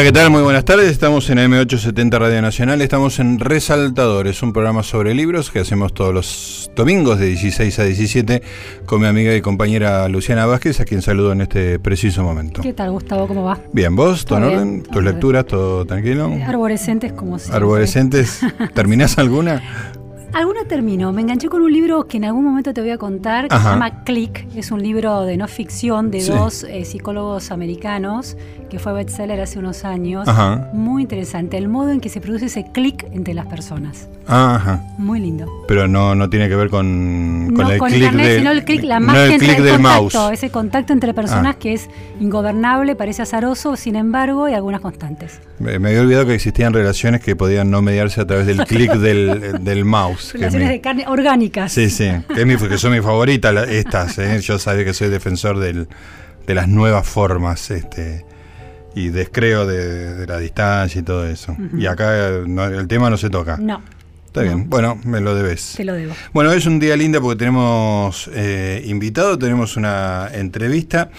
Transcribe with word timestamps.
Hola, 0.00 0.08
¿qué 0.08 0.12
tal? 0.12 0.30
Muy 0.30 0.40
buenas 0.40 0.64
tardes. 0.64 0.90
Estamos 0.90 1.28
en 1.28 1.36
M870 1.36 2.18
Radio 2.18 2.40
Nacional. 2.40 2.80
Estamos 2.80 3.18
en 3.18 3.38
Resaltadores, 3.38 4.42
un 4.42 4.54
programa 4.54 4.82
sobre 4.82 5.12
libros 5.12 5.50
que 5.50 5.58
hacemos 5.58 5.92
todos 5.92 6.14
los 6.14 6.70
domingos 6.74 7.18
de 7.18 7.26
16 7.26 7.78
a 7.78 7.84
17 7.84 8.42
con 8.86 9.02
mi 9.02 9.08
amiga 9.08 9.36
y 9.36 9.42
compañera 9.42 10.08
Luciana 10.08 10.46
Vázquez, 10.46 10.80
a 10.80 10.86
quien 10.86 11.02
saludo 11.02 11.32
en 11.32 11.42
este 11.42 11.78
preciso 11.78 12.22
momento. 12.22 12.62
¿Qué 12.62 12.72
tal, 12.72 12.92
Gustavo? 12.92 13.28
¿Cómo 13.28 13.44
va? 13.44 13.60
Bien, 13.74 13.94
¿vos? 13.94 14.24
¿Todo 14.24 14.38
en 14.38 14.44
orden? 14.44 14.82
¿Tus 14.84 15.04
lecturas? 15.04 15.44
¿Todo 15.44 15.84
tranquilo? 15.84 16.32
Arborescentes 16.46 17.12
como 17.12 17.38
siempre. 17.38 17.58
¿Arborescentes? 17.58 18.40
¿Terminás 18.72 19.18
alguna? 19.18 19.99
Alguna 20.32 20.64
termino. 20.64 21.12
Me 21.12 21.22
enganché 21.22 21.48
con 21.48 21.62
un 21.62 21.72
libro 21.72 22.06
que 22.06 22.16
en 22.18 22.24
algún 22.24 22.44
momento 22.44 22.72
te 22.72 22.80
voy 22.80 22.90
a 22.90 22.98
contar, 22.98 23.48
que 23.48 23.56
se 23.56 23.64
llama 23.64 24.04
Click. 24.04 24.46
Es 24.54 24.70
un 24.70 24.82
libro 24.82 25.22
de 25.22 25.36
no 25.36 25.48
ficción 25.48 26.10
de 26.10 26.24
dos 26.24 26.64
eh, 26.64 26.84
psicólogos 26.84 27.50
americanos 27.50 28.36
que 28.68 28.78
fue 28.78 28.92
bestseller 28.92 29.40
hace 29.40 29.58
unos 29.58 29.84
años. 29.84 30.28
Muy 30.72 31.02
interesante. 31.02 31.58
El 31.58 31.68
modo 31.68 31.90
en 31.90 32.00
que 32.00 32.08
se 32.08 32.20
produce 32.20 32.46
ese 32.46 32.64
click 32.70 33.06
entre 33.12 33.34
las 33.34 33.46
personas. 33.46 34.08
Ajá. 34.30 34.80
Muy 34.98 35.18
lindo. 35.20 35.46
Pero 35.66 35.88
no, 35.88 36.14
no 36.14 36.30
tiene 36.30 36.48
que 36.48 36.56
ver 36.56 36.68
con, 36.70 37.52
con 37.54 37.70
el 37.70 37.78
con 37.78 37.92
internet, 37.94 38.26
de, 38.26 38.38
sino 38.38 38.50
el 38.50 38.64
click, 38.64 38.82
la 38.84 39.00
no 39.00 39.06
magia 39.06 39.24
el 39.26 39.32
entre 39.32 39.56
el 39.56 39.62
del 39.64 39.72
contacto, 39.74 40.18
mouse. 40.18 40.32
ese 40.32 40.50
contacto 40.50 40.92
entre 40.92 41.12
personas 41.14 41.56
Ah. 41.56 41.58
que 41.58 41.72
es 41.72 41.88
ingobernable, 42.20 42.94
parece 42.96 43.22
azaroso, 43.22 43.76
sin 43.76 43.96
embargo, 43.96 44.44
hay 44.44 44.54
algunas 44.54 44.80
constantes. 44.80 45.40
Me, 45.58 45.78
me 45.78 45.88
había 45.90 46.02
olvidado 46.02 46.26
que 46.26 46.34
existían 46.34 46.72
relaciones 46.72 47.20
que 47.20 47.34
podían 47.36 47.70
no 47.70 47.82
mediarse 47.82 48.20
a 48.20 48.26
través 48.26 48.46
del 48.46 48.58
clic 48.66 48.92
del, 48.94 49.64
del 49.64 49.84
mouse. 49.84 50.32
Relaciones 50.34 50.68
mi- 50.68 50.74
de 50.74 50.80
carne 50.80 51.04
orgánicas. 51.08 51.72
Sí, 51.72 51.90
sí, 51.90 52.08
que, 52.34 52.40
es 52.42 52.46
mi, 52.46 52.56
que 52.56 52.78
son 52.78 52.92
mis 52.92 53.02
favoritas 53.02 53.52
la- 53.52 53.64
estas. 53.64 54.18
¿eh? 54.18 54.40
Yo 54.40 54.58
sabía 54.58 54.84
que 54.84 54.94
soy 54.94 55.08
defensor 55.08 55.58
del- 55.58 55.88
de 56.46 56.54
las 56.54 56.68
nuevas 56.68 57.06
formas 57.06 57.70
este, 57.70 58.24
y 58.94 59.08
descreo 59.10 59.66
de, 59.66 60.14
de 60.14 60.26
la 60.26 60.38
distancia 60.38 61.00
y 61.00 61.04
todo 61.04 61.26
eso. 61.26 61.56
Y 61.76 61.86
acá 61.86 62.28
eh, 62.28 62.42
no- 62.46 62.64
el 62.64 62.88
tema 62.88 63.08
no 63.10 63.16
se 63.16 63.30
toca. 63.30 63.56
No, 63.56 63.80
Está 64.30 64.42
bien, 64.42 64.70
bueno, 64.70 64.96
me 65.04 65.20
lo 65.20 65.34
debes. 65.34 65.74
te 65.76 65.82
lo 65.82 65.92
debo. 65.92 66.14
Bueno, 66.32 66.52
es 66.52 66.64
un 66.64 66.78
día 66.78 66.96
lindo 66.96 67.20
porque 67.20 67.40
tenemos 67.40 68.30
eh, 68.32 68.80
invitado, 68.86 69.36
tenemos 69.36 69.76
una 69.76 70.28
entrevista. 70.32 71.10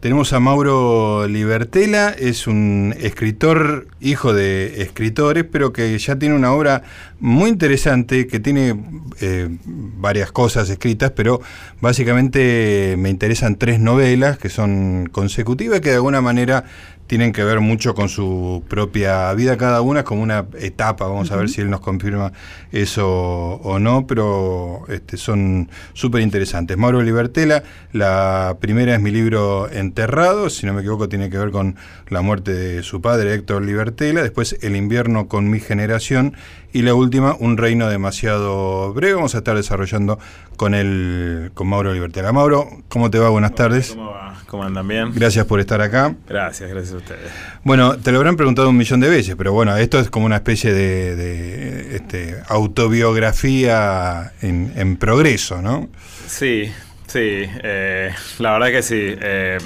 Tenemos 0.00 0.32
a 0.32 0.40
Mauro 0.40 1.26
Libertela, 1.28 2.10
es 2.10 2.46
un 2.46 2.94
escritor, 2.98 3.88
hijo 4.00 4.32
de 4.32 4.80
escritores, 4.80 5.44
pero 5.50 5.74
que 5.74 5.98
ya 5.98 6.16
tiene 6.16 6.34
una 6.34 6.52
obra 6.52 6.82
muy 7.20 7.50
interesante, 7.50 8.26
que 8.26 8.40
tiene 8.40 8.74
eh, 9.20 9.48
varias 9.66 10.32
cosas 10.32 10.70
escritas, 10.70 11.10
pero 11.10 11.42
básicamente 11.80 12.94
me 12.98 13.10
interesan 13.10 13.56
tres 13.56 13.80
novelas 13.80 14.38
que 14.38 14.48
son 14.48 15.10
consecutivas, 15.12 15.80
que 15.80 15.90
de 15.90 15.96
alguna 15.96 16.22
manera 16.22 16.64
tienen 17.06 17.32
que 17.32 17.44
ver 17.44 17.60
mucho 17.60 17.94
con 17.94 18.08
su 18.08 18.64
propia 18.68 19.32
vida, 19.34 19.56
cada 19.56 19.80
una 19.80 20.00
es 20.00 20.04
como 20.06 20.22
una 20.22 20.46
etapa, 20.58 21.06
vamos 21.06 21.30
a 21.30 21.36
ver 21.36 21.48
si 21.48 21.60
él 21.60 21.70
nos 21.70 21.80
confirma 21.80 22.32
eso 22.72 23.06
o 23.08 23.78
no, 23.78 24.06
pero 24.06 24.84
este, 24.88 25.16
son 25.16 25.70
súper 25.92 26.22
interesantes. 26.22 26.76
Mauro 26.76 27.02
Libertela, 27.02 27.62
la 27.92 28.56
primera 28.60 28.94
es 28.94 29.00
mi 29.00 29.10
libro 29.10 29.70
Enterrado, 29.70 30.50
si 30.50 30.66
no 30.66 30.72
me 30.72 30.80
equivoco 30.80 31.08
tiene 31.08 31.30
que 31.30 31.38
ver 31.38 31.50
con 31.50 31.76
la 32.08 32.22
muerte 32.22 32.52
de 32.52 32.82
su 32.82 33.00
padre 33.00 33.34
Héctor 33.34 33.64
Libertela, 33.64 34.22
después 34.22 34.56
El 34.62 34.76
invierno 34.76 35.28
con 35.28 35.48
mi 35.50 35.60
generación 35.60 36.34
y 36.72 36.82
la 36.82 36.94
última, 36.94 37.36
Un 37.38 37.56
reino 37.56 37.88
demasiado 37.88 38.92
breve, 38.92 39.14
vamos 39.14 39.34
a 39.34 39.38
estar 39.38 39.56
desarrollando 39.56 40.18
con 40.56 40.74
el, 40.74 41.50
con 41.54 41.68
Mauro 41.68 41.92
Libertela. 41.92 42.32
Mauro, 42.32 42.68
¿cómo 42.88 43.10
te 43.10 43.18
va? 43.18 43.28
Buenas 43.30 43.54
tardes. 43.54 43.92
¿Cómo 43.92 44.10
va? 44.10 44.34
¿Cómo 44.46 44.64
andan 44.64 44.86
bien? 44.86 45.12
Gracias 45.14 45.46
por 45.46 45.60
estar 45.60 45.80
acá. 45.80 46.14
Gracias, 46.28 46.68
gracias 46.68 46.95
ustedes. 46.96 47.30
Bueno, 47.64 47.96
te 47.96 48.10
lo 48.12 48.18
habrán 48.18 48.36
preguntado 48.36 48.68
un 48.70 48.76
millón 48.76 49.00
de 49.00 49.08
veces, 49.08 49.34
pero 49.36 49.52
bueno, 49.52 49.76
esto 49.76 49.98
es 50.00 50.10
como 50.10 50.26
una 50.26 50.36
especie 50.36 50.72
de, 50.72 51.16
de, 51.16 51.96
este, 51.96 52.36
autobiografía 52.48 54.32
en, 54.42 54.72
en 54.76 54.96
progreso, 54.96 55.62
¿no? 55.62 55.88
Sí, 56.26 56.70
sí, 57.06 57.20
eh, 57.62 58.12
la 58.38 58.52
verdad 58.52 58.68
que 58.68 58.82
sí. 58.82 58.96
eh, 59.00 59.58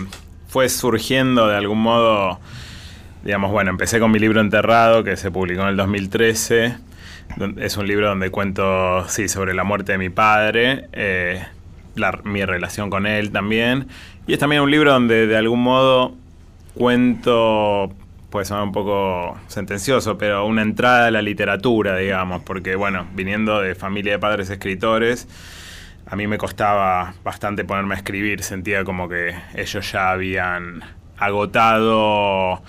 fue 0.49 0.69
surgiendo 0.69 1.47
de 1.49 1.57
algún 1.57 1.81
modo, 1.81 2.41
digamos, 3.25 3.51
bueno, 3.53 3.71
empecé 3.71 4.01
con 4.01 4.11
mi 4.11 4.19
libro 4.19 4.41
Enterrado, 4.41 5.05
que 5.05 5.17
se 5.17 5.31
publicó 5.31 5.63
en 5.63 5.69
el 5.69 5.77
2013. 5.77 6.75
don- 7.37 7.61
Es 7.63 7.77
un 7.77 7.87
libro 7.87 8.09
donde 8.09 8.31
cuento, 8.31 9.09
sí, 9.09 9.29
sobre 9.29 9.55
la 9.55 9.65
muerte 9.65 9.93
de 9.93 9.99
mi 9.99 10.09
padre, 10.11 10.89
eh, 10.93 11.43
la- 11.95 12.21
mi 12.25 12.45
relación 12.45 12.91
con 12.91 13.07
él 13.07 13.31
también. 13.31 13.87
Y 14.27 14.33
es 14.33 14.39
también 14.39 14.63
un 14.63 14.71
libro 14.71 14.93
donde 14.93 15.27
de 15.27 15.37
algún 15.37 15.63
modo 15.63 16.17
cuento, 16.81 17.93
puede 18.31 18.47
sonar 18.47 18.65
un 18.65 18.73
poco 18.73 19.39
sentencioso, 19.49 20.17
pero 20.17 20.47
una 20.47 20.63
entrada 20.63 21.09
a 21.09 21.11
la 21.11 21.21
literatura, 21.21 21.95
digamos, 21.95 22.41
porque 22.43 22.75
bueno, 22.75 23.07
viniendo 23.13 23.61
de 23.61 23.75
familia 23.75 24.13
de 24.13 24.19
padres 24.19 24.49
escritores, 24.49 25.29
a 26.07 26.17
mí 26.17 26.27
me 26.27 26.39
costaba 26.39 27.13
bastante 27.23 27.67
ponerme 27.67 27.97
a 27.97 27.99
escribir, 27.99 28.43
sentía 28.43 28.83
como 28.83 29.11
que 29.11 29.35
ellos 29.55 29.93
ya 29.93 30.11
habían 30.11 30.83
agotado 31.19 32.63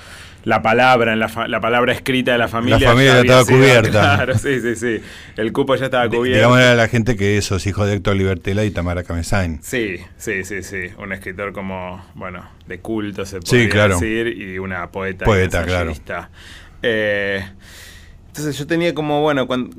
la 0.43 0.61
palabra, 0.61 1.13
en 1.13 1.19
la, 1.19 1.29
fa- 1.29 1.47
la 1.47 1.59
palabra 1.61 1.93
escrita 1.93 2.31
de 2.31 2.37
la 2.37 2.47
familia. 2.47 2.79
La 2.79 2.87
familia 2.89 3.13
ya 3.13 3.19
estaba 3.21 3.43
sido- 3.45 3.57
cubierta. 3.59 3.91
Claro, 4.15 4.37
sí, 4.37 4.59
sí, 4.61 4.75
sí. 4.75 5.01
El 5.37 5.51
cupo 5.53 5.75
ya 5.75 5.85
estaba 5.85 6.07
cubierto. 6.09 6.35
Digamos 6.35 6.59
a 6.59 6.75
la 6.75 6.87
gente 6.87 7.15
que 7.15 7.41
sos 7.41 7.65
hijo 7.67 7.85
de 7.85 7.95
Héctor 7.95 8.15
Libertela 8.15 8.65
y 8.65 8.71
Tamara 8.71 9.03
Camesain. 9.03 9.59
Sí, 9.61 9.97
sí, 10.17 10.43
sí, 10.43 10.63
sí. 10.63 10.89
Un 10.97 11.13
escritor 11.13 11.53
como, 11.53 12.03
bueno, 12.15 12.43
de 12.67 12.79
culto 12.79 13.25
se 13.25 13.39
Sí, 13.43 13.69
claro. 13.69 13.95
decir, 13.99 14.27
y 14.27 14.57
una 14.59 14.89
poeta. 14.91 15.25
Poeta, 15.25 15.63
claro. 15.63 15.93
Eh, 16.83 17.43
entonces 18.27 18.57
yo 18.57 18.65
tenía 18.65 18.93
como, 18.93 19.21
bueno, 19.21 19.45
cuando, 19.45 19.75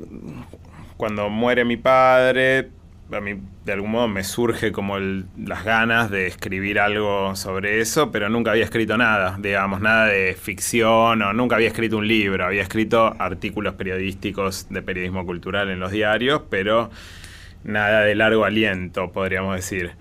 cuando 0.97 1.29
muere 1.29 1.65
mi 1.65 1.75
padre, 1.77 2.69
a 3.11 3.19
mí 3.21 3.35
de 3.65 3.73
algún 3.73 3.91
modo 3.91 4.07
me 4.07 4.23
surge 4.23 4.71
como 4.71 4.97
el- 4.97 5.25
las 5.37 5.63
ganas 5.63 6.09
de 6.09 6.25
escribir 6.27 6.79
algo 6.79 7.35
sobre 7.35 7.79
eso, 7.79 8.11
pero 8.11 8.29
nunca 8.29 8.51
había 8.51 8.63
escrito 8.63 8.97
nada, 8.97 9.37
digamos, 9.39 9.81
nada 9.81 10.07
de 10.07 10.35
ficción 10.39 11.21
o 11.21 11.33
nunca 11.33 11.55
había 11.57 11.67
escrito 11.67 11.97
un 11.97 12.07
libro, 12.07 12.45
había 12.45 12.61
escrito 12.63 13.13
artículos 13.19 13.75
periodísticos 13.75 14.67
de 14.69 14.81
periodismo 14.81 15.25
cultural 15.25 15.69
en 15.69 15.79
los 15.79 15.91
diarios, 15.91 16.41
pero 16.49 16.89
nada 17.63 18.01
de 18.01 18.15
largo 18.15 18.45
aliento, 18.45 19.11
podríamos 19.11 19.55
decir. 19.55 19.91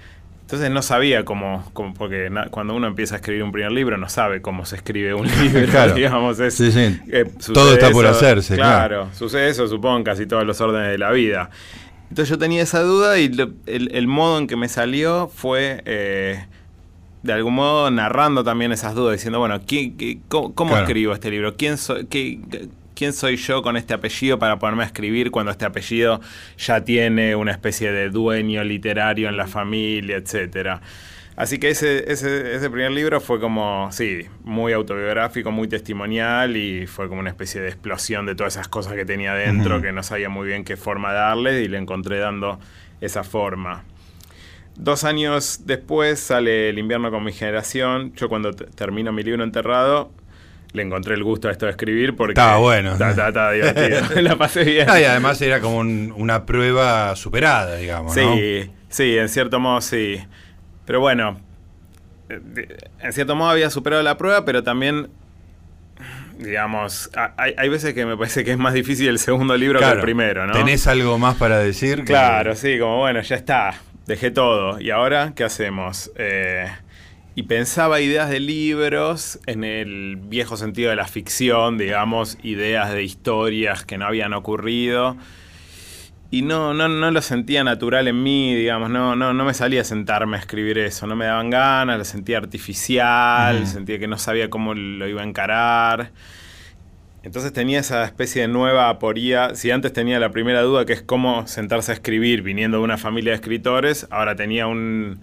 Entonces 0.43 0.71
no 0.71 0.83
sabía 0.83 1.25
cómo, 1.25 1.69
cómo- 1.73 1.95
porque 1.95 2.29
na- 2.29 2.47
cuando 2.51 2.75
uno 2.75 2.87
empieza 2.87 3.15
a 3.15 3.19
escribir 3.19 3.43
un 3.43 3.53
primer 3.53 3.73
libro 3.73 3.97
no 3.97 4.09
sabe 4.11 4.43
cómo 4.43 4.67
se 4.67 4.77
escribe 4.77 5.15
un 5.15 5.27
libro, 5.43 5.67
Claro. 5.71 5.95
digamos. 5.95 6.39
Es, 6.41 6.55
Sí, 6.55 6.71
sí. 6.71 7.01
eh, 7.11 7.25
Todo 7.55 7.73
está 7.73 7.91
por 7.91 8.05
eso, 8.05 8.15
hacerse, 8.15 8.57
claro. 8.57 8.89
Claro, 9.07 9.09
sucede 9.15 9.49
eso, 9.49 9.67
supongo, 9.67 9.97
en 9.99 10.05
casi 10.05 10.27
todos 10.27 10.45
los 10.45 10.61
órdenes 10.61 10.89
de 10.91 10.99
la 10.99 11.11
vida. 11.13 11.49
Entonces 12.13 12.29
yo 12.29 12.37
tenía 12.37 12.61
esa 12.63 12.83
duda 12.83 13.19
y 13.19 13.31
lo- 13.31 13.53
el, 13.65 13.91
el 13.95 14.07
modo 14.07 14.37
en 14.39 14.47
que 14.47 14.55
me 14.55 14.69
salió 14.69 15.29
fue, 15.35 15.81
eh, 15.87 16.45
de 17.23 17.33
algún 17.33 17.55
modo, 17.55 17.91
narrando 17.91 18.45
también 18.45 18.71
esas 18.71 18.95
dudas, 18.95 19.15
diciendo, 19.15 19.39
bueno, 19.39 19.59
¿quién- 19.67 19.97
qué- 19.97 20.19
¿cómo, 20.29 20.55
cómo 20.55 20.73
Claro. 20.73 20.85
escribo 20.85 21.15
este 21.15 21.31
libro? 21.31 21.57
¿Quién 21.57 21.79
soy, 21.79 22.05
qué- 22.09 22.39
qué- 22.51 22.69
¿Quién 22.95 23.15
soy 23.15 23.37
yo 23.37 23.63
con 23.63 23.79
este 23.79 23.95
apellido 23.95 24.39
para 24.39 24.59
ponerme 24.59 24.83
a 24.83 24.87
escribir 24.87 25.31
cuando 25.31 25.51
este 25.53 25.65
apellido 25.65 26.21
ya 26.59 26.85
tiene 26.85 27.35
una 27.35 27.51
especie 27.51 27.91
de 27.93 28.11
dueño 28.11 28.63
literario 28.63 29.31
en 29.31 29.39
la 29.39 29.47
familia, 29.47 30.17
etcétera? 30.19 30.83
Así 31.35 31.59
que 31.59 31.71
ese, 31.71 32.13
ese, 32.13 32.55
ese 32.55 32.69
primer 32.69 32.91
libro 32.93 33.19
fue 33.21 33.41
como, 33.41 33.91
sí, 33.91 34.27
muy 34.45 34.73
autobiográfico, 34.75 35.51
muy 35.51 35.67
testimonial 35.67 36.57
y 36.57 36.87
fue 36.87 37.09
como 37.09 37.21
una 37.21 37.31
especie 37.31 37.61
de 37.61 37.69
explosión 37.69 38.27
de 38.27 38.35
todas 38.35 38.55
esas 38.57 38.69
cosas 38.69 38.93
que 38.95 39.05
tenía 39.07 39.33
dentro 39.35 39.81
que 39.81 39.93
no 39.93 40.03
sabía 40.03 40.29
muy 40.29 40.47
bien 40.47 40.63
qué 40.65 40.77
forma 40.77 41.13
darle 41.15 41.63
y 41.63 41.69
le 41.69 41.79
encontré 41.79 42.19
dando 42.19 42.61
esa 43.01 43.25
forma. 43.25 43.85
Dos 44.77 45.05
años 45.05 45.61
después 45.65 46.19
sale 46.21 46.69
El 46.71 46.79
invierno 46.79 47.11
con 47.11 47.25
mi 47.25 47.33
generación. 47.33 48.13
Yo 48.15 48.29
cuando 48.29 48.53
termino 48.53 49.13
mi 49.13 49.23
libro 49.23 49.43
enterrado 49.43 50.13
le 50.73 50.83
encontré 50.83 51.15
el 51.15 51.23
gusto 51.23 51.49
a 51.49 51.51
esto 51.53 51.67
de 51.67 51.73
escribir 51.73 52.17
porque 52.17 52.33
Estaba 52.33 52.57
bueno. 52.59 52.93
Está 52.93 53.53
divertido. 53.53 54.01
la 54.23 54.37
pasé 54.37 54.65
bien. 54.65 54.87
Ah, 54.89 55.01
y 55.01 55.05
además 55.05 55.41
era 55.43 55.61
como 55.61 55.79
un- 55.79 56.13
una 56.17 56.47
prueba 56.47 57.15
superada, 57.17 57.77
digamos, 57.77 58.17
¿no? 58.17 58.35
Sí, 58.37 58.71
sí, 58.89 59.17
en 59.19 59.29
cierto 59.29 59.61
modo 59.61 59.81
sí. 59.83 60.19
Pero 60.87 61.01
bueno, 61.01 61.41
eh, 62.29 62.41
en 63.01 63.13
cierto 63.13 63.35
modo 63.37 63.51
había 63.51 63.71
superado 63.71 64.03
la 64.03 64.17
prueba, 64.19 64.45
pero 64.45 64.63
también, 64.63 65.09
digamos, 66.39 67.11
hay, 67.37 67.55
hay 67.57 67.69
veces 67.69 67.95
que 67.95 68.05
me 68.07 68.17
parece 68.17 68.45
que 68.45 68.53
es 68.53 68.59
más 68.59 68.75
difícil 68.75 69.09
el 69.09 69.19
segundo 69.19 69.57
libro 69.57 69.79
que 69.79 69.85
el 69.87 70.01
primero, 70.01 70.47
¿no? 70.47 70.53
¿Tenés 70.53 70.87
algo 70.87 71.19
más 71.19 71.37
para 71.37 71.59
decir? 71.59 71.99
Que- 71.99 72.05
Claro, 72.05 72.55
sí, 72.57 72.79
como 72.79 72.99
bueno, 72.99 73.21
ya 73.23 73.37
está, 73.37 73.75
dejé 74.07 74.31
todo. 74.31 74.81
¿Y 74.81 74.91
ahora 74.91 75.33
qué 75.37 75.45
hacemos? 75.45 76.11
Eh, 76.17 76.67
y 77.35 77.45
pensaba 77.45 78.01
ideas 78.01 78.29
de 78.29 78.41
libros 78.41 79.39
en 79.47 79.65
el 79.65 80.17
viejo 80.17 80.57
sentido 80.57 80.91
de 80.91 80.97
la 80.97 81.07
ficción, 81.07 81.79
digamos, 81.79 82.37
ideas 82.43 82.93
de 82.93 83.03
historias 83.05 83.85
que 83.85 83.97
no 83.99 84.07
habían 84.07 84.35
ocurrido. 84.35 85.17
Y 86.33 86.41
no, 86.41 86.73
no, 86.73 86.89
no 86.89 87.11
lo 87.11 87.21
sentía 87.21 87.63
natural 87.63 88.09
en 88.09 88.23
mí, 88.23 88.55
digamos, 88.55 88.89
no, 88.89 89.15
no, 89.15 89.35
no 89.35 89.45
me 89.45 89.53
salía 89.53 89.83
a 89.83 89.85
sentarme 89.85 90.39
a 90.39 90.41
escribir 90.41 90.79
eso, 90.79 91.07
no 91.07 91.15
me 91.15 91.27
daban 91.27 91.51
ganas, 91.51 91.99
lo 91.99 92.07
sentía 92.07 92.39
artificial, 92.39 93.67
sentía 93.67 93.99
que 93.99 94.09
no 94.09 94.17
sabía 94.17 94.49
cómo 94.49 94.73
lo 94.73 95.07
iba 95.07 95.21
a 95.21 95.27
encarar. 95.27 96.11
Entonces 97.23 97.53
tenía 97.53 97.81
esa 97.81 98.03
especie 98.05 98.41
de 98.41 98.49
nueva 98.49 98.89
aporía. 98.89 99.55
Si 99.55 99.71
antes 99.71 99.93
tenía 99.93 100.19
la 100.19 100.31
primera 100.31 100.63
duda, 100.63 100.87
que 100.87 100.95
es 100.95 101.03
cómo 101.03 101.47
sentarse 101.47 101.93
a 101.93 101.95
escribir 101.97 102.41
viniendo 102.41 102.79
de 102.79 102.85
una 102.85 102.97
familia 102.97 103.33
de 103.33 103.37
escritores, 103.37 104.07
ahora 104.11 104.35
tenía 104.35 104.67
un, 104.67 105.21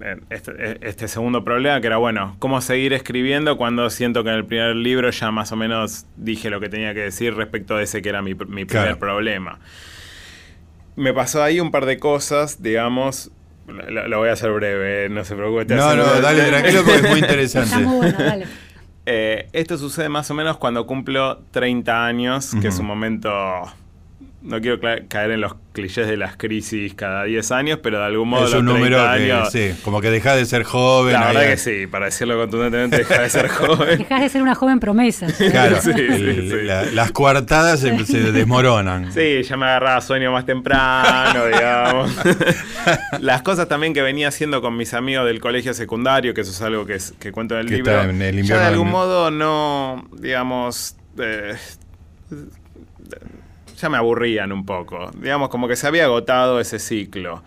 eh, 0.00 0.16
este, 0.28 0.52
eh, 0.58 0.78
este, 0.82 1.08
segundo 1.08 1.44
problema, 1.44 1.80
que 1.80 1.86
era, 1.86 1.96
bueno, 1.96 2.36
cómo 2.40 2.60
seguir 2.60 2.92
escribiendo 2.92 3.56
cuando 3.56 3.88
siento 3.88 4.22
que 4.22 4.28
en 4.28 4.36
el 4.36 4.44
primer 4.44 4.76
libro 4.76 5.10
ya 5.10 5.30
más 5.30 5.50
o 5.52 5.56
menos 5.56 6.04
dije 6.18 6.50
lo 6.50 6.60
que 6.60 6.68
tenía 6.68 6.92
que 6.92 7.00
decir 7.00 7.34
respecto 7.34 7.78
de 7.78 7.84
ese 7.84 8.02
que 8.02 8.10
era 8.10 8.20
mi, 8.20 8.34
primer 8.34 8.98
problema 8.98 9.60
me 10.96 11.12
pasó 11.14 11.42
ahí 11.42 11.60
un 11.60 11.70
par 11.70 11.86
de 11.86 11.98
cosas, 11.98 12.62
digamos. 12.62 13.30
Lo, 13.66 14.18
voy 14.18 14.28
a 14.28 14.32
hacer 14.32 14.52
breve, 14.52 15.08
no 15.08 15.24
se 15.24 15.34
preocupe. 15.34 15.74
No, 15.74 15.94
no, 15.96 16.20
dale 16.20 16.44
tranquilo 16.44 16.84
porque 16.84 17.00
es 17.00 17.10
muy 17.10 17.18
interesante. 17.20 17.84
bueno, 17.84 18.18
dale. 18.18 18.46
Eh, 19.08 19.48
esto 19.52 19.78
sucede 19.78 20.08
más 20.08 20.30
o 20.32 20.34
menos 20.34 20.56
cuando 20.56 20.84
cumplo 20.84 21.40
30 21.52 22.06
años, 22.06 22.56
que 22.60 22.68
es 22.68 22.78
un 22.80 22.86
momento 22.86 23.30
no 24.46 24.60
quiero 24.60 24.78
caer 25.08 25.32
en 25.32 25.40
los 25.40 25.56
clichés 25.72 26.06
de 26.06 26.16
las 26.16 26.36
crisis 26.36 26.94
cada 26.94 27.24
10 27.24 27.50
años, 27.50 27.80
pero 27.82 27.98
de 27.98 28.04
algún 28.04 28.28
modo 28.28 28.46
es 28.46 28.54
un 28.54 28.64
número 28.64 29.04
sí, 29.50 29.72
como 29.82 30.00
que 30.00 30.10
deja 30.10 30.36
de 30.36 30.46
ser 30.46 30.62
joven. 30.62 31.14
La 31.14 31.26
verdad 31.26 31.46
que 31.48 31.56
sí, 31.56 31.86
para 31.86 32.06
decirlo 32.06 32.38
contundentemente, 32.38 32.98
deja 32.98 33.22
de 33.22 33.28
ser 33.28 33.48
joven. 33.48 33.98
Dejas 33.98 34.20
de 34.20 34.28
ser 34.28 34.42
una 34.42 34.54
joven 34.54 34.78
promesa. 34.78 35.26
Claro, 35.50 35.78
las 36.92 37.10
coartadas 37.10 37.80
se, 37.80 37.90
desmoronan. 38.32 39.12
Sí, 39.12 39.42
ya 39.42 39.56
me 39.56 39.66
agarraba 39.66 40.00
sueño 40.00 40.30
más 40.30 40.46
temprano, 40.46 41.46
digamos. 41.52 42.16
las 43.20 43.42
cosas 43.42 43.68
también 43.68 43.92
que 43.92 44.02
venía 44.02 44.28
haciendo 44.28 44.62
con 44.62 44.76
mis 44.76 44.94
amigos 44.94 45.26
del 45.26 45.40
colegio 45.40 45.74
secundario, 45.74 46.34
que 46.34 46.42
eso 46.42 46.52
es 46.52 46.62
algo 46.62 46.86
que, 46.86 46.98
que 47.18 47.32
cuento 47.32 47.58
en 47.58 47.66
el 47.66 47.66
libro. 47.66 48.42
ya 48.42 48.60
de 48.60 48.66
algún 48.66 48.90
modo 48.90 49.30
no, 49.30 50.08
digamos... 50.16 50.96
Eh, 51.18 51.54
ya 53.76 53.88
me 53.88 53.96
aburrían 53.96 54.52
un 54.52 54.64
poco. 54.64 55.10
Digamos, 55.14 55.48
como 55.48 55.68
que 55.68 55.76
se 55.76 55.86
había 55.86 56.04
agotado 56.04 56.60
ese 56.60 56.78
ciclo. 56.78 57.42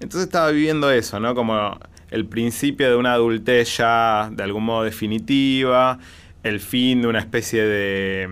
Entonces 0.00 0.22
estaba 0.26 0.50
viviendo 0.50 0.90
eso, 0.90 1.20
¿no? 1.20 1.34
Como 1.34 1.78
el 2.10 2.26
principio 2.26 2.88
de 2.88 2.96
una 2.96 3.14
adultez 3.14 3.76
ya 3.76 4.28
de 4.32 4.42
algún 4.42 4.64
modo 4.64 4.84
definitiva, 4.84 5.98
el 6.42 6.60
fin 6.60 7.02
de 7.02 7.08
una 7.08 7.20
especie 7.20 7.62
de 7.64 8.28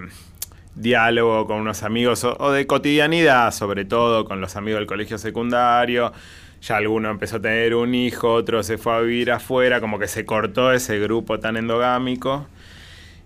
diálogo 0.74 1.46
con 1.46 1.58
unos 1.58 1.82
amigos 1.82 2.24
o, 2.24 2.52
de 2.52 2.66
cotidianidad, 2.66 3.52
sobre 3.52 3.84
todo 3.84 4.24
con 4.24 4.40
los 4.40 4.56
amigos 4.56 4.80
del 4.80 4.86
colegio 4.86 5.18
secundario. 5.18 6.12
Ya 6.62 6.76
alguno 6.76 7.10
empezó 7.10 7.36
a 7.36 7.40
tener 7.40 7.74
un 7.74 7.94
hijo, 7.94 8.32
otro 8.34 8.62
se 8.62 8.78
fue 8.78 8.94
a 8.94 9.00
vivir 9.00 9.32
afuera, 9.32 9.80
como 9.80 9.98
que 9.98 10.06
se 10.06 10.24
cortó 10.24 10.72
ese 10.72 10.98
grupo 11.00 11.40
tan 11.40 11.56
endogámico. 11.56 12.46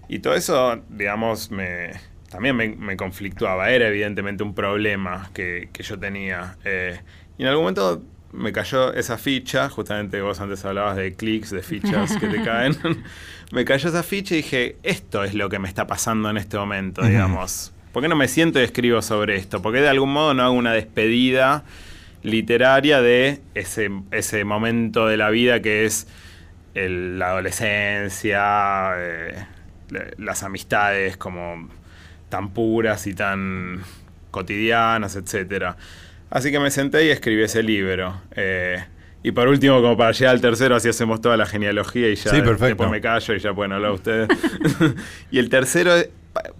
Y 0.08 0.20
todo 0.20 0.34
eso, 0.34 0.80
digamos, 0.88 1.50
me, 1.50 1.90
también 2.30 2.56
me, 2.56 2.96
conflictuaba. 2.96 3.70
Era 3.70 3.88
evidentemente 3.88 4.42
un 4.42 4.54
problema 4.54 5.30
que, 5.32 5.68
yo 5.78 5.98
tenía. 5.98 6.56
Eh, 6.64 7.00
y 7.38 7.42
en 7.42 7.48
algún 7.48 7.64
momento 7.64 8.02
me 8.32 8.52
cayó 8.52 8.92
esa 8.92 9.18
ficha, 9.18 9.68
justamente 9.68 10.20
vos 10.20 10.40
antes 10.40 10.64
hablabas 10.64 10.96
de 10.96 11.14
clics, 11.14 11.50
de 11.50 11.62
fichas 11.62 12.16
que 12.16 12.26
te 12.26 12.42
caen. 12.44 12.76
me 13.52 13.64
cayó 13.64 13.88
esa 13.88 14.02
ficha 14.02 14.34
y 14.34 14.38
dije, 14.38 14.76
esto 14.82 15.24
es 15.24 15.34
lo 15.34 15.48
que 15.48 15.58
me 15.58 15.68
está 15.68 15.86
pasando 15.86 16.28
en 16.30 16.36
este 16.36 16.58
momento, 16.58 17.02
digamos. 17.02 17.72
¿Por 17.92 18.02
qué 18.02 18.08
no 18.08 18.16
me 18.16 18.28
siento 18.28 18.60
y 18.60 18.64
escribo 18.64 19.00
sobre 19.00 19.36
esto? 19.36 19.62
¿Por 19.62 19.72
qué 19.72 19.80
de 19.80 19.88
algún 19.88 20.12
modo 20.12 20.34
no 20.34 20.42
hago 20.42 20.52
una 20.52 20.72
despedida 20.72 21.64
literaria 22.22 23.00
de 23.00 23.40
ese, 23.54 23.90
ese 24.10 24.44
momento 24.44 25.06
de 25.06 25.16
la 25.16 25.30
vida 25.30 25.62
que 25.62 25.86
es 25.86 26.06
la 26.74 27.28
adolescencia, 27.28 28.90
eh, 28.98 29.46
las 30.18 30.42
amistades, 30.42 31.16
como 31.16 31.70
tan 32.28 32.50
puras 32.50 33.06
y 33.06 33.14
tan 33.14 33.82
cotidianas, 34.30 35.16
etc. 35.16 35.76
Así 36.30 36.50
que 36.50 36.60
me 36.60 36.70
senté 36.70 37.06
y 37.06 37.10
escribí 37.10 37.42
ese 37.42 37.62
libro. 37.62 38.20
Eh, 38.34 38.84
y 39.22 39.32
por 39.32 39.48
último, 39.48 39.80
como 39.80 39.96
para 39.96 40.12
llegar 40.12 40.34
al 40.34 40.40
tercero, 40.40 40.76
así 40.76 40.88
hacemos 40.88 41.20
toda 41.20 41.36
la 41.36 41.46
genealogía 41.46 42.08
y 42.08 42.14
ya 42.14 42.30
después 42.30 42.90
me 42.90 43.00
callo 43.00 43.34
y 43.34 43.38
ya 43.38 43.54
pueden 43.54 43.72
hablar 43.72 43.92
ustedes. 43.92 44.28
y 45.30 45.38
el 45.38 45.48
tercero 45.48 45.96
eh, 45.96 46.10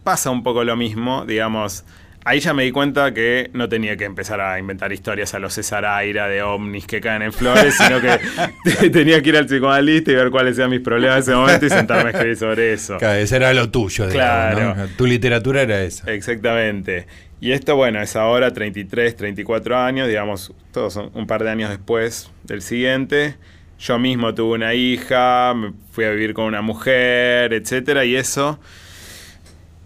pasa 0.03 0.31
un 0.31 0.43
poco 0.43 0.65
lo 0.65 0.77
mismo, 0.77 1.25
digamos. 1.27 1.85
Ahí 2.29 2.41
ya 2.41 2.53
me 2.53 2.65
di 2.65 2.73
cuenta 2.73 3.15
que 3.15 3.51
no 3.53 3.69
tenía 3.69 3.97
que 3.97 4.05
empezar 4.05 4.41
a 4.41 4.59
inventar 4.59 4.93
historias 4.93 5.33
a 5.35 5.39
los 5.39 5.55
César 5.55 5.85
Aira 5.85 6.27
de 6.27 6.43
ovnis 6.43 6.85
que 6.85 7.01
caen 7.01 7.23
en 7.23 7.33
flores, 7.33 7.77
sino 7.79 8.01
que 8.01 8.91
tenía 8.91 9.23
que 9.23 9.29
ir 9.29 9.37
al 9.37 9.47
psicoanalista 9.47 10.11
y 10.11 10.17
ver 10.17 10.31
cuáles 10.31 10.59
eran 10.59 10.71
mis 10.71 10.81
problemas 10.81 11.19
en 11.19 11.23
ese 11.23 11.35
momento 11.37 11.67
y 11.67 11.71
sentarme 11.71 12.09
a 12.09 12.11
escribir 12.11 12.37
sobre 12.37 12.73
eso. 12.73 12.99
Claro, 12.99 13.15
ese 13.21 13.37
era 13.37 13.55
lo 13.55 13.71
tuyo, 13.71 14.09
claro. 14.09 14.75
Tu 14.97 15.07
literatura 15.07 15.63
era 15.63 15.81
esa. 15.85 16.13
Exactamente. 16.13 17.07
Y 17.41 17.53
esto, 17.53 17.77
bueno, 17.77 18.03
es 18.03 18.17
ahora 18.17 18.53
33, 18.53 19.15
34 19.15 19.79
años, 19.79 20.09
digamos, 20.09 20.53
todos 20.73 20.95
son 20.95 21.13
un 21.15 21.29
par 21.29 21.45
de 21.45 21.51
años 21.51 21.71
después 21.71 22.33
del 22.43 22.61
siguiente. 22.61 23.37
Yo 23.79 24.01
mismo 24.01 24.35
tuve 24.35 24.57
una 24.57 24.75
hija, 24.75 25.55
me 25.55 25.75
fui 25.93 26.05
a 26.05 26.11
vivir 26.11 26.35
con 26.35 26.47
una 26.47 26.61
mujer, 26.61 27.53
etcétera, 27.53 28.05
y 28.05 28.17
eso, 28.17 28.59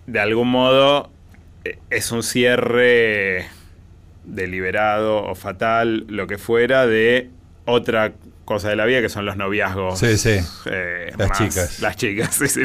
de 0.07 0.21
algún 0.21 0.49
modo, 0.49 1.11
es 1.91 2.13
un 2.13 2.23
cierre 2.23 3.47
deliberado 4.25 5.25
o 5.25 5.35
fatal, 5.35 6.05
lo 6.09 6.27
que 6.27 6.39
fuera, 6.39 6.87
de 6.87 7.31
otra 7.65 8.13
cosa 8.45 8.69
de 8.69 8.77
la 8.77 8.85
vida 8.85 9.01
que 9.01 9.09
son 9.09 9.27
los 9.27 9.37
noviazgos. 9.37 9.99
Sí, 9.99 10.17
sí. 10.17 10.39
Eh, 10.67 11.13
las 11.17 11.39
chicas. 11.39 11.81
Las 11.81 11.97
chicas, 11.97 12.35
sí, 12.35 12.49
sí, 12.49 12.63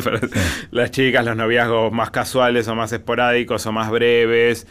Las 0.72 0.92
chicas, 0.92 1.24
los 1.26 1.36
noviazgos 1.36 1.92
más 1.92 2.12
casuales 2.12 2.68
o 2.68 2.76
más 2.76 2.92
esporádicos 2.92 3.66
o 3.66 3.72
más 3.72 3.92
breves. 3.92 4.66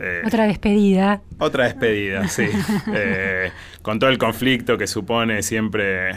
Eh, 0.00 0.22
otra 0.24 0.44
despedida. 0.44 1.20
Otra 1.38 1.64
despedida, 1.64 2.28
sí. 2.28 2.46
Eh, 2.94 3.50
con 3.82 3.98
todo 3.98 4.10
el 4.10 4.18
conflicto 4.18 4.78
que 4.78 4.86
supone 4.86 5.42
siempre 5.42 6.12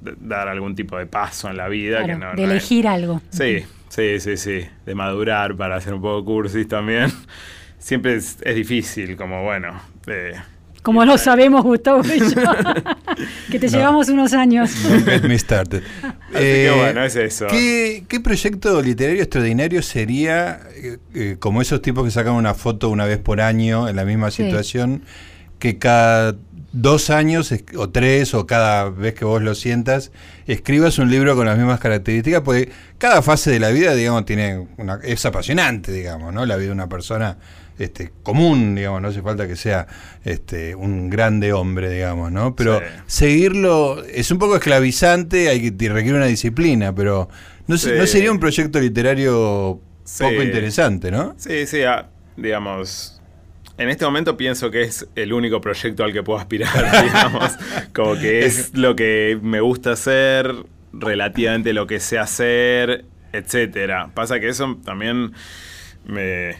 dar 0.00 0.48
algún 0.48 0.76
tipo 0.76 0.96
de 0.96 1.06
paso 1.06 1.50
en 1.50 1.56
la 1.56 1.68
vida. 1.68 2.02
de 2.04 2.44
elegir 2.44 2.86
algo. 2.86 3.20
Sí, 3.30 3.64
Sí, 3.88 4.20
sí, 4.20 4.36
sí. 4.36 4.66
De 4.84 4.94
madurar 4.94 5.56
para 5.56 5.76
hacer 5.76 5.94
un 5.94 6.02
poco 6.02 6.24
cursis 6.24 6.66
también. 6.68 7.10
Siempre 7.78 8.16
es, 8.16 8.38
difícil, 8.54 9.16
como 9.16 9.44
bueno. 9.44 9.80
como 10.82 11.04
lo 11.04 11.16
sabemos, 11.16 11.62
Gustavo 11.62 12.02
y 12.04 12.18
yo, 12.18 12.42
que 13.50 13.58
te 13.60 13.68
llevamos 13.68 14.08
unos 14.08 14.32
años. 14.32 14.72
me 15.22 15.38
started. 15.38 15.82
Así 16.02 16.32
que 16.32 16.66
eh, 16.66 16.72
bueno, 16.76 17.04
es 17.04 17.14
eso. 17.14 17.46
¿qué, 17.46 18.20
proyecto 18.22 18.82
literario 18.82 19.22
extraordinario 19.22 19.80
sería, 19.82 20.60
eh, 20.74 20.98
eh, 21.14 21.36
como 21.38 21.62
esos 21.62 21.80
tipos 21.80 22.04
que 22.04 22.10
sacan 22.10 22.34
una 22.34 22.54
foto 22.54 22.90
una 22.90 23.06
vez 23.06 23.18
por 23.18 23.40
año 23.40 23.88
en 23.88 23.94
la 23.94 24.04
misma 24.04 24.32
situación, 24.32 25.04
que 25.60 25.78
cada 25.78 26.34
dos 26.72 27.10
años 27.10 27.54
o 27.76 27.90
tres 27.90 28.34
o 28.34 28.46
cada 28.46 28.90
vez 28.90 29.14
que 29.14 29.24
vos 29.24 29.42
lo 29.42 29.54
sientas, 29.54 30.12
escribas 30.46 30.98
un 30.98 31.10
libro 31.10 31.34
con 31.34 31.46
las 31.46 31.56
mismas 31.56 31.80
características, 31.80 32.42
porque 32.42 32.70
cada 32.98 33.22
fase 33.22 33.50
de 33.50 33.58
la 33.58 33.70
vida, 33.70 33.94
digamos, 33.94 34.24
tiene 34.24 34.66
una, 34.76 35.00
es 35.02 35.24
apasionante, 35.24 35.92
digamos, 35.92 36.32
¿no? 36.32 36.44
La 36.44 36.56
vida 36.56 36.66
de 36.66 36.72
una 36.72 36.88
persona 36.88 37.38
este, 37.78 38.12
común, 38.22 38.74
digamos, 38.74 39.00
no 39.00 39.08
hace 39.08 39.22
falta 39.22 39.46
que 39.46 39.56
sea 39.56 39.86
este, 40.24 40.74
un 40.74 41.08
grande 41.08 41.52
hombre, 41.52 41.90
digamos, 41.90 42.30
¿no? 42.32 42.54
Pero 42.54 42.80
seguirlo 43.06 44.04
es 44.04 44.30
un 44.30 44.38
poco 44.38 44.56
esclavizante, 44.56 45.48
hay 45.48 45.70
que 45.70 45.88
requiere 45.88 46.18
una 46.18 46.26
disciplina, 46.26 46.94
pero 46.94 47.28
no, 47.66 47.76
no 47.76 48.06
sería 48.06 48.30
un 48.30 48.40
proyecto 48.40 48.78
literario 48.78 49.80
poco 50.18 50.42
interesante, 50.42 51.10
¿no? 51.10 51.34
Sí, 51.38 51.66
sí, 51.66 51.82
ah, 51.82 52.08
digamos 52.36 53.17
en 53.78 53.88
este 53.88 54.04
momento 54.04 54.36
pienso 54.36 54.70
que 54.70 54.82
es 54.82 55.08
el 55.14 55.32
único 55.32 55.60
proyecto 55.60 56.02
al 56.02 56.12
que 56.12 56.22
puedo 56.24 56.38
aspirar, 56.38 57.02
digamos. 57.04 57.56
Como 57.94 58.14
que 58.18 58.44
es 58.44 58.76
lo 58.76 58.96
que 58.96 59.38
me 59.40 59.60
gusta 59.60 59.92
hacer, 59.92 60.52
relativamente 60.92 61.72
lo 61.72 61.86
que 61.86 62.00
sé 62.00 62.18
hacer, 62.18 63.04
etcétera. 63.32 64.10
Pasa 64.14 64.40
que 64.40 64.48
eso 64.48 64.78
también 64.84 65.32
me, 66.04 66.56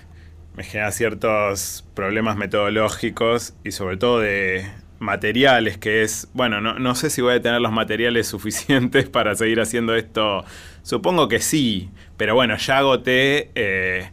genera 0.58 0.92
ciertos 0.92 1.84
problemas 1.94 2.36
metodológicos 2.36 3.54
y 3.64 3.72
sobre 3.72 3.96
todo 3.96 4.20
de 4.20 4.70
materiales, 5.00 5.76
que 5.76 6.02
es, 6.02 6.28
bueno, 6.34 6.60
no, 6.60 6.94
sé 6.94 7.10
si 7.10 7.20
voy 7.20 7.34
a 7.34 7.42
tener 7.42 7.60
los 7.60 7.72
materiales 7.72 8.26
suficientes 8.28 9.08
para 9.08 9.34
seguir 9.34 9.60
haciendo 9.60 9.96
esto. 9.96 10.44
Supongo 10.82 11.26
que 11.26 11.40
sí, 11.40 11.90
pero 12.16 12.36
bueno, 12.36 12.56
ya 12.56 12.78
agoté... 12.78 13.50
Eh, 13.56 14.08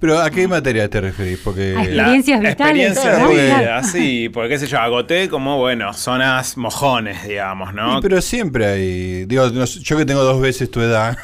pero 0.00 0.20
¿a 0.20 0.30
qué 0.30 0.46
materia 0.46 0.88
te 0.88 1.00
referís? 1.00 1.38
Porque 1.42 1.72
experiencias 1.72 2.40
vitales. 2.40 2.96
Experiencias 2.96 3.90
sí, 3.90 4.28
porque 4.28 4.50
qué 4.50 4.58
sé 4.58 4.66
yo, 4.66 4.78
agoté 4.78 5.28
como, 5.28 5.58
bueno, 5.58 5.92
zonas 5.92 6.56
mojones, 6.56 7.26
digamos, 7.26 7.74
¿no? 7.74 8.00
pero 8.00 8.20
siempre 8.20 8.66
hay, 8.66 9.24
digo, 9.26 9.48
yo 9.48 9.96
que 9.96 10.04
tengo 10.04 10.22
dos 10.22 10.40
veces 10.40 10.70
tu 10.70 10.80
edad, 10.80 11.16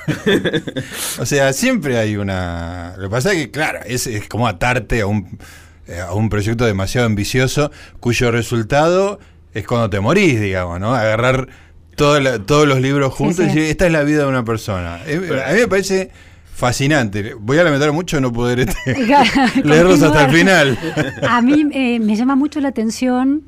o 1.19 1.27
sea, 1.27 1.53
siempre 1.53 1.99
hay 1.99 2.17
una... 2.17 2.95
Lo 2.97 3.05
que 3.05 3.11
pasa 3.11 3.33
es 3.33 3.39
que, 3.39 3.51
claro, 3.51 3.81
es, 3.87 4.09
como 4.29 4.49
atarte 4.49 5.03
a 5.03 5.07
un... 5.07 5.39
eh, 5.87 6.01
a 6.01 6.13
un 6.15 6.29
proyecto 6.29 6.65
demasiado 6.65 7.07
ambicioso, 7.07 7.71
cuyo 8.01 8.31
resultado 8.31 9.21
es 9.53 9.67
cuando 9.67 9.89
te 9.89 10.01
morís, 10.01 10.41
digamos, 10.41 10.81
¿no? 10.81 10.95
Agarrar 10.95 11.49
todos 11.97 12.69
los 12.69 12.81
libros 12.81 13.13
juntos 13.13 13.45
y 13.45 13.49
decir, 13.49 13.63
esta 13.63 13.87
es 13.87 13.93
la 13.93 14.03
vida 14.03 14.23
de 14.23 14.29
una 14.29 14.45
persona. 14.45 14.97
a 14.97 15.53
mí 15.53 15.61
me 15.61 15.69
parece 15.69 16.11
fascinante. 16.55 17.35
Voy 17.35 17.59
a 17.59 17.65
lamentar 17.65 17.93
mucho 17.93 18.21
no 18.21 18.33
poder 18.33 18.61
este, 18.61 18.95
leerlos 19.65 20.03
hasta 20.03 20.27
el 20.27 20.31
final. 20.31 20.79
a 21.29 21.43
mí 21.43 21.67
eh, 21.73 21.99
me 21.99 22.15
llama 22.15 22.37
mucho 22.37 22.61
la 22.61 22.69
atención 22.69 23.43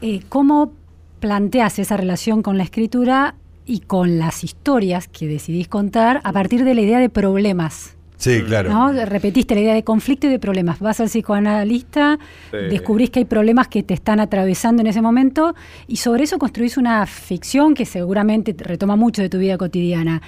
eh, 0.00 0.22
cómo 0.28 0.72
planteas 1.20 1.78
esa 1.78 1.96
relación 1.96 2.42
con 2.42 2.58
la 2.58 2.64
escritura 2.64 3.36
y 3.64 3.80
con 3.80 4.18
las 4.18 4.44
historias 4.44 5.08
que 5.08 5.28
decidís 5.28 5.68
contar 5.68 6.20
a 6.24 6.32
partir 6.32 6.64
de 6.64 6.74
la 6.74 6.80
idea 6.80 6.98
de 6.98 7.08
problemas. 7.08 7.97
Sí, 8.18 8.42
claro. 8.42 8.70
¿no? 8.70 8.92
Repetiste 9.06 9.54
la 9.54 9.60
idea 9.60 9.74
de 9.74 9.84
conflicto 9.84 10.26
y 10.26 10.30
de 10.30 10.40
problemas. 10.40 10.80
Vas 10.80 10.98
al 11.00 11.06
psicoanalista, 11.06 12.18
descubrís 12.50 13.10
que 13.10 13.20
hay 13.20 13.24
problemas 13.24 13.68
que 13.68 13.84
te 13.84 13.94
están 13.94 14.18
atravesando 14.18 14.82
en 14.82 14.88
ese 14.88 15.00
momento 15.00 15.54
y 15.86 15.96
sobre 15.96 16.24
eso 16.24 16.36
construís 16.38 16.76
una 16.76 17.06
ficción 17.06 17.74
que 17.74 17.86
seguramente 17.86 18.54
retoma 18.58 18.96
mucho 18.96 19.22
de 19.22 19.28
tu 19.28 19.38
vida 19.38 19.56
cotidiana. 19.56 20.20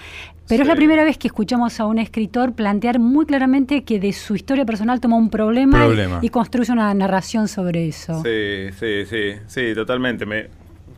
Pero 0.49 0.63
es 0.63 0.69
la 0.69 0.77
primera 0.77 1.05
vez 1.05 1.17
que 1.19 1.29
escuchamos 1.29 1.79
a 1.79 1.87
un 1.87 1.99
escritor 1.99 2.55
plantear 2.55 2.99
muy 2.99 3.25
claramente 3.25 3.85
que 3.85 4.01
de 4.01 4.13
su 4.13 4.35
historia 4.35 4.65
personal 4.65 5.01
toma 5.01 5.17
un 5.17 5.31
problema, 5.31 5.87
Y, 6.23 6.29
construye 6.29 6.73
una 6.73 6.93
narración 6.95 7.47
sobre 7.47 7.87
eso. 7.87 8.23
Sí, 8.23 8.71
sí, 8.79 9.07
sí, 9.07 9.41
sí, 9.47 9.75
totalmente. 9.75 10.27
Me, 10.27 10.49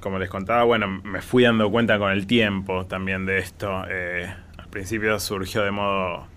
como 0.01 0.19
les 0.19 0.31
contaba, 0.31 0.65
bueno, 0.65 0.89
me 0.89 1.21
fui 1.21 1.45
dando 1.45 1.71
cuenta 1.71 1.99
con 1.99 2.11
el 2.13 2.27
tiempo 2.27 2.87
también 2.87 3.27
de 3.27 3.39
esto. 3.39 3.85
Eh, 3.91 4.27
al 4.57 4.69
principio 4.69 5.19
surgió 5.21 5.63
de 5.63 5.71
modo 5.71 6.32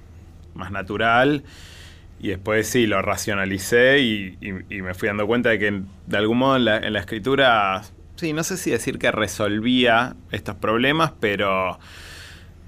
más 0.56 0.72
natural. 0.72 1.44
Y 2.20 2.30
después 2.30 2.68
sí, 2.68 2.88
lo 2.88 3.02
racionalicé 3.02 4.00
y, 4.00 4.38
me 4.70 4.94
fui 4.94 5.08
dando 5.08 5.28
cuenta 5.28 5.50
de 5.50 5.60
que 5.60 5.82
de 6.08 6.18
algún 6.18 6.40
modo 6.40 6.56
en 6.56 6.66
la, 6.66 7.00
escritura, 7.00 7.84
sí, 8.16 8.34
no 8.34 8.44
sé 8.44 8.58
si 8.58 8.72
decir 8.72 8.98
que 8.98 9.12
resolvía 9.12 10.16
estos 10.32 10.56
problemas, 10.56 11.12
pero 11.20 11.78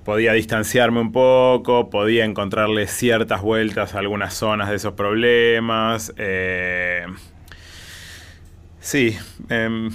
podía 0.03 0.33
distanciarme 0.33 0.99
un 0.99 1.11
poco, 1.11 1.89
podía 1.89 2.25
encontrarle 2.25 2.87
ciertas 2.87 3.41
vueltas 3.41 3.95
a 3.95 3.99
algunas 3.99 4.33
zonas 4.33 4.69
de 4.69 4.75
esos 4.75 4.93
problemas. 4.93 6.13
Eh, 6.17 7.05
sí. 8.79 9.17
Em, 9.49 9.89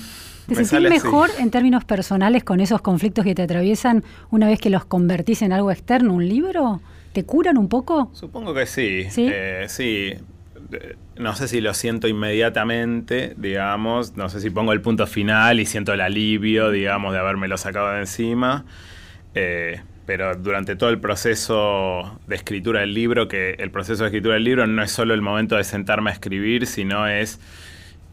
¿Te 0.49 0.65
sentís 0.65 0.91
mejor 0.91 1.31
en 1.39 1.51
términos 1.51 1.85
personales 1.85 2.43
con 2.43 2.61
esos 2.61 2.81
conflictos 2.81 3.25
que 3.25 3.35
te 3.35 3.43
atraviesan 3.43 4.03
una 4.31 4.49
vez 4.49 4.59
que 4.61 4.71
los 4.71 4.85
convertís 4.85 5.43
en 5.43 5.53
algo 5.53 5.71
externo, 5.71 6.15
un 6.15 6.29
libro? 6.29 6.81
¿Te 7.13 7.25
curan 7.25 7.59
un 7.59 7.69
poco? 7.69 8.11
Supongo 8.15 8.55
que 8.55 8.67
sí. 8.67 9.07
Sí. 9.11 9.29
Eh, 9.31 9.67
no 11.17 11.35
sé 11.37 11.49
si 11.49 11.61
lo 11.61 11.75
siento 11.75 12.09
inmediatamente, 12.09 13.35
digamos. 13.37 14.17
No 14.17 14.29
sé 14.29 14.41
si 14.41 14.51
pongo 14.51 14.73
el 14.73 14.81
punto 14.81 15.07
final 15.07 15.61
y 15.61 15.67
siento 15.67 15.93
el 15.93 16.01
alivio, 16.01 16.71
digamos, 16.71 17.13
de 17.13 17.19
habérmelo 17.19 17.59
sacado 17.59 17.93
de 17.93 18.01
encima. 18.01 18.65
Eh, 19.35 19.81
pero 20.07 20.35
durante 20.37 20.75
todo 20.75 20.91
el 20.91 20.99
proceso 20.99 22.19
de 22.27 22.35
escritura 22.35 22.81
del 22.81 22.95
libro, 22.95 23.29
que 23.29 23.53
el 23.59 23.71
proceso 23.71 24.03
de 24.03 24.09
escritura 24.09 24.35
del 24.35 24.45
libro 24.45 24.67
no 24.67 24.83
es 24.83 24.91
solo 24.91 25.15
el 25.15 25.23
momento 25.23 25.57
de 25.57 25.65
sentarme 25.65 26.11
a 26.11 26.13
escribir, 26.15 26.67
sino 26.67 27.07
es 27.07 27.39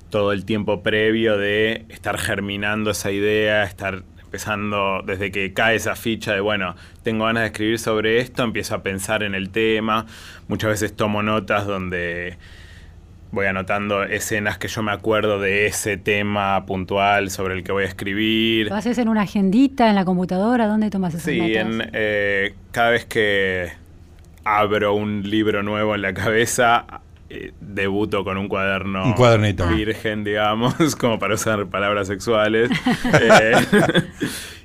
todo 0.10 0.32
el 0.32 0.46
tiempo 0.46 0.82
previo 0.82 1.38
de 1.38 1.86
estar 1.90 2.18
germinando 2.18 2.92
esa 2.92 3.12
idea, 3.12 3.64
estar 3.64 4.04
empezando 4.30 5.02
desde 5.04 5.32
que 5.32 5.54
cae 5.54 5.76
esa 5.76 5.96
ficha 5.96 6.34
de, 6.34 6.40
bueno, 6.40 6.76
tengo 7.02 7.26
ganas 7.26 7.42
de 7.42 7.48
escribir 7.48 7.80
sobre 7.80 8.20
esto, 8.20 8.44
empiezo 8.44 8.76
a 8.76 8.84
pensar 8.84 9.24
en 9.24 9.34
el 9.34 9.50
tema, 9.50 10.06
muchas 10.48 10.70
veces 10.70 10.96
tomo 10.96 11.24
notas 11.24 11.66
donde 11.66 12.38
voy 13.32 13.48
anotando 13.48 14.04
escenas 14.04 14.60
que 14.60 14.68
yo 14.68 14.84
me 14.84 14.92
acuerdo 14.92 15.40
de 15.40 15.66
ese 15.66 15.98
tema 15.98 16.64
puntual 16.68 17.32
sobre 17.32 17.56
el 17.56 17.64
que 17.64 17.72
voy 17.72 17.86
a 17.86 17.88
escribir. 17.88 18.68
¿Lo 18.68 18.76
haces 18.76 19.00
en 19.00 19.10
una 19.10 19.24
agendita, 19.24 19.90
en 19.90 19.96
la 19.96 20.06
computadora? 20.06 20.68
¿Dónde 20.68 20.92
tomas 20.92 21.16
esas 21.16 21.26
sí, 21.26 21.40
notas? 21.40 21.76
Sí, 21.76 21.90
eh, 21.94 22.54
cada 22.72 22.92
vez 22.92 23.06
que 23.06 23.72
abro 24.44 24.94
un 24.94 25.28
libro 25.28 25.64
nuevo 25.64 25.96
en 25.96 26.04
la 26.04 26.14
cabeza, 26.14 26.86
eh, 27.32 27.54
debuto 27.62 28.24
con 28.24 28.38
un 28.38 28.48
cuaderno 28.48 29.06
un 29.06 29.14
cuadernito. 29.14 29.68
virgen, 29.68 30.24
digamos, 30.24 30.96
como 31.00 31.20
para 31.20 31.36
usar 31.36 31.68
palabras 31.68 32.08
sexuales. 32.08 32.70
Eh, 33.22 33.56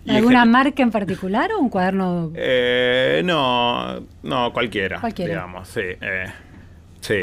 ¿Alguna 0.17 0.45
marca 0.45 0.83
en 0.83 0.91
particular 0.91 1.51
o 1.53 1.61
un 1.61 1.71
cuaderno? 1.71 2.31
Eh, 2.35 3.23
no, 3.25 4.01
no, 4.23 4.53
cualquiera, 4.53 5.01
digamos, 5.17 5.69
sí. 5.69 5.81
sí. 7.01 7.15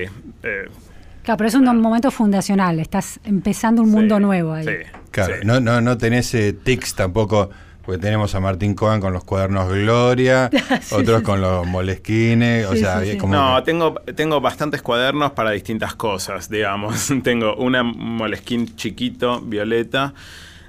claro, 1.21 1.37
pero 1.37 1.47
es 1.47 1.53
un 1.53 1.79
momento 1.79 2.09
fundacional, 2.09 2.79
estás 2.79 3.19
empezando 3.23 3.83
un 3.83 3.91
mundo 3.91 4.19
nuevo 4.19 4.53
ahí. 4.53 4.65
Sí, 4.65 4.73
claro, 5.11 5.35
No, 5.43 5.59
no, 5.59 5.79
no 5.79 5.97
tenés 5.97 6.35
tics 6.63 6.95
tampoco 6.95 7.51
porque 7.83 7.99
tenemos 7.99 8.35
a 8.35 8.39
Martín 8.39 8.75
Cohen 8.75 9.01
con 9.01 9.13
los 9.13 9.23
cuadernos 9.23 9.69
Gloria, 9.69 10.49
otros 10.91 11.21
con 11.23 11.41
los 11.41 11.65
molesquines, 11.65 12.65
o 12.67 12.75
sea, 12.75 13.01
como 13.17 13.33
No, 13.33 13.63
tengo, 13.63 13.95
tengo 14.15 14.39
bastantes 14.39 14.81
cuadernos 14.81 15.31
para 15.31 15.51
distintas 15.51 15.95
cosas, 15.95 16.49
digamos. 16.49 17.11
tengo 17.23 17.55
una 17.55 17.83
molesquín 17.83 18.75
chiquito, 18.75 19.41
violeta, 19.41 20.13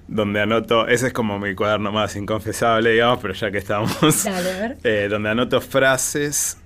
donde 0.08 0.40
anoto, 0.40 0.88
ese 0.88 1.08
es 1.08 1.12
como 1.12 1.38
mi 1.38 1.54
cuaderno 1.54 1.92
más 1.92 2.16
inconfesable, 2.16 2.90
digamos, 2.90 3.18
pero 3.20 3.34
ya 3.34 3.50
que 3.50 3.58
estamos, 3.58 4.26
eh, 4.84 5.08
donde 5.10 5.30
anoto 5.30 5.60
frases, 5.60 6.58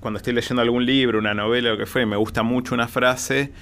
cuando 0.00 0.18
estoy 0.18 0.32
leyendo 0.32 0.60
algún 0.60 0.84
libro, 0.84 1.18
una 1.18 1.34
novela, 1.34 1.70
lo 1.70 1.78
que 1.78 1.86
fue, 1.86 2.02
y 2.02 2.06
me 2.06 2.16
gusta 2.16 2.42
mucho 2.42 2.74
una 2.74 2.88
frase, 2.88 3.52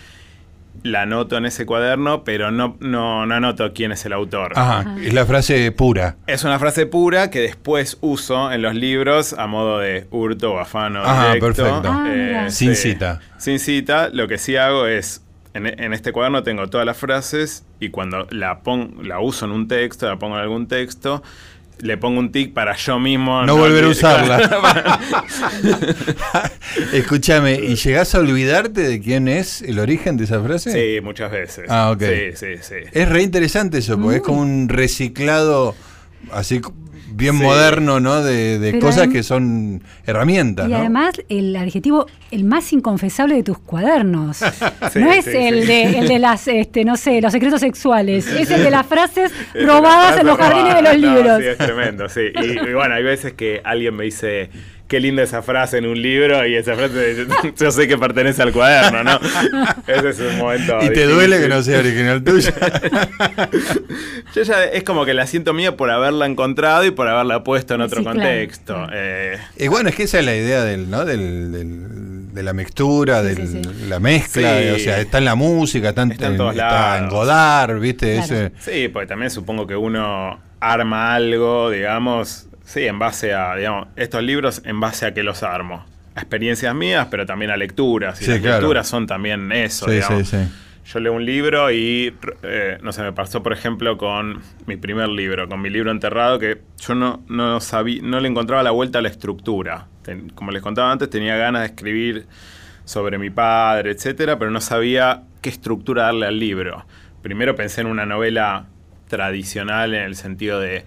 la 0.86 1.02
anoto 1.02 1.36
en 1.36 1.46
ese 1.46 1.66
cuaderno, 1.66 2.24
pero 2.24 2.50
no, 2.50 2.76
no, 2.80 3.22
anoto 3.22 3.72
quién 3.72 3.92
es 3.92 4.04
el 4.06 4.12
autor. 4.12 4.52
Ajá, 4.56 4.96
es 5.02 5.12
la 5.12 5.26
frase 5.26 5.72
pura. 5.72 6.16
Es 6.26 6.44
una 6.44 6.58
frase 6.58 6.86
pura 6.86 7.30
que 7.30 7.40
después 7.40 7.98
uso 8.00 8.52
en 8.52 8.62
los 8.62 8.74
libros 8.74 9.34
a 9.34 9.46
modo 9.46 9.78
de 9.78 10.06
hurto 10.10 10.54
o 10.54 10.58
afano. 10.58 11.02
Ajá, 11.02 11.34
perfecto. 11.38 11.82
Ah, 11.84 12.06
eh, 12.08 12.46
sin 12.50 12.74
cita. 12.76 13.20
Sin 13.38 13.58
cita, 13.58 14.08
lo 14.10 14.28
que 14.28 14.38
sí 14.38 14.56
hago 14.56 14.86
es, 14.86 15.22
en, 15.54 15.92
este 15.92 16.12
cuaderno 16.12 16.42
tengo 16.42 16.68
todas 16.68 16.86
las 16.86 16.96
frases 16.96 17.64
y 17.80 17.90
cuando 17.90 18.26
la, 18.30 18.60
la 19.02 19.20
uso 19.20 19.46
en 19.46 19.52
un 19.52 19.68
texto, 19.68 20.06
la 20.06 20.18
pongo 20.18 20.36
en 20.36 20.42
algún 20.42 20.68
texto, 20.68 21.22
le 21.78 21.96
pongo 21.98 22.20
un 22.20 22.32
tic 22.32 22.52
para 22.52 22.74
yo 22.76 22.98
mismo. 22.98 23.44
No, 23.44 23.56
volver 23.56 23.84
a 23.84 23.88
usarla. 23.90 25.00
Escúchame, 26.92 27.54
¿y 27.54 27.76
llegás 27.76 28.14
a 28.14 28.18
olvidarte 28.20 28.82
de 28.82 29.00
quién 29.00 29.28
es 29.28 29.62
el 29.62 29.78
origen 29.78 30.16
de 30.16 30.24
esa 30.24 30.42
frase? 30.42 30.72
Sí, 30.72 31.00
muchas 31.02 31.30
veces. 31.30 31.66
Ah, 31.68 31.90
ok. 31.90 32.02
Sí, 32.02 32.36
sí, 32.36 32.46
sí. 32.62 32.74
Es 32.92 33.08
re 33.08 33.22
interesante 33.22 33.78
eso, 33.78 33.98
porque 34.00 34.16
es 34.16 34.22
como 34.22 34.40
un 34.40 34.68
reciclado 34.68 35.74
así 36.32 36.60
bien 37.08 37.36
moderno, 37.36 38.00
¿no? 38.00 38.22
De, 38.22 38.78
cosas 38.80 39.08
que 39.08 39.22
son 39.22 39.82
herramientas. 40.06 40.68
Y 40.68 40.74
además 40.74 41.14
el 41.28 41.54
adjetivo 41.56 42.06
el 42.30 42.44
más 42.44 42.72
inconfesable 42.72 43.36
de 43.36 43.42
tus 43.42 43.58
cuadernos. 43.58 44.40
no 44.94 45.12
es 45.12 45.26
el, 45.26 45.66
de, 45.66 45.98
el 45.98 46.08
de 46.08 46.18
las, 46.18 46.48
este, 46.48 46.84
no 46.84 46.96
sé, 46.96 47.20
los 47.20 47.32
secretos 47.32 47.60
sexuales. 47.60 48.26
Es 48.26 48.50
el 48.50 48.62
de 48.62 48.70
las 48.70 48.86
frases 48.86 49.32
robadas 49.54 50.20
en 50.20 50.26
los 50.26 50.36
jardines 50.36 50.74
de 50.74 50.82
los 50.82 50.96
libros. 50.96 51.38
Sí, 51.40 51.46
es 51.46 51.58
tremendo, 51.58 52.08
sí. 52.08 52.32
y 52.34 52.72
bueno, 52.72 52.94
hay 52.94 53.02
veces 53.02 53.32
que 53.34 53.60
alguien 53.64 53.94
me 53.94 54.04
dice 54.04 54.50
qué 54.88 55.00
linda 55.00 55.22
esa 55.22 55.42
frase 55.42 55.78
en 55.78 55.86
un 55.86 56.00
libro 56.00 56.46
y 56.46 56.54
esa 56.54 56.74
frase 56.74 57.26
yo 57.58 57.70
sé 57.70 57.88
que 57.88 57.98
pertenece 57.98 58.42
al 58.42 58.52
cuaderno, 58.52 59.02
¿no? 59.02 59.18
Ese 59.86 60.08
es 60.10 60.20
un 60.20 60.38
momento. 60.38 60.78
Y 60.82 60.90
te 60.90 61.06
duele 61.06 61.40
que 61.40 61.48
no 61.48 61.62
sea 61.62 61.80
original 61.80 62.22
tuyo. 62.22 62.50
yo 64.34 64.42
ya 64.42 64.64
es 64.64 64.84
como 64.84 65.04
que 65.04 65.14
la 65.14 65.26
siento 65.26 65.52
mía 65.52 65.76
por 65.76 65.90
haberla 65.90 66.26
encontrado 66.26 66.84
y 66.84 66.90
por 66.90 67.08
haberla 67.08 67.42
puesto 67.42 67.74
en 67.74 67.80
otro 67.80 68.04
contexto. 68.04 68.86
Eh, 68.92 69.38
y 69.56 69.68
bueno, 69.68 69.88
es 69.88 69.96
que 69.96 70.04
esa 70.04 70.20
es 70.20 70.24
la 70.24 70.36
idea 70.36 70.62
del, 70.62 70.88
¿no? 70.88 71.04
del, 71.04 72.32
de 72.32 72.42
la 72.42 72.52
mixtura, 72.52 73.22
de 73.22 73.62
la 73.88 73.98
mezcla, 73.98 74.58
o 74.74 74.78
sea, 74.78 75.00
está 75.00 75.18
en 75.18 75.24
la 75.24 75.34
música, 75.34 75.90
está 75.90 76.02
en, 76.02 76.12
está 76.12 76.98
en 76.98 77.08
Godard, 77.08 77.80
¿viste? 77.80 78.18
Ese. 78.18 78.52
Sí, 78.60 78.88
porque 78.88 79.08
también 79.08 79.30
supongo 79.30 79.66
que 79.66 79.74
uno 79.74 80.38
arma 80.60 81.14
algo, 81.14 81.70
digamos, 81.70 82.46
Sí, 82.66 82.84
en 82.84 82.98
base 82.98 83.32
a, 83.32 83.54
digamos, 83.54 83.86
estos 83.94 84.22
libros 84.24 84.60
en 84.64 84.80
base 84.80 85.06
a 85.06 85.14
que 85.14 85.22
los 85.22 85.44
armo. 85.44 85.86
A 86.16 86.20
experiencias 86.20 86.74
mías, 86.74 87.06
pero 87.10 87.24
también 87.24 87.52
a 87.52 87.56
lecturas. 87.56 88.20
Y 88.20 88.26
las 88.26 88.42
lecturas 88.42 88.88
son 88.88 89.06
también 89.06 89.52
eso, 89.52 89.88
digamos. 89.88 90.34
Yo 90.84 91.00
leo 91.00 91.12
un 91.12 91.24
libro 91.24 91.70
y, 91.72 92.14
eh, 92.42 92.78
no 92.80 92.92
sé, 92.92 93.02
me 93.02 93.12
pasó, 93.12 93.42
por 93.42 93.52
ejemplo, 93.52 93.96
con 93.96 94.40
mi 94.66 94.76
primer 94.76 95.08
libro, 95.08 95.48
con 95.48 95.60
mi 95.60 95.68
libro 95.68 95.90
enterrado, 95.90 96.38
que 96.38 96.60
yo 96.78 96.94
no, 96.94 97.24
no, 97.28 97.60
sabía, 97.60 98.00
no 98.02 98.20
le 98.20 98.28
encontraba 98.28 98.62
la 98.62 98.70
vuelta 98.70 99.00
a 99.00 99.02
la 99.02 99.08
estructura. 99.08 99.86
como 100.36 100.52
les 100.52 100.62
contaba 100.62 100.92
antes, 100.92 101.10
tenía 101.10 101.36
ganas 101.36 101.62
de 101.62 101.66
escribir 101.68 102.26
sobre 102.84 103.18
mi 103.18 103.30
padre, 103.30 103.92
etcétera, 103.92 104.38
pero 104.38 104.52
no 104.52 104.60
sabía 104.60 105.22
qué 105.40 105.50
estructura 105.50 106.04
darle 106.04 106.26
al 106.26 106.38
libro. 106.38 106.84
Primero 107.20 107.56
pensé 107.56 107.80
en 107.80 107.88
una 107.88 108.06
novela 108.06 108.66
tradicional 109.08 109.94
en 109.94 110.02
el 110.02 110.14
sentido 110.14 110.60
de 110.60 110.84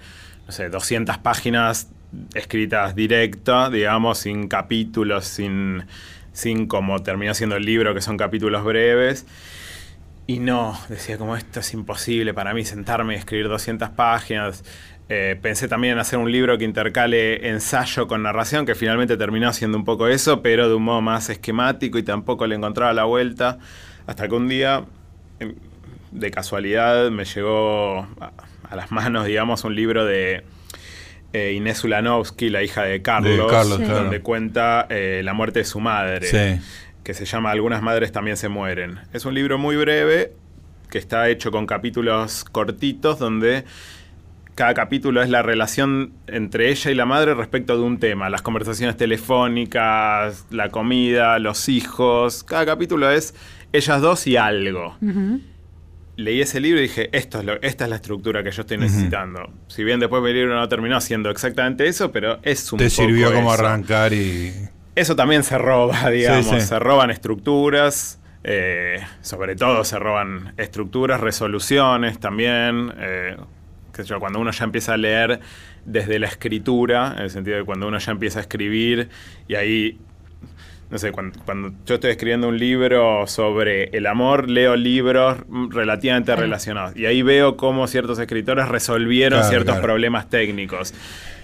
no 0.50 0.53
sé, 0.53 0.68
200 0.68 1.20
páginas 1.20 1.91
escritas 2.34 2.96
directas, 2.96 3.72
digamos, 3.72 4.18
sin 4.18 4.48
capítulos, 4.48 5.25
sin, 5.25 5.84
sin 6.34 6.65
como 6.65 7.03
terminó 7.03 7.36
siendo 7.36 7.56
el 7.56 7.65
libro, 7.65 7.94
que 7.94 8.01
son 8.01 8.18
capítulos 8.18 8.63
breves. 8.63 9.27
Y 10.25 10.39
no, 10.39 10.75
decía 10.89 11.20
como 11.20 11.36
esto 11.36 11.60
es 11.60 11.72
imposible 11.75 12.34
para 12.34 12.56
mí 12.56 12.65
sentarme 12.65 13.13
y 13.13 13.18
escribir 13.18 13.48
200 13.48 13.89
páginas. 13.89 14.63
Eh, 15.08 15.38
pensé 15.39 15.68
también 15.68 15.94
en 15.94 16.00
hacer 16.00 16.18
un 16.18 16.32
libro 16.32 16.58
que 16.58 16.65
intercale 16.65 17.48
ensayo 17.48 18.08
con 18.08 18.24
narración, 18.24 18.65
que 18.65 18.74
finalmente 18.74 19.18
terminó 19.18 19.53
siendo 19.53 19.77
un 19.77 19.86
poco 19.86 20.08
eso, 20.08 20.41
pero 20.41 20.68
de 20.68 20.74
un 20.74 20.82
modo 20.82 21.01
más 21.01 21.29
esquemático 21.29 22.00
y 22.00 22.03
tampoco 22.03 22.48
le 22.48 22.56
encontraba 22.56 22.91
la 22.91 23.03
vuelta. 23.03 23.60
Hasta 24.08 24.27
que 24.27 24.34
un 24.34 24.48
día, 24.48 24.84
em, 25.39 25.53
de 26.10 26.32
casualidad, 26.32 27.12
me 27.12 27.25
llegó 27.25 28.08
a, 28.69 28.75
las 28.75 28.91
manos, 28.91 29.25
digamos, 29.25 29.63
un 29.63 29.75
libro 29.75 30.05
de 30.05 30.43
eh, 31.33 31.53
Inés 31.53 31.83
Ulanovsky, 31.83 32.49
la 32.49 32.63
hija 32.63 32.83
de 32.83 33.01
Carlos, 33.01 33.79
donde 33.88 34.21
cuenta 34.21 34.88
eh, 34.89 35.21
la 35.23 35.33
muerte 35.33 35.59
de 35.59 35.65
su 35.65 35.79
madre, 35.79 36.59
que 37.03 37.13
se 37.13 37.25
llama 37.25 37.51
Algunas 37.51 37.81
madres 37.81 38.11
también 38.11 38.38
se 38.38 38.49
mueren. 38.49 38.99
Es 39.13 39.25
un 39.25 39.33
libro 39.33 39.57
muy 39.57 39.75
breve, 39.75 40.31
que 40.89 40.97
está 40.97 41.29
hecho 41.29 41.51
con 41.51 41.65
capítulos 41.65 42.43
cortitos, 42.43 43.19
donde 43.19 43.63
cada 44.59 44.73
capítulo 44.73 45.21
es 45.21 45.29
la 45.29 45.41
relación 45.41 46.11
entre 46.27 46.69
ella 46.69 46.91
y 46.91 46.93
la 46.93 47.05
madre 47.05 47.33
respecto 47.33 47.77
de 47.77 47.83
un 47.83 47.97
tema, 47.97 48.29
las 48.29 48.41
conversaciones 48.41 48.97
telefónicas, 48.97 50.47
la 50.49 50.67
comida, 50.67 51.39
los 51.39 51.69
hijos. 51.69 52.43
Cada 52.43 52.65
capítulo 52.65 53.09
es 53.09 53.33
ellas 53.71 54.01
dos 54.01 54.27
y 54.27 54.35
algo. 54.35 54.97
Leí 56.19 56.41
ese 56.41 56.59
libro 56.59 56.79
y 56.79 56.83
dije, 56.83 57.09
Esto 57.13 57.39
es 57.39 57.47
esta 57.61 57.85
es 57.85 57.89
la 57.89 57.95
estructura 57.95 58.43
que 58.43 58.51
yo 58.51 58.61
estoy 58.61 58.77
necesitando. 58.77 59.51
Si 59.67 59.83
bien 59.83 59.99
después 59.99 60.21
mi 60.21 60.33
libro 60.33 60.55
no 60.55 60.67
terminó 60.67 60.99
siendo 60.99 61.29
exactamente 61.29 61.88
eso, 61.88 62.11
pero 62.11 62.39
es 62.43 62.71
un 62.73 62.79
Te 62.79 62.89
sirvió 62.89 63.33
como 63.33 63.51
arrancar 63.51 64.13
y... 64.13 64.53
Eso 64.95 65.15
también 65.15 65.43
se 65.43 65.57
roba, 65.57 66.09
digamos. 66.09 66.61
Se 66.61 66.77
roban 66.77 67.09
estructuras. 67.09 68.19
Eh, 68.43 68.99
sobre 69.21 69.55
todo 69.55 69.83
se 69.83 69.99
roban 69.99 70.53
estructuras, 70.57 71.19
resoluciones 71.21 72.19
también. 72.19 72.93
Eh, 72.97 73.38
cuando 74.19 74.39
uno 74.39 74.51
ya 74.51 74.63
empieza 74.63 74.93
a 74.93 74.97
leer 74.97 75.39
desde 75.85 76.19
la 76.19 76.27
escritura, 76.27 77.13
en 77.17 77.23
el 77.23 77.29
sentido 77.29 77.57
de 77.57 77.63
cuando 77.63 77.88
uno 77.88 77.97
ya 77.97 78.11
empieza 78.11 78.39
a 78.39 78.41
escribir 78.41 79.09
y 79.47 79.55
ahí 79.55 79.99
no 80.89 80.98
sé, 80.98 81.12
cuando, 81.12 81.72
yo 81.86 81.96
estoy 81.96 82.12
escribiendo 82.12 82.48
un 82.48 82.58
libro 82.58 83.27
sobre 83.27 83.86
el 83.96 84.08
amor, 84.08 84.50
leo 84.50 84.75
libros 84.75 85.38
relativamente 85.69 86.36
relacionados. 86.36 86.96
Y 86.96 87.05
ahí 87.05 87.22
veo 87.22 87.58
cómo 87.58 87.86
ciertos 87.88 88.17
escritores 88.17 88.67
resolvieron 88.67 89.43
ciertos 89.43 89.77
problemas 89.77 90.29
técnicos. 90.29 90.93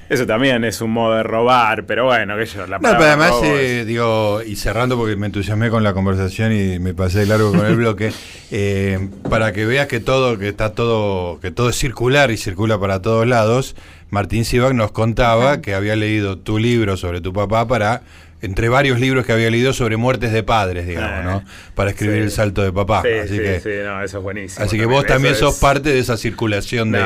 Eso 0.08 0.28
también 0.28 0.64
es 0.64 0.82
un 0.82 0.92
modo 0.92 1.16
de 1.16 1.24
robar, 1.24 1.86
pero 1.86 2.06
bueno, 2.06 2.38
que 2.38 2.46
yo 2.46 2.68
la 2.68 2.78
No, 2.78 2.90
pero 2.90 3.04
además, 3.04 3.34
eh, 3.44 3.86
digo, 3.88 4.42
y 4.44 4.56
cerrando 4.56 4.98
porque 4.98 5.16
me 5.16 5.26
entusiasmé 5.26 5.72
con 5.72 5.84
la 5.84 5.94
conversación 5.94 6.54
y 6.54 6.78
me 6.78 6.94
pasé 6.94 7.26
largo 7.26 7.52
con 7.52 7.66
el 7.66 7.76
bloque, 7.78 8.14
eh, 8.52 9.10
para 9.30 9.52
que 9.52 9.66
veas 9.66 9.88
que 9.88 10.00
todo, 10.00 10.38
que 10.38 10.50
está 10.50 10.74
todo, 10.74 11.40
que 11.40 11.50
todo 11.50 11.70
es 11.70 11.76
circular 11.76 12.30
y 12.30 12.38
circula 12.38 12.80
para 12.80 13.02
todos 13.02 13.26
lados, 13.26 13.76
Martín 14.12 14.46
Sivak 14.46 14.74
nos 14.74 14.92
contaba 14.92 15.62
que 15.62 15.74
había 15.74 15.96
leído 15.96 16.38
tu 16.38 16.60
libro 16.60 16.98
sobre 16.98 17.20
tu 17.20 17.34
papá 17.34 17.68
para 17.68 18.04
entre 18.42 18.70
varios 18.70 19.00
libros 19.00 19.26
que 19.26 19.32
había 19.32 19.50
leído 19.50 19.74
sobre 19.74 19.98
muertes 19.98 20.32
de 20.32 20.44
padres, 20.44 20.88
digamos, 20.88 21.24
¿no? 21.24 21.38
Eh, 21.40 21.52
para 21.74 21.92
escribir 21.92 22.22
El 22.22 22.32
salto 22.32 22.62
de 22.62 22.72
papá. 22.72 23.02
Sí, 23.02 23.10
así 23.14 23.38
sí, 23.38 23.40
que, 23.40 23.60
sí, 23.60 23.70
no, 23.84 24.04
eso 24.04 24.18
es 24.18 24.24
buenísimo. 24.24 24.66
Así 24.66 24.78
que 24.78 24.86
vos 24.86 25.06
también 25.06 25.36
sos 25.36 25.60
parte 25.60 25.90
de 25.90 26.00
esa 26.00 26.18
circulación 26.18 26.92
de 26.92 27.02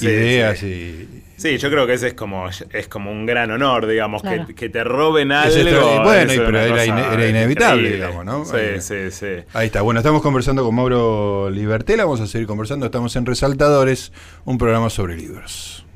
ideas 0.00 0.62
y 0.62 1.24
Sí, 1.40 1.56
yo 1.56 1.70
creo 1.70 1.86
que 1.86 1.94
ese 1.94 2.08
es 2.08 2.12
como, 2.12 2.50
es 2.50 2.88
como 2.88 3.10
un 3.10 3.24
gran 3.24 3.50
honor, 3.50 3.86
digamos, 3.86 4.22
que, 4.54 4.68
te 4.68 4.84
roben 4.84 5.32
algo. 5.32 6.02
bueno, 6.02 6.32
pero 6.36 6.60
era, 6.60 7.28
inevitable, 7.28 7.92
digamos, 7.92 8.26
¿no? 8.26 8.44
Sí, 8.44 8.80
sí, 8.80 9.10
sí. 9.10 9.26
Ahí 9.54 9.68
está. 9.68 9.80
Bueno, 9.80 10.00
estamos 10.00 10.20
conversando 10.20 10.62
con 10.62 10.74
Mauro 10.74 11.48
Libertela, 11.48 12.04
vamos 12.04 12.20
a 12.20 12.26
seguir 12.26 12.46
conversando. 12.46 12.84
Estamos 12.84 13.16
en 13.16 13.24
Resaltadores, 13.24 14.12
un 14.44 14.58
programa 14.58 14.90
sobre 14.90 15.16
libros. 15.16 15.86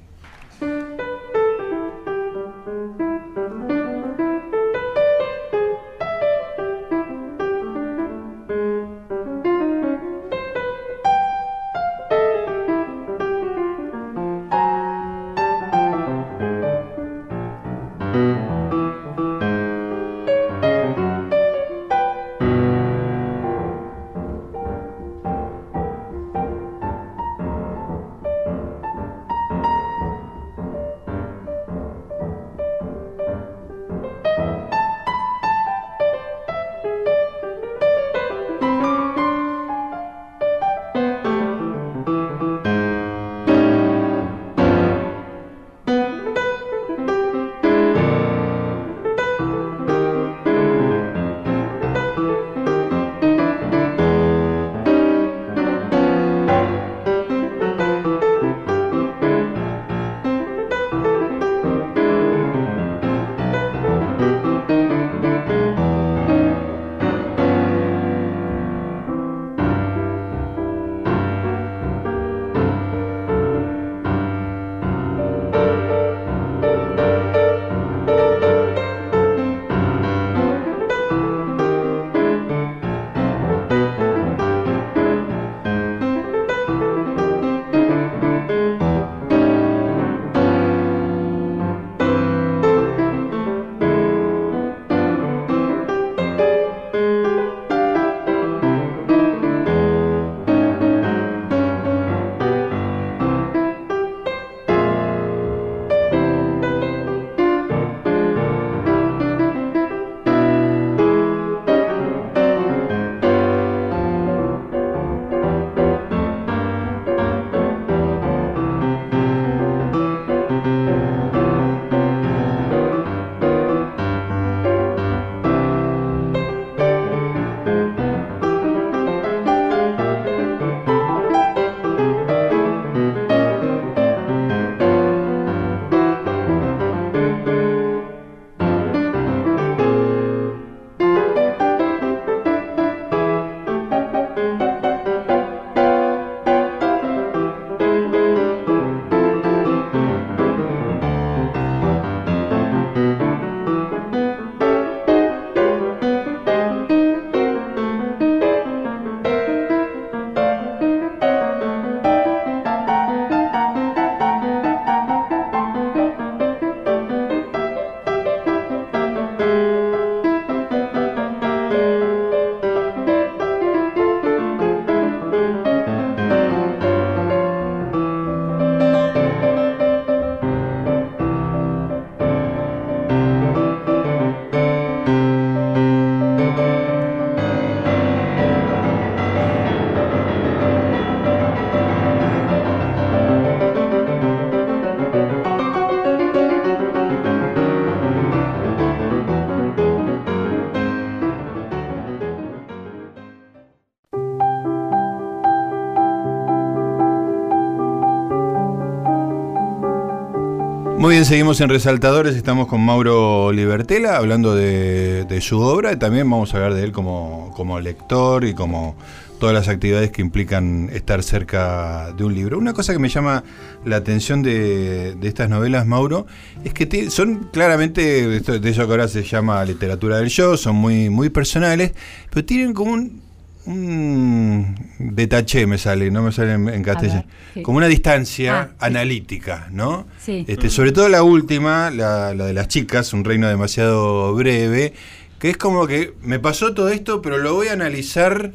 Seguimos 211.35 211.61
en 211.61 211.69
Resaltadores, 211.69 212.37
estamos 212.37 212.69
con 212.69 212.81
Mauro 212.81 213.51
Libertela 213.51 214.19
hablando 214.19 214.55
de, 214.55 215.39
su 215.41 215.59
obra 215.59 215.93
y 215.93 215.97
también 215.97 216.31
vamos 216.31 216.55
a 216.55 216.59
hablar 216.59 216.75
de 216.75 216.85
él 216.85 216.93
como, 216.93 217.53
como 217.57 217.81
lector 217.81 218.45
y 218.45 218.55
como 218.55 218.95
todas 219.41 219.53
las 219.53 219.67
actividades 219.67 220.13
que 220.13 220.23
implican 220.23 220.91
estar 220.93 221.25
cerca 221.25 222.13
de 222.13 222.23
un 222.23 222.37
libro. 222.37 222.57
Una 222.57 222.73
cosa 222.73 222.93
que 222.93 223.01
me 223.01 223.09
llama 223.09 223.43
la 223.85 223.97
atención 223.97 224.45
de, 224.45 225.17
estas 225.25 225.51
novelas, 225.51 225.89
Mauro, 225.89 226.29
es 226.63 226.73
que 226.73 227.11
son 227.11 227.49
claramente, 227.53 228.29
de 228.29 228.71
eso 228.71 228.87
que 228.87 228.93
ahora 228.93 229.09
se 229.09 229.25
llama 229.25 229.65
literatura 229.65 230.19
del 230.19 230.29
show, 230.29 230.57
son 230.57 230.77
muy, 230.77 231.11
muy 231.11 231.31
personales, 231.31 231.95
pero 232.31 232.47
tienen 232.47 232.73
como 232.75 232.93
un 232.93 234.84
detaché 235.13 235.67
me 235.67 235.79
sale, 235.79 236.11
no 236.11 236.23
me 236.23 236.33
sale 236.33 236.55
en, 236.55 236.83
castellano, 236.83 237.25
como 237.63 237.79
una 237.79 237.87
distancia 237.89 238.73
ah, 238.79 238.87
analítica, 238.87 239.69
¿no? 239.71 240.07
Sí. 240.19 240.45
Este, 240.49 240.71
sobre 240.71 240.93
todo 240.93 241.09
la 241.09 241.23
última, 241.23 241.91
la, 241.91 242.35
la, 242.35 242.47
de 242.47 242.53
las 242.55 242.69
chicas, 242.69 243.13
un 243.13 243.25
reino 243.25 243.49
demasiado 243.49 244.35
breve, 244.35 244.95
que 245.39 245.51
es 245.51 245.57
como 245.57 245.87
que 245.87 246.15
me 246.23 246.39
pasó 246.39 246.73
todo 246.73 246.89
esto, 246.89 247.21
pero 247.21 247.39
lo 247.39 247.55
voy 247.55 247.69
a 247.69 247.75
analizar 247.75 248.53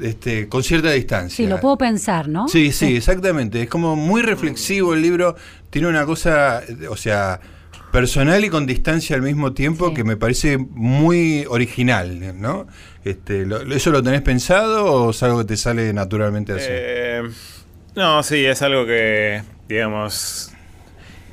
este, 0.00 0.48
con 0.48 0.64
cierta 0.64 0.90
distancia. 0.90 1.36
Sí, 1.36 1.46
lo 1.46 1.60
puedo 1.60 1.78
pensar, 1.78 2.28
¿no? 2.28 2.48
Sí, 2.48 2.72
sí, 2.72 2.96
exactamente. 2.96 3.62
Es 3.62 3.68
como 3.68 3.94
muy 3.94 4.22
reflexivo 4.22 4.94
el 4.94 5.02
libro, 5.02 5.36
tiene 5.70 5.86
una 5.88 6.04
cosa, 6.04 6.62
o 6.90 6.96
sea, 6.96 7.40
personal 7.94 8.44
y 8.44 8.50
con 8.50 8.66
distancia 8.66 9.14
al 9.14 9.22
mismo 9.22 9.52
tiempo 9.52 9.94
que 9.94 10.02
me 10.02 10.16
parece 10.16 10.58
muy 10.58 11.46
original, 11.48 12.40
¿no? 12.40 12.66
Este, 13.04 13.46
¿Eso 13.70 13.92
lo 13.92 14.02
tenés 14.02 14.20
pensado 14.22 14.86
o 14.86 15.10
es 15.10 15.22
algo 15.22 15.38
que 15.38 15.44
te 15.44 15.56
sale 15.56 15.92
naturalmente 15.92 16.54
así? 16.54 16.66
Eh, 16.68 17.22
no, 17.94 18.20
sí, 18.24 18.44
es 18.44 18.62
algo 18.62 18.84
que, 18.84 19.42
digamos, 19.68 20.52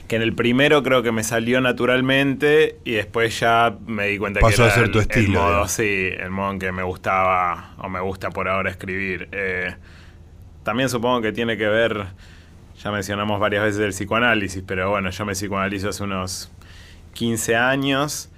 que 0.08 0.18
en 0.18 0.22
el 0.22 0.36
primero 0.36 0.84
creo 0.84 1.02
que 1.02 1.12
me 1.12 1.24
salió 1.24 1.62
naturalmente 1.62 2.78
y 2.84 2.92
después 2.92 3.40
ya 3.40 3.76
me 3.88 4.10
di 4.10 4.20
cuenta 4.20 4.40
que 4.40 4.54
era 4.54 4.68
a 4.68 4.70
ser 4.70 4.92
tu 4.92 5.00
estilo, 5.00 5.26
el 5.26 5.54
modo, 5.54 5.68
sí, 5.68 6.10
el 6.16 6.30
modo 6.30 6.52
en 6.52 6.60
que 6.60 6.72
me 6.72 6.84
gustaba 6.84 7.74
o 7.80 7.90
me 7.90 8.02
gusta 8.02 8.30
por 8.30 8.48
ahora 8.48 8.70
escribir. 8.70 9.30
Eh, 9.32 9.74
también 10.62 10.90
supongo 10.90 11.22
que 11.22 11.32
tiene 11.32 11.58
que 11.58 11.68
ver 11.68 12.06
ya 12.84 12.92
mencionamos 12.92 13.40
varias 13.40 13.64
veces 13.64 13.82
el 13.82 13.92
psicoanálisis, 13.92 14.64
pero 14.66 14.90
bueno, 14.90 15.10
yo 15.12 15.26
me 15.26 15.34
psicoanalizo 15.34 15.90
hace 15.90 16.04
unos 16.04 16.52
15 17.14 17.56
años. 17.56 18.30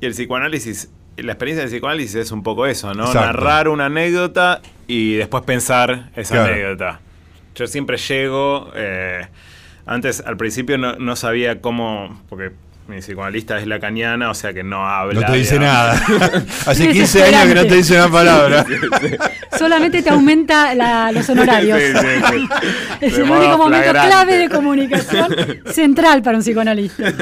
Y 0.00 0.06
el 0.06 0.12
psicoanálisis, 0.12 0.90
la 1.16 1.32
experiencia 1.32 1.62
del 1.62 1.70
psicoanálisis 1.70 2.14
es 2.16 2.32
un 2.32 2.42
poco 2.42 2.66
eso, 2.66 2.94
¿no? 2.94 3.12
Narrar 3.12 3.68
una 3.68 3.86
anécdota 3.86 4.62
y 4.86 5.14
después 5.14 5.44
pensar 5.44 6.10
esa 6.16 6.44
anécdota. 6.44 7.00
Yo 7.54 7.66
siempre 7.66 7.98
llego. 7.98 8.70
Eh, 8.74 9.26
antes, 9.86 10.22
al 10.26 10.36
principio, 10.38 10.78
no, 10.78 10.96
no 10.96 11.14
sabía 11.14 11.60
cómo. 11.60 12.22
Porque 12.28 12.52
mi 12.86 12.98
psicoanalista 12.98 13.58
es 13.58 13.66
lacaniana, 13.66 14.30
o 14.30 14.34
sea 14.34 14.52
que 14.52 14.62
no 14.62 14.86
habla. 14.86 15.20
No 15.20 15.26
te 15.26 15.38
dice 15.38 15.58
nada. 15.58 15.94
Hace 16.66 16.90
15 16.90 17.22
años 17.24 17.46
que 17.46 17.54
no 17.54 17.66
te 17.66 17.74
dice 17.76 17.94
una 17.94 18.10
palabra. 18.10 18.66
Solamente 19.58 20.02
te 20.02 20.10
aumenta 20.10 21.12
los 21.12 21.28
honorarios. 21.28 21.78
es 23.00 23.18
el 23.18 23.30
único 23.30 23.58
momento 23.58 23.90
clave 23.90 24.38
de 24.38 24.48
comunicación 24.48 25.34
central 25.66 26.22
para 26.22 26.38
un 26.38 26.42
psicoanalista. 26.42 27.12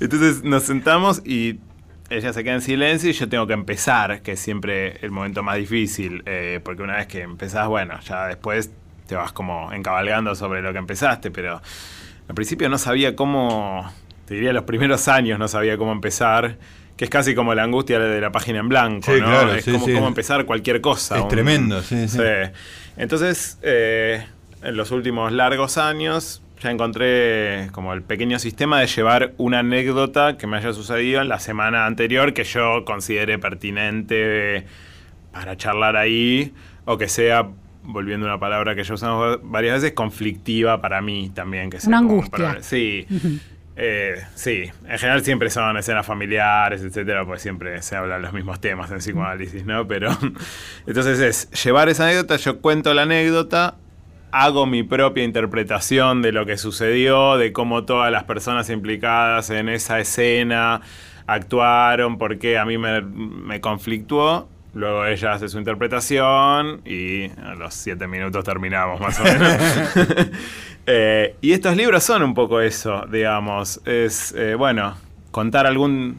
Entonces 0.00 0.42
nos 0.42 0.64
sentamos 0.64 1.22
y 1.24 1.60
ella 2.08 2.32
se 2.32 2.44
queda 2.44 2.54
en 2.54 2.60
silencio 2.60 3.10
y 3.10 3.12
yo 3.12 3.28
tengo 3.28 3.46
que 3.46 3.52
empezar, 3.52 4.22
que 4.22 4.32
es 4.32 4.40
siempre 4.40 4.98
el 5.02 5.10
momento 5.10 5.42
más 5.42 5.56
difícil, 5.56 6.22
eh, 6.26 6.60
porque 6.62 6.82
una 6.82 6.96
vez 6.96 7.06
que 7.06 7.22
empezás, 7.22 7.66
bueno, 7.66 7.98
ya 8.00 8.26
después 8.26 8.70
te 9.06 9.14
vas 9.14 9.32
como 9.32 9.72
encabalgando 9.72 10.34
sobre 10.34 10.62
lo 10.62 10.72
que 10.72 10.78
empezaste, 10.78 11.30
pero 11.30 11.60
al 12.28 12.34
principio 12.34 12.68
no 12.68 12.78
sabía 12.78 13.16
cómo, 13.16 13.90
te 14.26 14.34
diría 14.34 14.52
los 14.52 14.64
primeros 14.64 15.08
años 15.08 15.38
no 15.38 15.48
sabía 15.48 15.76
cómo 15.76 15.92
empezar, 15.92 16.58
que 16.96 17.04
es 17.04 17.10
casi 17.10 17.34
como 17.34 17.54
la 17.54 17.62
angustia 17.62 17.98
de 17.98 18.20
la 18.20 18.32
página 18.32 18.60
en 18.60 18.68
blanco, 18.68 19.12
¿no? 19.16 19.52
es 19.52 19.64
como 19.64 19.80
cómo 19.80 20.08
empezar 20.08 20.44
cualquier 20.46 20.80
cosa. 20.80 21.18
Es 21.18 21.28
tremendo, 21.28 21.82
sí, 21.82 22.08
sí. 22.08 22.18
Entonces, 22.96 23.58
eh, 23.62 24.24
en 24.62 24.76
los 24.76 24.90
últimos 24.90 25.32
largos 25.32 25.78
años 25.78 26.42
ya 26.60 26.70
encontré 26.70 27.68
como 27.72 27.92
el 27.92 28.02
pequeño 28.02 28.38
sistema 28.38 28.80
de 28.80 28.86
llevar 28.86 29.34
una 29.36 29.58
anécdota 29.58 30.38
que 30.38 30.46
me 30.46 30.56
haya 30.56 30.72
sucedido 30.72 31.20
en 31.20 31.28
la 31.28 31.38
semana 31.38 31.86
anterior 31.86 32.32
que 32.32 32.44
yo 32.44 32.84
considere 32.84 33.38
pertinente 33.38 34.66
para 35.32 35.56
charlar 35.56 35.96
ahí 35.96 36.54
o 36.86 36.96
que 36.96 37.08
sea 37.08 37.48
volviendo 37.86 38.26
a 38.26 38.30
una 38.30 38.40
palabra 38.40 38.74
que 38.74 38.84
ya 38.84 38.94
usamos 38.94 39.40
varias 39.42 39.82
veces, 39.82 39.94
conflictiva 39.94 40.80
para 40.80 41.00
mí 41.00 41.30
también. 41.34 41.70
Que 41.70 41.78
una 41.86 41.98
angustia. 41.98 42.58
sí. 42.60 43.06
Eh, 43.78 44.24
sí, 44.34 44.62
en 44.88 44.98
general 44.98 45.22
siempre 45.22 45.50
son 45.50 45.76
escenas 45.76 46.06
familiares, 46.06 46.82
etcétera, 46.82 47.26
pues 47.26 47.42
siempre 47.42 47.82
se 47.82 47.94
hablan 47.94 48.22
los 48.22 48.32
mismos 48.32 48.58
temas 48.58 48.90
en 48.90 48.98
psicoanálisis, 48.98 49.66
¿no? 49.66 49.86
Pero 49.86 50.16
entonces 50.86 51.20
es 51.20 51.62
llevar 51.62 51.90
esa 51.90 52.04
anécdota, 52.04 52.36
yo 52.36 52.62
cuento 52.62 52.94
la 52.94 53.02
anécdota, 53.02 53.76
hago 54.32 54.64
mi 54.64 54.82
propia 54.82 55.24
interpretación 55.24 56.22
de 56.22 56.32
lo 56.32 56.46
que 56.46 56.56
sucedió, 56.56 57.36
de 57.36 57.52
cómo 57.52 57.84
todas 57.84 58.10
las 58.10 58.24
personas 58.24 58.70
implicadas 58.70 59.50
en 59.50 59.68
esa 59.68 60.00
escena 60.00 60.80
actuaron, 61.26 62.16
por 62.16 62.38
qué 62.38 62.56
a 62.56 62.64
mí 62.64 62.78
me, 62.78 63.02
me 63.02 63.60
conflictuó 63.60 64.48
Luego 64.76 65.06
ella 65.06 65.32
hace 65.32 65.48
su 65.48 65.56
interpretación 65.56 66.82
y 66.84 67.30
a 67.40 67.54
los 67.54 67.72
siete 67.72 68.06
minutos 68.06 68.44
terminamos 68.44 69.00
más 69.00 69.18
o 69.18 69.24
menos. 69.24 69.56
Eh, 70.88 71.34
y 71.40 71.50
estos 71.50 71.76
libros 71.76 72.04
son 72.04 72.22
un 72.22 72.32
poco 72.32 72.60
eso, 72.60 73.04
digamos. 73.10 73.80
Es, 73.84 74.32
eh, 74.36 74.54
bueno, 74.54 74.96
contar 75.32 75.66
algún... 75.66 76.16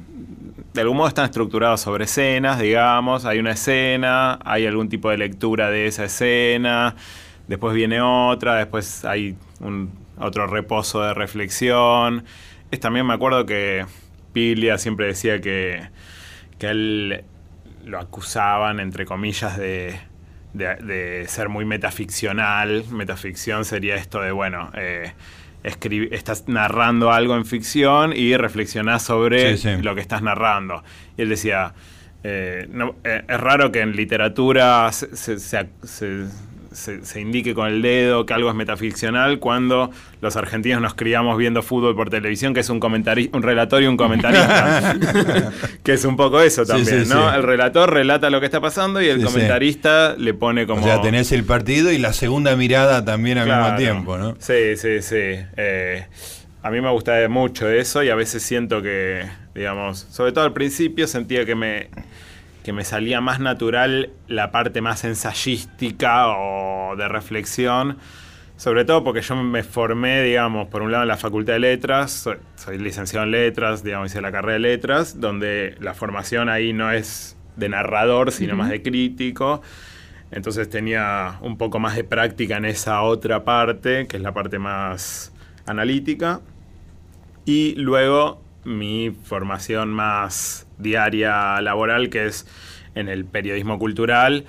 De 0.74 0.82
algún 0.82 0.98
modo 0.98 1.08
están 1.08 1.24
estructurados 1.24 1.80
sobre 1.80 2.04
escenas, 2.04 2.60
digamos. 2.60 3.24
Hay 3.24 3.39
una 3.39 3.52
escena, 3.52 4.38
hay 4.43 4.65
algún 4.65 4.89
tipo 4.89 5.10
de 5.10 5.20
lectura 5.20 5.70
de 5.70 5.88
esa 5.88 6.04
escena, 6.04 6.96
después 7.48 7.74
viene 7.74 8.02
otra, 8.02 8.56
después 8.56 9.06
hay 9.06 9.38
un, 9.62 9.89
otro 10.20 10.48
reposo 10.48 11.02
de 11.02 11.13
reflexión. 11.13 12.26
Es 12.70 12.82
también 12.82 13.06
me 13.06 13.13
acuerdo 13.13 13.46
que 13.46 13.86
Pilia 14.34 14.78
siempre 14.78 15.06
decía 15.06 15.39
que, 15.39 15.88
que 16.60 16.67
él 16.67 17.24
lo 17.88 18.00
acusaban, 18.00 18.80
entre 18.80 19.06
comillas, 19.06 19.58
de, 19.58 20.00
ser 21.28 21.50
muy 21.50 21.65
metaficcional. 21.65 22.86
Metaficción 22.91 23.65
sería 23.65 23.95
esto 23.95 24.21
de, 24.21 24.32
bueno, 24.32 24.71
eh, 24.76 25.13
estás 25.63 26.47
narrando 26.47 27.12
algo 27.12 27.36
en 27.36 27.45
ficción 27.45 28.13
y 28.15 28.36
reflexionás 28.38 29.04
sobre 29.04 29.58
lo 29.82 29.95
que 29.95 30.02
estás 30.02 30.21
narrando. 30.21 30.84
Y 31.17 31.23
él 31.23 31.30
decía, 31.30 31.73
eh, 32.23 32.67
eh, 33.04 33.23
es 33.28 33.39
raro 33.39 33.71
que 33.71 33.82
en 33.82 33.95
literatura 33.95 34.91
se, 34.91 35.39
se, 35.39 35.67
indique 37.16 37.54
con 37.54 37.68
el 37.68 37.82
dedo 37.82 38.26
que 38.26 38.34
algo 38.34 38.50
es 38.50 38.56
metaficcional 38.56 39.40
cuando 39.40 39.92
los 40.22 40.36
argentinos 40.36 40.82
nos 40.82 40.94
criamos 40.94 41.38
viendo 41.38 41.62
fútbol 41.62 41.96
por 41.96 42.10
televisión, 42.10 42.54
que 42.54 42.62
es 42.62 42.70
un 42.70 42.80
un 42.84 43.44
relator 43.44 43.84
y 43.84 43.88
un 43.88 43.98
comentarista. 43.98 44.94
que 45.84 45.94
es 45.94 46.06
un 46.06 46.16
poco 46.16 46.42
eso 46.42 46.66
también, 46.66 47.08
¿no? 47.10 47.34
El 47.34 47.44
relator 47.44 47.92
relata 47.92 48.30
lo 48.30 48.40
que 48.40 48.46
está 48.46 48.62
pasando 48.62 49.02
y 49.02 49.08
el 49.08 49.24
comentarista 49.24 50.16
le 50.18 50.34
pone 50.34 50.66
como. 50.66 50.82
O 50.82 50.84
sea, 50.84 51.02
tenés 51.02 51.32
el 51.32 51.44
partido 51.44 51.92
y 51.92 51.98
la 51.98 52.13
segunda 52.13 52.56
mirada 52.56 53.04
también 53.04 53.38
al 53.38 53.48
mismo 53.48 53.76
tiempo, 53.76 54.18
¿no? 54.18 54.36
Sí, 54.40 54.76
sí, 54.78 55.02
sí. 55.02 55.36
Eh, 55.58 56.06
a 56.63 56.70
mí 56.70 56.82
me 56.82 56.92
gusta 56.92 57.28
mucho 57.30 57.70
eso 57.70 58.04
y 58.04 58.10
a 58.10 58.16
veces 58.16 58.44
siento 58.44 58.82
que, 58.82 59.26
digamos, 59.56 60.08
sobre 60.12 60.32
todo 60.32 60.44
al 60.44 60.54
principio 60.54 61.08
sentía 61.08 61.46
que 61.46 61.56
me 61.56 61.90
que 62.68 62.74
me 62.74 62.84
salía 62.84 63.22
más 63.22 63.40
natural 63.40 64.10
la 64.28 64.52
parte 64.52 64.82
más 64.82 65.06
ensayística 65.06 66.28
o 66.28 66.98
de 66.98 67.08
reflexión. 67.08 67.98
Sobre 68.58 68.84
todo 68.84 69.06
porque 69.06 69.22
yo 69.22 69.38
me 69.38 69.64
formé, 69.64 70.22
digamos, 70.22 70.68
por 70.68 70.82
un 70.82 70.92
lado 70.92 71.04
en 71.04 71.08
la 71.08 71.16
Facultad 71.16 71.54
de 71.54 71.60
Letras, 71.60 72.28
soy, 72.56 72.78
licenciado 72.78 73.24
en 73.24 73.32
Letras, 73.32 73.86
digamos, 73.86 74.12
hice 74.12 74.20
la 74.20 74.34
carrera 74.34 74.56
de 74.56 74.60
Letras, 74.60 75.22
donde 75.22 75.78
la 75.80 75.94
formación 75.94 76.50
ahí 76.50 76.74
no 76.74 76.92
es 76.92 77.38
de 77.56 77.70
narrador, 77.70 78.34
sino 78.34 78.58
más 78.58 78.68
de 78.68 78.82
crítico. 78.82 79.62
Entonces 80.32 80.70
tenía 80.70 81.38
un 81.40 81.58
poco 81.58 81.80
más 81.80 81.96
de 81.96 82.04
práctica 82.04 82.58
en 82.58 82.66
esa 82.66 83.02
otra 83.02 83.46
parte, 83.46 84.08
que 84.08 84.18
es 84.18 84.24
la 84.24 84.34
parte 84.34 84.60
más 84.60 85.32
analítica. 85.66 86.42
Y 87.46 87.76
luego 87.76 88.44
mi 88.68 89.12
formación 89.24 89.90
más 89.90 90.68
diaria 90.78 91.60
laboral, 91.62 92.10
que 92.10 92.26
es 92.28 92.46
en 92.96 93.08
el 93.08 93.26
periodismo 93.26 93.80
cultural, 93.80 94.46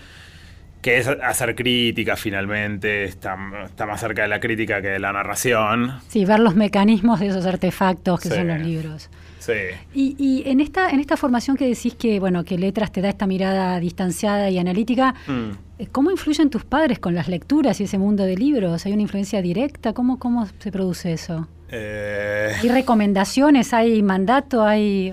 que 0.82 0.98
es 0.98 1.08
hacer 1.08 1.54
crítica 1.54 2.16
finalmente, 2.16 3.04
está, 3.04 3.36
está, 3.64 3.86
más 3.86 4.00
cerca 4.00 4.22
de 4.22 4.28
la 4.28 4.40
crítica 4.40 4.82
que 4.82 4.88
de 4.88 4.98
la 4.98 5.12
narración. 5.12 6.00
Sí, 6.08 6.24
ver 6.24 6.40
los 6.40 6.56
mecanismos 6.56 7.20
de 7.20 7.28
esos 7.28 7.46
artefactos 7.46 8.20
que 8.20 8.28
son 8.28 8.48
los 8.48 8.60
libros. 8.60 9.08
Sí. 9.38 9.52
Y, 9.94 10.42
en 10.46 10.60
esta 10.60 10.90
en 10.90 11.00
esta 11.00 11.16
formación 11.16 11.56
que 11.56 11.66
decís 11.66 11.94
que 11.94 12.20
bueno 12.20 12.44
que 12.44 12.58
letras 12.58 12.92
te 12.92 13.00
da 13.00 13.08
esta 13.08 13.26
mirada 13.26 13.78
distanciada 13.80 14.50
y 14.50 14.58
analítica, 14.58 15.14
mm. 15.26 15.84
¿cómo 15.90 16.10
influyen 16.10 16.50
tus 16.50 16.64
padres 16.64 16.98
con 16.98 17.14
las 17.14 17.28
lecturas 17.28 17.80
y 17.80 17.84
ese 17.84 17.98
mundo 17.98 18.24
de 18.24 18.36
libros? 18.36 18.84
¿Hay 18.84 18.92
una 18.92 19.02
influencia 19.02 19.40
directa? 19.40 19.94
¿Cómo, 19.94 20.18
cómo 20.18 20.46
se 20.58 20.70
produce 20.70 21.12
eso? 21.12 21.48
Eh, 21.70 22.54
¿Hay 22.60 22.68
recomendaciones? 22.68 23.74
¿Hay 23.74 24.02
mandato? 24.02 24.64
¿Hay.? 24.64 25.12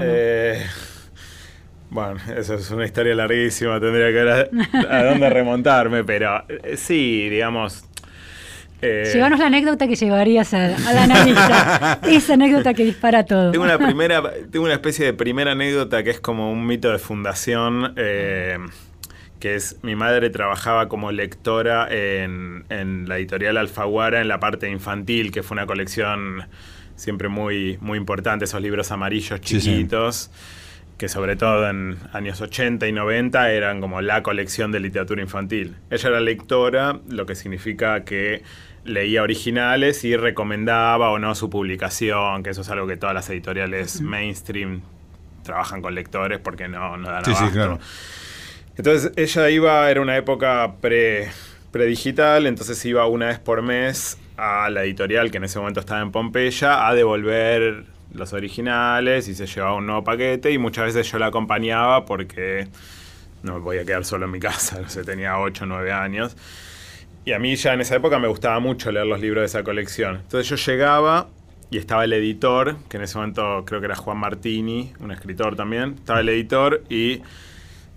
Eh, 0.00 0.62
bueno, 1.90 2.16
eso 2.36 2.54
es 2.54 2.70
una 2.70 2.84
historia 2.84 3.14
larguísima, 3.14 3.78
tendría 3.78 4.08
que 4.08 4.12
ver 4.12 4.50
a, 4.90 5.04
dónde 5.04 5.30
remontarme, 5.30 6.02
pero 6.02 6.42
eh, 6.48 6.76
sí, 6.76 7.28
digamos. 7.28 7.84
Eh, 8.82 9.08
Llévanos 9.14 9.38
la 9.38 9.46
anécdota 9.46 9.86
que 9.86 9.94
llevarías 9.94 10.52
a, 10.52 10.68
la 10.68 11.04
analista. 11.04 12.00
Esa 12.08 12.34
anécdota 12.34 12.74
que 12.74 12.84
dispara 12.84 13.24
todo. 13.24 13.52
Tengo 13.52 13.64
una 13.64 13.78
primera, 13.78 14.22
tengo 14.50 14.64
una 14.64 14.74
especie 14.74 15.06
de 15.06 15.14
primera 15.14 15.52
anécdota 15.52 16.02
que 16.02 16.10
es 16.10 16.20
como 16.20 16.50
un 16.50 16.66
mito 16.66 16.90
de 16.90 16.98
fundación. 16.98 17.94
Que 19.44 19.56
es 19.56 19.76
mi 19.82 19.94
madre 19.94 20.30
trabajaba 20.30 20.88
como 20.88 21.12
lectora 21.12 21.86
en, 21.90 22.64
la 23.06 23.18
editorial 23.18 23.58
Alfaguara 23.58 24.22
en 24.22 24.28
la 24.28 24.40
parte 24.40 24.70
infantil, 24.70 25.32
que 25.32 25.42
fue 25.42 25.56
una 25.56 25.66
colección 25.66 26.48
siempre 26.96 27.28
muy, 27.28 27.76
muy 27.82 27.98
importante, 27.98 28.46
esos 28.46 28.62
libros 28.62 28.90
amarillos 28.90 29.42
chiquitos, 29.42 30.30
que 30.96 31.10
sobre 31.10 31.36
todo 31.36 31.68
en 31.68 31.98
años 32.14 32.40
80 32.40 32.88
y 32.88 32.92
90 32.92 33.50
eran 33.50 33.82
como 33.82 34.00
la 34.00 34.22
colección 34.22 34.72
de 34.72 34.80
literatura 34.80 35.20
infantil. 35.20 35.76
Ella 35.90 36.08
era 36.08 36.20
lectora, 36.20 37.00
lo 37.10 37.26
que 37.26 37.34
significa 37.34 38.02
que 38.02 38.42
leía 38.86 39.22
originales 39.22 40.04
y 40.04 40.16
recomendaba 40.16 41.10
o 41.10 41.18
no 41.18 41.34
su 41.34 41.50
publicación, 41.50 42.42
que 42.42 42.48
eso 42.48 42.62
es 42.62 42.70
algo 42.70 42.86
que 42.86 42.96
todas 42.96 43.14
las 43.14 43.28
editoriales 43.28 44.00
mainstream 44.00 44.80
trabajan 45.42 45.82
con 45.82 45.94
lectores 45.94 46.38
porque 46.38 46.66
no, 46.66 46.96
no 46.96 47.10
dan 47.10 47.26
sí, 47.26 47.34
Sí, 47.34 47.50
claro. 47.52 47.78
Entonces 48.76 49.12
ella 49.16 49.50
iba, 49.50 49.90
era 49.90 50.00
una 50.00 50.16
época 50.16 50.74
pre, 50.80 51.30
digital 51.72 52.46
entonces 52.46 52.84
iba 52.84 53.06
una 53.06 53.26
vez 53.26 53.38
por 53.38 53.62
mes 53.62 54.18
a 54.36 54.70
la 54.70 54.84
editorial 54.84 55.30
que 55.30 55.38
en 55.38 55.44
ese 55.44 55.58
momento 55.58 55.80
estaba 55.80 56.00
en 56.00 56.12
Pompeya 56.12 56.86
a 56.86 56.94
devolver 56.94 57.84
los 58.12 58.32
originales 58.32 59.28
y 59.28 59.34
se 59.34 59.46
llevaba 59.46 59.74
un 59.74 59.86
nuevo 59.86 60.04
paquete 60.04 60.52
y 60.52 60.58
muchas 60.58 60.86
veces 60.86 61.10
yo 61.10 61.18
la 61.18 61.26
acompañaba 61.26 62.04
porque 62.04 62.68
no 63.42 63.54
me 63.54 63.60
voy 63.60 63.78
a 63.78 63.84
quedar 63.84 64.04
solo 64.04 64.26
en 64.26 64.32
mi 64.32 64.40
casa, 64.40 64.80
no 64.82 64.88
sé, 64.88 65.04
tenía 65.04 65.38
8 65.38 65.64
o 65.64 65.66
9 65.66 65.92
años. 65.92 66.36
Y 67.24 67.32
a 67.32 67.38
mí 67.38 67.56
ya 67.56 67.72
en 67.72 67.80
esa 67.80 67.96
época 67.96 68.18
me 68.18 68.28
gustaba 68.28 68.60
mucho 68.60 68.92
leer 68.92 69.06
los 69.06 69.20
libros 69.20 69.42
de 69.42 69.46
esa 69.46 69.62
colección. 69.62 70.16
Entonces 70.16 70.48
yo 70.48 70.56
llegaba 70.56 71.28
y 71.70 71.78
estaba 71.78 72.04
el 72.04 72.12
editor, 72.12 72.76
que 72.88 72.98
en 72.98 73.02
ese 73.04 73.16
momento 73.16 73.64
creo 73.64 73.80
que 73.80 73.86
era 73.86 73.96
Juan 73.96 74.18
Martini, 74.18 74.92
un 75.00 75.10
escritor 75.10 75.56
también, 75.56 75.94
estaba 75.98 76.20
el 76.20 76.28
editor 76.28 76.84
y 76.88 77.22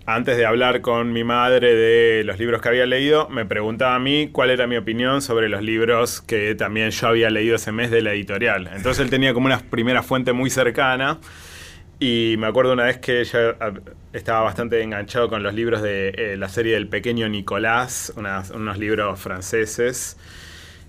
antes 0.08 0.38
de 0.38 0.46
hablar 0.46 0.80
con 0.80 1.12
mi 1.12 1.22
madre 1.22 1.74
de 1.74 2.24
los 2.24 2.38
libros 2.38 2.62
que 2.62 2.70
había 2.70 2.86
leído, 2.86 3.28
me 3.28 3.44
preguntaba 3.44 3.94
a 3.94 3.98
mí 3.98 4.30
cuál 4.32 4.48
era 4.48 4.66
mi 4.66 4.78
opinión 4.78 5.20
sobre 5.20 5.50
los 5.50 5.62
libros 5.62 6.22
que 6.22 6.54
también 6.54 6.90
yo 6.92 7.08
había 7.08 7.28
leído 7.28 7.56
ese 7.56 7.72
mes 7.72 7.90
de 7.90 8.00
la 8.00 8.14
editorial. 8.14 8.70
Entonces 8.72 9.00
él 9.04 9.10
tenía 9.10 9.34
como 9.34 9.44
una 9.44 9.58
primera 9.58 10.02
fuente 10.02 10.32
muy 10.32 10.48
cercana. 10.48 11.18
Y 12.00 12.36
me 12.38 12.46
acuerdo 12.46 12.72
una 12.72 12.84
vez 12.84 12.96
que 12.96 13.20
ella 13.20 13.56
ah, 13.60 13.72
estaba 14.14 14.40
bastante 14.40 14.80
enganchado 14.82 15.28
con 15.28 15.42
los 15.42 15.52
libros 15.52 15.82
de 15.82 16.08
eh, 16.16 16.36
la 16.38 16.48
serie 16.48 16.72
del 16.72 16.88
pequeño 16.88 17.28
Nicolás, 17.28 18.10
unos 18.16 18.78
libros 18.78 19.20
franceses. 19.20 20.16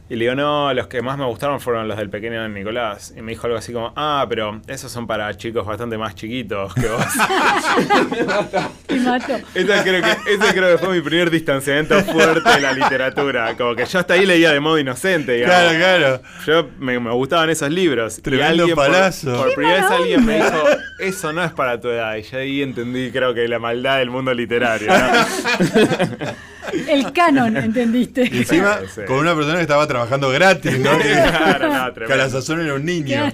Y 0.09 0.15
le 0.15 0.25
digo, 0.25 0.33
no, 0.33 0.73
los 0.73 0.87
que 0.87 1.03
más 1.03 1.19
me 1.19 1.25
gustaron 1.25 1.59
fueron 1.59 1.87
los 1.87 1.95
del 1.95 2.09
pequeño 2.09 2.49
Nicolás. 2.49 3.13
Y 3.15 3.21
me 3.21 3.33
dijo 3.33 3.45
algo 3.45 3.59
así 3.59 3.71
como, 3.71 3.93
ah, 3.95 4.25
pero 4.27 4.59
esos 4.65 4.91
son 4.91 5.05
para 5.05 5.31
chicos 5.37 5.67
bastante 5.67 5.99
más 5.99 6.15
chiquitos 6.15 6.73
que 6.73 6.87
vos. 6.87 7.05
me 8.89 8.99
mató. 8.99 9.35
Ese 9.53 9.83
creo, 9.83 10.01
que, 10.01 10.53
creo 10.53 10.71
que 10.71 10.77
fue 10.83 10.95
mi 10.95 11.01
primer 11.01 11.29
distanciamiento 11.29 12.03
fuerte 12.05 12.49
de 12.49 12.59
la 12.59 12.73
literatura. 12.73 13.55
Como 13.55 13.75
que 13.75 13.85
yo 13.85 13.99
hasta 13.99 14.15
ahí 14.15 14.25
leía 14.25 14.51
de 14.51 14.59
modo 14.59 14.79
inocente, 14.79 15.33
digamos. 15.33 15.55
Claro, 15.55 15.77
claro. 15.77 16.21
Yo 16.47 16.69
me, 16.79 16.97
gustaban 16.97 17.51
esos 17.51 17.69
libros. 17.69 18.19
Tremendo 18.19 18.67
y 18.67 18.73
palazo. 18.73 19.37
Por, 19.37 19.53
primera 19.53 19.81
vez 19.81 19.91
alguien 19.91 20.25
me 20.25 20.37
dijo, 20.37 20.63
eso 20.97 21.31
no 21.33 21.43
es 21.43 21.51
para 21.51 21.79
tu 21.79 21.87
edad. 21.87 22.15
Y 22.15 22.23
yo 22.23 22.39
ahí 22.39 22.63
entendí, 22.63 23.11
creo 23.11 23.35
que 23.35 23.47
la 23.47 23.59
maldad 23.59 23.99
del 23.99 24.09
mundo 24.09 24.33
literario. 24.33 24.91
El 26.87 27.11
canon, 27.11 27.57
¿entendiste? 27.57 28.29
Y 28.31 28.39
encima, 28.39 28.79
con 29.07 29.17
una 29.17 29.35
persona 29.35 29.55
que 29.55 29.61
estaba 29.63 29.87
trabajando 29.87 30.29
gratis, 30.29 30.79
¿no? 30.79 30.97
Que, 30.97 31.03
claro, 31.13 31.73
no, 31.73 31.93
que 31.93 32.13
a 32.13 32.17
la 32.17 32.29
sazón 32.29 32.61
era 32.61 32.73
un 32.73 32.85
niño. 32.85 33.31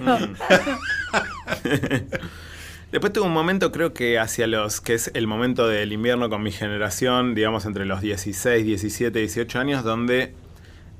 Después 2.92 3.12
tuve 3.12 3.26
un 3.26 3.32
momento, 3.32 3.72
creo 3.72 3.92
que 3.92 4.18
hacia 4.18 4.46
los, 4.46 4.80
que 4.80 4.94
es 4.94 5.10
el 5.14 5.26
momento 5.26 5.66
del 5.68 5.92
invierno 5.92 6.30
con 6.30 6.42
mi 6.42 6.52
generación, 6.52 7.34
digamos 7.34 7.66
entre 7.66 7.84
los 7.84 8.00
16, 8.00 8.64
17, 8.64 9.18
18 9.18 9.58
años, 9.58 9.84
donde 9.84 10.32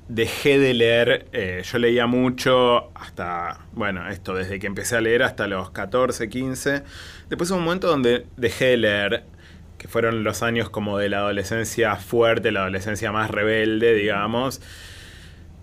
dejé 0.09 0.59
de 0.59 0.73
leer, 0.73 1.27
eh, 1.31 1.63
yo 1.63 1.77
leía 1.79 2.07
mucho 2.07 2.91
hasta, 2.95 3.59
bueno, 3.73 4.09
esto, 4.09 4.33
desde 4.33 4.59
que 4.59 4.67
empecé 4.67 4.95
a 4.97 5.01
leer 5.01 5.23
hasta 5.23 5.47
los 5.47 5.71
14, 5.71 6.29
15. 6.29 6.83
Después 7.29 7.49
hubo 7.51 7.57
un 7.57 7.65
momento 7.65 7.87
donde 7.87 8.25
dejé 8.35 8.65
de 8.65 8.77
leer 8.77 9.23
que 9.77 9.87
fueron 9.87 10.23
los 10.23 10.43
años 10.43 10.69
como 10.69 10.97
de 10.97 11.09
la 11.09 11.19
adolescencia 11.19 11.95
fuerte, 11.95 12.51
la 12.51 12.61
adolescencia 12.61 13.11
más 13.11 13.29
rebelde, 13.29 13.93
digamos. 13.93 14.61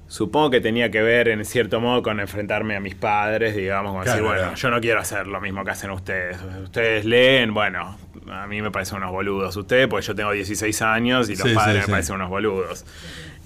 Supongo 0.06 0.50
que 0.50 0.60
tenía 0.60 0.90
que 0.90 1.02
ver 1.02 1.28
en 1.28 1.44
cierto 1.44 1.80
modo 1.80 2.02
con 2.02 2.20
enfrentarme 2.20 2.76
a 2.76 2.80
mis 2.80 2.94
padres, 2.94 3.56
digamos, 3.56 3.92
como 3.92 4.04
decir, 4.04 4.22
bueno, 4.22 4.54
yo 4.54 4.70
no 4.70 4.80
quiero 4.80 5.00
hacer 5.00 5.26
lo 5.26 5.40
mismo 5.40 5.64
que 5.64 5.70
hacen 5.72 5.90
ustedes. 5.90 6.38
Ustedes 6.62 7.04
leen, 7.04 7.52
bueno, 7.52 7.98
a 8.30 8.46
mí 8.46 8.62
me 8.62 8.70
parecen 8.70 8.98
unos 8.98 9.10
boludos. 9.10 9.56
Ustedes, 9.56 9.88
pues 9.88 10.06
yo 10.06 10.14
tengo 10.14 10.30
16 10.30 10.82
años 10.82 11.28
y 11.30 11.36
los 11.36 11.48
padres 11.52 11.88
me 11.88 11.92
parecen 11.92 12.16
unos 12.16 12.28
boludos. 12.28 12.84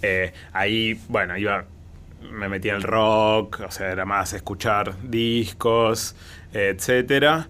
Eh, 0.03 0.33
ahí, 0.53 1.01
bueno, 1.09 1.39
iba, 1.39 1.65
me 2.31 2.49
metí 2.49 2.69
en 2.69 2.77
el 2.77 2.83
rock, 2.83 3.61
o 3.67 3.71
sea, 3.71 3.91
era 3.91 4.05
más 4.05 4.35
escuchar 4.35 4.95
discos, 5.03 6.15
etcétera 6.53 7.49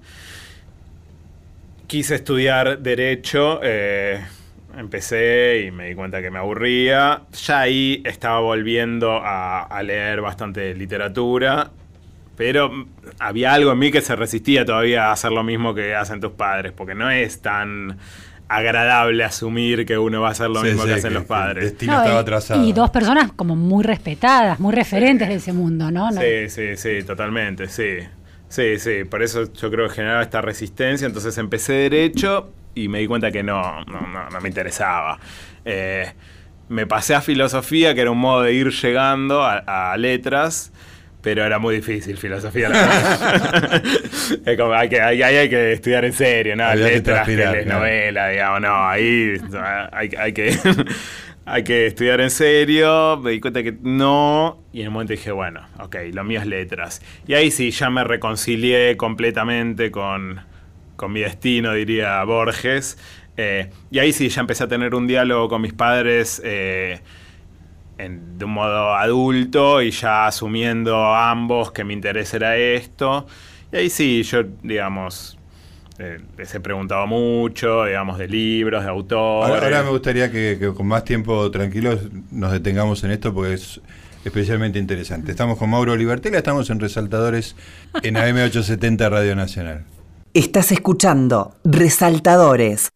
quise 1.89 2.17
estudiar 2.17 2.79
derecho, 2.81 3.61
eh, 3.63 4.23
empecé 4.77 5.65
y 5.67 5.71
me 5.73 5.89
di 5.89 5.95
cuenta 5.97 6.23
que 6.23 6.31
me 6.31 6.39
aburría. 6.39 7.23
Ya 7.33 7.61
ahí 7.61 8.03
estaba 8.05 8.39
volviendo 8.41 9.21
a, 9.21 9.83
leer 9.83 10.21
bastante 10.21 10.75
literatura, 10.75 11.71
pero 12.37 12.71
había 13.19 13.55
algo 13.55 13.73
en 13.73 13.79
mí 13.79 13.91
que 13.91 14.03
se 14.03 14.15
resistía 14.15 14.65
todavía 14.65 15.07
a 15.07 15.13
hacer 15.13 15.33
lo 15.33 15.43
mismo 15.43 15.75
que 15.75 15.97
hacen 15.97 16.21
tus 16.21 16.33
padres, 16.33 16.73
porque 16.73 16.95
no 16.95 17.11
es 17.11 17.41
tan 17.41 17.99
agradable 18.51 19.25
asumir 19.25 19.85
que 19.85 19.99
uno 19.99 20.23
va 20.23 20.29
a 20.29 20.31
hacer 20.33 20.51
lo 20.51 20.63
mismo 20.63 20.85
que 20.85 20.95
hacen 20.95 21.15
los 21.15 21.25
padres. 21.25 21.75
y 22.55 22.73
dos 22.73 22.91
personas 22.91 23.33
como 23.33 23.57
muy 23.57 23.83
respetadas, 23.83 24.61
muy 24.61 24.75
referentes 24.75 25.27
de 25.27 25.35
ese 25.35 25.53
mundo, 25.55 25.91
¿no? 25.91 26.13
Sí, 26.13 26.49
sí, 26.49 26.77
sí, 26.77 27.03
totalmente, 27.03 27.69
sí. 27.69 27.99
Sí, 28.49 28.79
sí, 28.79 29.05
por 29.05 29.23
eso 29.23 29.53
yo 29.53 29.71
creo 29.71 29.89
que 29.89 29.95
generaba 29.95 30.23
esta 30.23 30.41
resistencia. 30.41 31.07
Entonces 31.07 31.37
empecé 31.39 31.75
derecho 31.75 32.51
y 32.75 32.89
me 32.89 33.01
di 33.01 33.07
cuenta 33.07 33.31
que 33.31 33.43
no, 33.43 33.85
no, 33.85 34.31
no, 34.31 34.41
me 34.41 34.49
interesaba. 34.49 35.19
Eh, 35.65 36.11
me 36.69 36.87
pasé 36.87 37.15
a 37.15 37.21
filosofía, 37.21 37.95
que 37.95 38.03
era 38.03 38.11
un 38.11 38.19
modo 38.19 38.43
de 38.43 38.53
ir 38.53 38.71
llegando 38.71 39.43
a, 39.43 39.97
letras, 39.97 40.73
pero 41.23 41.45
era 41.45 41.59
muy 41.59 41.77
difícil 41.77 42.17
filosofía. 42.17 42.69
es 44.47 44.57
como, 44.57 44.73
hay 44.73 44.89
que, 44.89 45.01
hay, 45.01 45.23
hay, 45.23 45.49
que 45.49 45.73
estudiar 45.73 46.05
en 46.05 46.13
serio, 46.13 46.57
¿no? 46.57 46.75
letras, 46.75 47.27
novela, 47.67 48.29
digamos, 48.29 48.61
no, 48.61 48.89
ahí 48.89 49.35
hay, 49.93 50.11
hay 50.17 50.33
que 50.33 50.57
hay 51.51 51.65
que 51.65 51.87
estudiar 51.87 52.21
en 52.21 52.31
serio, 52.31 53.19
me 53.23 53.31
di 53.31 53.41
cuenta 53.41 53.63
que 53.63 53.77
no, 53.83 54.63
y 54.73 54.83
en 54.83 54.89
un 54.89 54.93
momento 54.95 55.13
dije, 55.13 55.33
bueno, 55.33 55.67
ok, 55.79 55.97
lo 56.13 56.23
mío 56.25 56.41
es 56.41 56.47
letras. 56.47 57.03
Y 57.27 57.35
ahí 57.35 57.51
sí, 57.51 57.71
ya 57.71 57.89
me 57.89 58.05
reconcilié 58.05 58.97
completamente 58.97 59.91
con, 59.91 60.41
mi 61.09 61.21
destino, 61.21 61.73
diría 61.73 62.23
Borges. 62.25 62.99
Eh, 63.37 63.71
y 63.91 63.99
ahí 63.99 64.13
sí, 64.13 64.29
ya 64.29 64.43
empecé 64.43 64.65
a 64.65 64.69
tener 64.69 64.95
un 64.95 65.07
diálogo 65.07 65.49
con 65.49 65.63
mis 65.63 65.73
padres 65.73 66.43
eh, 66.45 67.01
de 67.97 68.45
un 68.45 68.51
modo 68.51 68.95
adulto 68.95 69.81
y 69.81 69.91
ya 69.91 70.27
asumiendo 70.27 71.15
ambos 71.15 71.73
que 71.73 71.85
mi 71.85 71.95
interés 71.95 72.35
era 72.35 72.57
esto. 72.57 73.27
Y 73.73 73.77
ahí 73.77 73.91
sí, 73.91 74.23
yo, 74.23 74.43
digamos, 74.63 75.38
eh, 75.99 76.21
les 76.37 76.55
he 76.55 76.61
preguntado 76.61 77.07
mucho, 77.09 77.85
digamos, 77.85 78.19
de 78.19 78.29
libros, 78.29 78.85
de 78.85 78.91
autores. 78.91 79.63
Ahora, 79.63 79.83
me 79.83 79.91
gustaría 79.91 80.31
que, 80.31 80.73
con 80.77 80.87
más 80.87 81.05
tiempo 81.05 81.51
tranquilos 81.51 82.01
nos 82.31 82.53
detengamos 82.53 83.03
en 83.03 83.11
esto 83.11 83.35
porque 83.35 83.55
es 83.55 83.81
especialmente 84.25 84.79
interesante. 84.79 85.33
Estamos 85.33 85.59
con 85.59 85.71
Mauro 85.71 85.97
Libertela, 85.97 86.39
estamos 86.39 86.71
en 86.71 86.79
Resaltadores 86.79 87.57
en 88.03 88.15
AM870 88.15 89.11
Radio 89.11 89.35
Nacional. 89.35 89.85
Estás 90.35 90.71
escuchando 90.71 91.57
Resaltadores. 91.65 92.91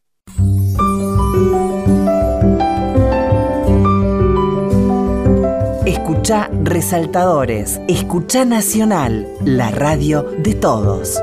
Escucha 5.87 6.49
Resaltadores, 6.63 7.81
escucha 7.89 8.45
Nacional, 8.45 9.27
la 9.45 9.73
radio 9.73 10.23
de 10.39 10.55
todos. 10.55 11.21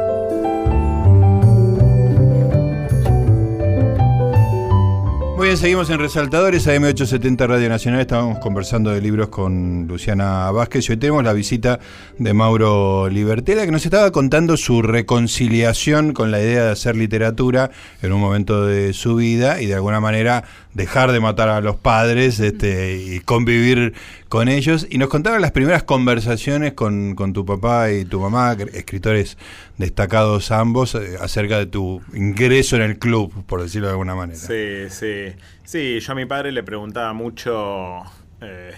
Muy 5.39 5.47
bien, 5.47 5.57
seguimos 5.57 5.89
en 5.89 5.99
Resaltadores, 5.99 6.67
AM870 6.67 7.47
Radio 7.47 7.69
Nacional. 7.69 8.01
Estábamos 8.01 8.39
conversando 8.39 8.89
de 8.89 8.99
libros 8.99 9.29
con 9.29 9.87
Luciana 9.87 10.51
Vázquez 10.51 10.89
y 10.89 10.91
hoy 10.91 10.97
tenemos 10.97 11.23
la 11.23 11.31
visita 11.31 11.79
de 12.17 12.33
Mauro 12.33 13.07
Libertela, 13.07 13.63
que 13.63 13.71
nos 13.71 13.85
estaba 13.85 14.11
contando 14.11 14.57
su 14.57 14.81
reconciliación 14.81 16.11
con 16.11 16.29
la 16.31 16.41
idea 16.41 16.65
de 16.65 16.71
hacer 16.71 16.97
literatura 16.97 17.71
en 18.01 18.11
un 18.11 18.19
momento 18.19 18.65
de 18.65 18.91
su 18.91 19.15
vida 19.15 19.61
y 19.61 19.67
de 19.67 19.75
alguna 19.75 20.01
manera 20.01 20.43
dejar 20.73 21.11
de 21.11 21.19
matar 21.19 21.49
a 21.49 21.61
los 21.61 21.75
padres 21.75 22.39
este, 22.39 22.95
y 22.97 23.19
convivir 23.21 23.93
con 24.27 24.47
ellos. 24.47 24.87
Y 24.89 24.97
nos 24.97 25.09
contaba 25.09 25.39
las 25.39 25.51
primeras 25.51 25.83
conversaciones 25.83 26.73
con, 26.73 27.15
tu 27.33 27.45
papá 27.45 27.91
y 27.91 28.05
tu 28.05 28.19
mamá, 28.19 28.55
escritores 28.73 29.37
destacados 29.77 30.51
ambos, 30.51 30.95
eh, 30.95 31.17
acerca 31.19 31.57
de 31.57 31.65
tu 31.65 32.01
ingreso 32.13 32.75
en 32.75 32.83
el 32.83 32.99
club, 32.99 33.45
por 33.45 33.61
decirlo 33.61 33.87
de 33.87 33.91
alguna 33.93 34.15
manera. 34.15 34.39
Sí, 34.39 34.89
sí. 34.89 35.33
Sí, 35.63 35.99
yo 35.99 36.11
a 36.11 36.15
mi 36.15 36.25
padre 36.25 36.51
le 36.51 36.63
preguntaba 36.63 37.13
mucho... 37.13 38.01
Eh, 38.41 38.73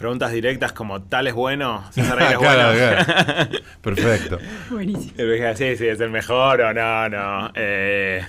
preguntas 0.00 0.32
directas 0.32 0.72
como 0.72 1.02
¿tal 1.02 1.26
es 1.26 1.34
bueno? 1.34 1.84
¿César 1.92 2.22
es 2.22 2.38
bueno? 2.38 3.58
Perfecto. 3.82 4.38
Buenísimo. 4.70 5.14
Sí, 5.54 5.76
sí, 5.76 5.86
es 5.86 6.00
el 6.00 6.08
mejor 6.08 6.62
o 6.62 6.72
no, 6.72 7.08
no. 7.10 7.50
Eh, 7.54 8.24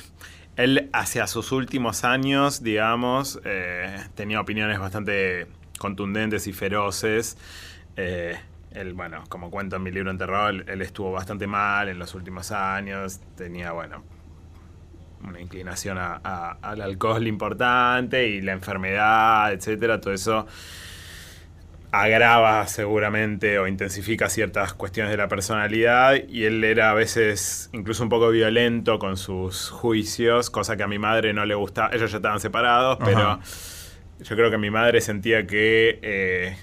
él 0.63 0.89
hacia 0.93 1.27
sus 1.27 1.51
últimos 1.51 2.03
años, 2.03 2.61
digamos, 2.61 3.39
eh, 3.45 3.97
tenía 4.15 4.39
opiniones 4.39 4.79
bastante 4.79 5.47
contundentes 5.79 6.45
y 6.47 6.53
feroces. 6.53 7.37
Eh, 7.95 8.37
él, 8.71 8.93
bueno, 8.93 9.23
como 9.27 9.49
cuento 9.49 9.77
en 9.77 9.83
mi 9.83 9.91
libro 9.91 10.11
Enterrado, 10.11 10.49
él, 10.49 10.65
él, 10.67 10.81
estuvo 10.81 11.11
bastante 11.11 11.47
mal 11.47 11.89
en 11.89 11.99
los 11.99 12.13
últimos 12.15 12.51
años, 12.51 13.19
tenía, 13.35 13.71
bueno, 13.71 14.03
una 15.23 15.41
inclinación 15.41 15.97
al 15.97 16.81
alcohol 16.81 17.27
importante 17.27 18.27
y 18.27 18.41
la 18.41 18.53
enfermedad, 18.53 19.51
etcétera, 19.53 19.99
todo 19.99 20.13
eso 20.13 20.47
agrava 21.91 22.65
seguramente 22.67 23.59
o 23.59 23.67
intensifica 23.67 24.29
ciertas 24.29 24.73
cuestiones 24.73 25.11
de 25.11 25.17
la 25.17 25.27
personalidad 25.27 26.15
y 26.27 26.45
él 26.45 26.63
era 26.63 26.91
a 26.91 26.93
veces 26.93 27.69
incluso 27.73 28.03
un 28.03 28.09
poco 28.09 28.29
violento 28.29 28.97
con 28.97 29.17
sus 29.17 29.69
juicios, 29.69 30.49
cosa 30.49 30.77
que 30.77 30.83
a 30.83 30.87
mi 30.87 30.99
madre 30.99 31.33
no 31.33 31.45
le 31.45 31.53
gustaba. 31.53 31.89
Ellos 31.93 32.09
ya 32.11 32.17
estaban 32.17 32.39
separados, 32.39 32.97
pero 33.03 33.39
yo 34.21 34.35
creo 34.35 34.49
que 34.49 34.57
mi 34.57 34.69
madre 34.69 35.01
sentía 35.01 35.45
que, 35.45 35.99
eh, 36.01 36.55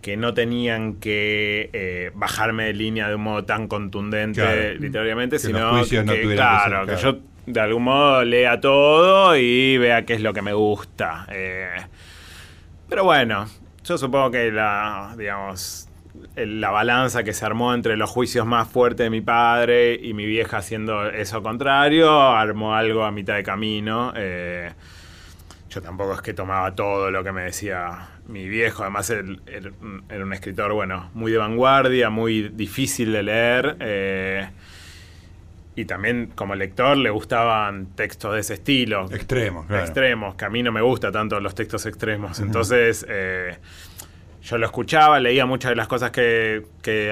que 0.00 0.16
no 0.16 0.32
tenían 0.32 0.94
que 0.94 1.68
eh, 1.74 2.10
bajarme 2.14 2.64
de 2.64 2.72
línea 2.72 3.08
de 3.08 3.16
un 3.16 3.22
modo 3.22 3.44
tan 3.44 3.68
contundente 3.68 4.76
literariamente, 4.76 5.38
sino 5.38 5.84
que, 5.84 6.32
claro, 6.34 6.86
que 6.86 6.96
yo 6.96 7.18
de 7.44 7.60
algún 7.60 7.84
modo 7.84 8.24
lea 8.24 8.58
todo 8.58 9.36
y 9.36 9.76
vea 9.76 10.06
qué 10.06 10.14
es 10.14 10.22
lo 10.22 10.32
que 10.32 10.40
me 10.40 10.54
gusta. 10.54 11.26
Eh, 11.30 11.76
pero 12.88 13.04
bueno, 13.04 13.46
yo 13.86 13.96
supongo 13.96 14.32
que 14.32 14.50
la, 14.50 15.14
digamos, 15.16 15.88
la 16.34 16.70
balanza 16.70 17.22
que 17.22 17.32
se 17.32 17.44
armó 17.44 17.72
entre 17.72 17.96
los 17.96 18.10
juicios 18.10 18.44
más 18.44 18.68
fuertes 18.68 19.04
de 19.04 19.10
mi 19.10 19.20
padre 19.20 19.94
y 19.94 20.12
mi 20.12 20.26
vieja 20.26 20.58
haciendo 20.58 21.08
eso 21.08 21.42
contrario, 21.42 22.10
armó 22.20 22.74
algo 22.74 23.04
a 23.04 23.12
mitad 23.12 23.36
de 23.36 23.44
camino. 23.44 24.12
Eh, 24.16 24.72
yo 25.70 25.82
tampoco 25.82 26.14
es 26.14 26.22
que 26.22 26.34
tomaba 26.34 26.74
todo 26.74 27.10
lo 27.10 27.22
que 27.22 27.32
me 27.32 27.42
decía 27.42 28.08
mi 28.26 28.48
viejo, 28.48 28.82
además 28.82 29.10
él, 29.10 29.40
era 29.46 30.24
un 30.24 30.32
escritor, 30.32 30.72
bueno, 30.72 31.10
muy 31.14 31.30
de 31.30 31.38
vanguardia, 31.38 32.10
muy 32.10 32.48
difícil 32.48 33.12
de 33.12 33.22
leer. 33.22 33.76
Eh, 33.78 34.48
y 35.76 35.84
también 35.84 36.32
como 36.34 36.54
lector 36.54 36.96
le 36.96 37.10
gustaban 37.10 37.94
textos 37.94 38.32
de 38.32 38.40
ese 38.40 38.54
estilo. 38.54 39.04
Extremos, 39.12 39.66
claro. 39.66 39.84
Extremos, 39.84 40.34
que 40.34 40.46
a 40.46 40.48
mí 40.48 40.62
no 40.62 40.72
me 40.72 40.80
gustan 40.80 41.12
tanto 41.12 41.38
los 41.38 41.54
textos 41.54 41.84
extremos. 41.84 42.40
Entonces, 42.40 43.04
eh, 43.08 43.58
yo 44.42 44.56
lo 44.56 44.64
escuchaba, 44.64 45.20
leía 45.20 45.44
muchas 45.44 45.70
de 45.70 45.76
las 45.76 45.86
cosas 45.86 46.10
que, 46.12 46.64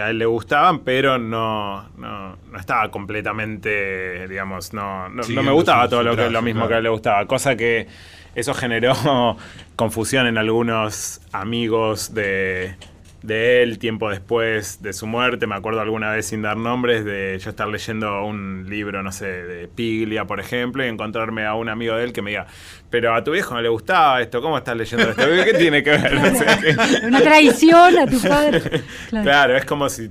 a 0.02 0.08
él 0.08 0.18
le 0.18 0.24
gustaban, 0.24 0.80
pero 0.80 1.18
no, 1.18 1.90
no, 1.98 2.38
estaba 2.58 2.90
completamente, 2.90 4.26
digamos, 4.28 4.72
no, 4.72 5.10
no, 5.10 5.22
me 5.42 5.52
gustaba 5.52 5.86
todo 5.86 6.02
lo, 6.02 6.16
que, 6.16 6.30
lo 6.30 6.40
mismo 6.40 6.66
que 6.66 6.74
a 6.74 6.78
él 6.78 6.84
le 6.84 6.90
gustaba. 6.90 7.26
Cosa 7.26 7.56
que 7.56 7.86
eso 8.34 8.54
generó 8.54 8.94
confusión 9.76 10.26
en 10.26 10.38
algunos 10.38 11.20
amigos 11.32 12.14
de 12.14 12.76
de 13.24 13.62
él 13.62 13.78
tiempo 13.78 14.10
después 14.10 14.82
de 14.82 14.92
su 14.92 15.06
muerte. 15.06 15.46
Me 15.46 15.54
acuerdo 15.54 15.80
alguna 15.80 16.10
vez 16.10 16.26
sin 16.26 16.42
dar 16.42 16.58
nombres 16.58 17.06
de 17.06 17.38
yo 17.38 17.50
estar 17.50 17.66
leyendo 17.66 18.22
un 18.22 18.66
libro, 18.68 19.02
no 19.02 19.12
sé, 19.12 19.26
de 19.26 19.66
Piglia, 19.66 20.26
por 20.26 20.40
ejemplo, 20.40 20.84
y 20.84 20.88
encontrarme 20.88 21.46
a 21.46 21.54
un 21.54 21.70
amigo 21.70 21.96
de 21.96 22.04
él 22.04 22.12
que 22.12 22.20
me 22.20 22.30
diga, 22.30 22.46
pero 22.90 23.14
a 23.14 23.24
tu 23.24 23.30
viejo 23.32 23.54
no 23.54 23.62
le 23.62 23.70
gustaba 23.70 24.20
esto, 24.20 24.42
¿cómo 24.42 24.58
estás 24.58 24.76
leyendo 24.76 25.08
esto? 25.08 25.22
¿Qué 25.22 25.54
tiene 25.54 25.82
que 25.82 25.90
ver? 25.90 26.14
Una 27.04 27.22
traición 27.22 27.98
a 27.98 28.06
tu 28.06 28.20
padre. 28.20 28.60
Claro, 29.10 29.56
es 29.56 29.64
como 29.64 29.88
si... 29.88 30.10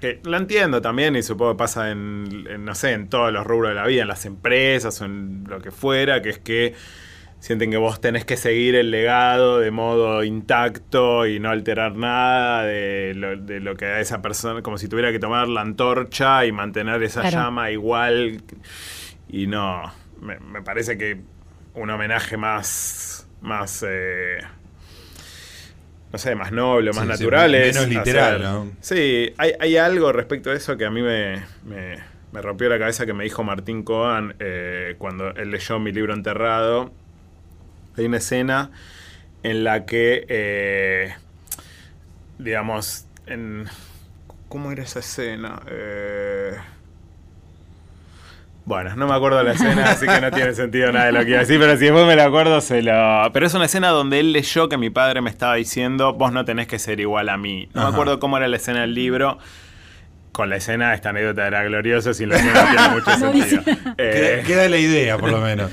Que 0.00 0.20
lo 0.24 0.36
entiendo 0.36 0.82
también 0.82 1.16
y 1.16 1.22
supongo 1.22 1.52
que 1.52 1.58
pasa 1.58 1.90
en, 1.90 2.64
no 2.64 2.74
sé, 2.74 2.92
en 2.92 3.08
todos 3.08 3.32
los 3.32 3.46
rubros 3.46 3.70
de 3.70 3.76
la 3.76 3.86
vida, 3.86 4.02
en 4.02 4.08
las 4.08 4.26
empresas 4.26 5.00
o 5.00 5.06
en 5.06 5.44
lo 5.48 5.62
que 5.62 5.70
fuera, 5.70 6.20
que 6.20 6.30
es 6.30 6.38
que 6.38 6.74
sienten 7.44 7.70
que 7.70 7.76
vos 7.76 8.00
tenés 8.00 8.24
que 8.24 8.38
seguir 8.38 8.74
el 8.74 8.90
legado 8.90 9.58
de 9.58 9.70
modo 9.70 10.24
intacto 10.24 11.26
y 11.26 11.38
no 11.40 11.50
alterar 11.50 11.94
nada 11.94 12.64
de 12.64 13.12
lo, 13.14 13.76
que 13.76 13.84
a 13.84 14.00
esa 14.00 14.22
persona, 14.22 14.62
como 14.62 14.78
si 14.78 14.88
tuviera 14.88 15.12
que 15.12 15.18
tomar 15.18 15.48
la 15.48 15.60
antorcha 15.60 16.46
y 16.46 16.52
mantener 16.52 17.02
esa 17.02 17.28
llama 17.28 17.70
igual. 17.70 18.42
Y 19.28 19.46
no, 19.46 19.92
me, 20.22 20.62
parece 20.62 20.96
que 20.96 21.20
un 21.74 21.90
homenaje 21.90 22.38
más, 22.38 23.28
más 23.42 23.84
eh, 23.86 24.38
no 26.12 26.16
sé, 26.16 26.34
más 26.36 26.50
noble, 26.50 26.92
más 26.94 27.06
natural 27.06 27.54
es... 27.54 27.74
Menos 27.74 27.90
literal, 27.90 28.42
¿no? 28.42 28.72
Sí, 28.80 29.34
hay, 29.36 29.76
algo 29.76 30.12
respecto 30.12 30.50
a 30.50 30.54
eso 30.54 30.78
que 30.78 30.86
a 30.86 30.90
mí 30.90 31.02
me, 31.02 31.42
me, 31.66 32.40
rompió 32.40 32.70
la 32.70 32.78
cabeza 32.78 33.04
que 33.04 33.12
me 33.12 33.24
dijo 33.24 33.44
Martín 33.44 33.82
Coan 33.82 34.34
eh, 34.38 34.94
cuando 34.96 35.28
él 35.28 35.50
leyó 35.50 35.78
mi 35.78 35.92
libro 35.92 36.14
Enterrado 36.14 37.03
hay 37.96 38.06
una 38.06 38.18
escena 38.18 38.70
en 39.42 39.64
la 39.64 39.84
que, 39.86 40.26
eh, 40.28 41.14
digamos, 42.38 43.06
en, 43.26 43.66
¿cómo 44.48 44.72
era 44.72 44.82
esa 44.82 45.00
escena? 45.00 45.60
Eh, 45.68 46.56
bueno, 48.64 48.96
no 48.96 49.06
me 49.06 49.14
acuerdo 49.14 49.38
de 49.38 49.44
la 49.44 49.52
escena, 49.52 49.84
así 49.90 50.06
que 50.06 50.20
no 50.20 50.30
tiene 50.30 50.54
sentido 50.54 50.90
nada 50.90 51.06
de 51.06 51.12
lo 51.12 51.20
que 51.20 51.30
iba 51.30 51.38
a 51.38 51.40
decir, 51.40 51.60
pero 51.60 51.76
si 51.76 51.84
después 51.84 52.06
me 52.06 52.16
la 52.16 52.24
acuerdo, 52.24 52.60
se 52.62 52.82
lo... 52.82 53.30
Pero 53.32 53.46
es 53.46 53.52
una 53.52 53.66
escena 53.66 53.88
donde 53.88 54.20
él 54.20 54.32
leyó 54.32 54.68
que 54.70 54.78
mi 54.78 54.88
padre 54.88 55.20
me 55.20 55.28
estaba 55.28 55.56
diciendo, 55.56 56.14
vos 56.14 56.32
no 56.32 56.46
tenés 56.46 56.66
que 56.66 56.78
ser 56.78 56.98
igual 57.00 57.28
a 57.28 57.36
mí. 57.36 57.68
No 57.74 57.82
me 57.82 57.88
acuerdo 57.88 58.18
cómo 58.18 58.38
era 58.38 58.48
la 58.48 58.56
escena 58.56 58.80
del 58.80 58.94
libro, 58.94 59.38
con 60.34 60.50
la 60.50 60.56
escena, 60.56 60.92
esta 60.94 61.10
anécdota 61.10 61.46
era 61.46 61.62
gloriosa, 61.62 62.12
sin 62.12 62.28
la 62.28 62.34
escena 62.38 62.68
tiene 62.68 62.88
mucho 62.88 63.10
sentido. 63.18 63.62
Eh, 63.96 64.42
queda, 64.44 64.68
la 64.68 64.78
idea, 64.78 65.16
por 65.16 65.30
lo 65.30 65.40
menos. 65.40 65.70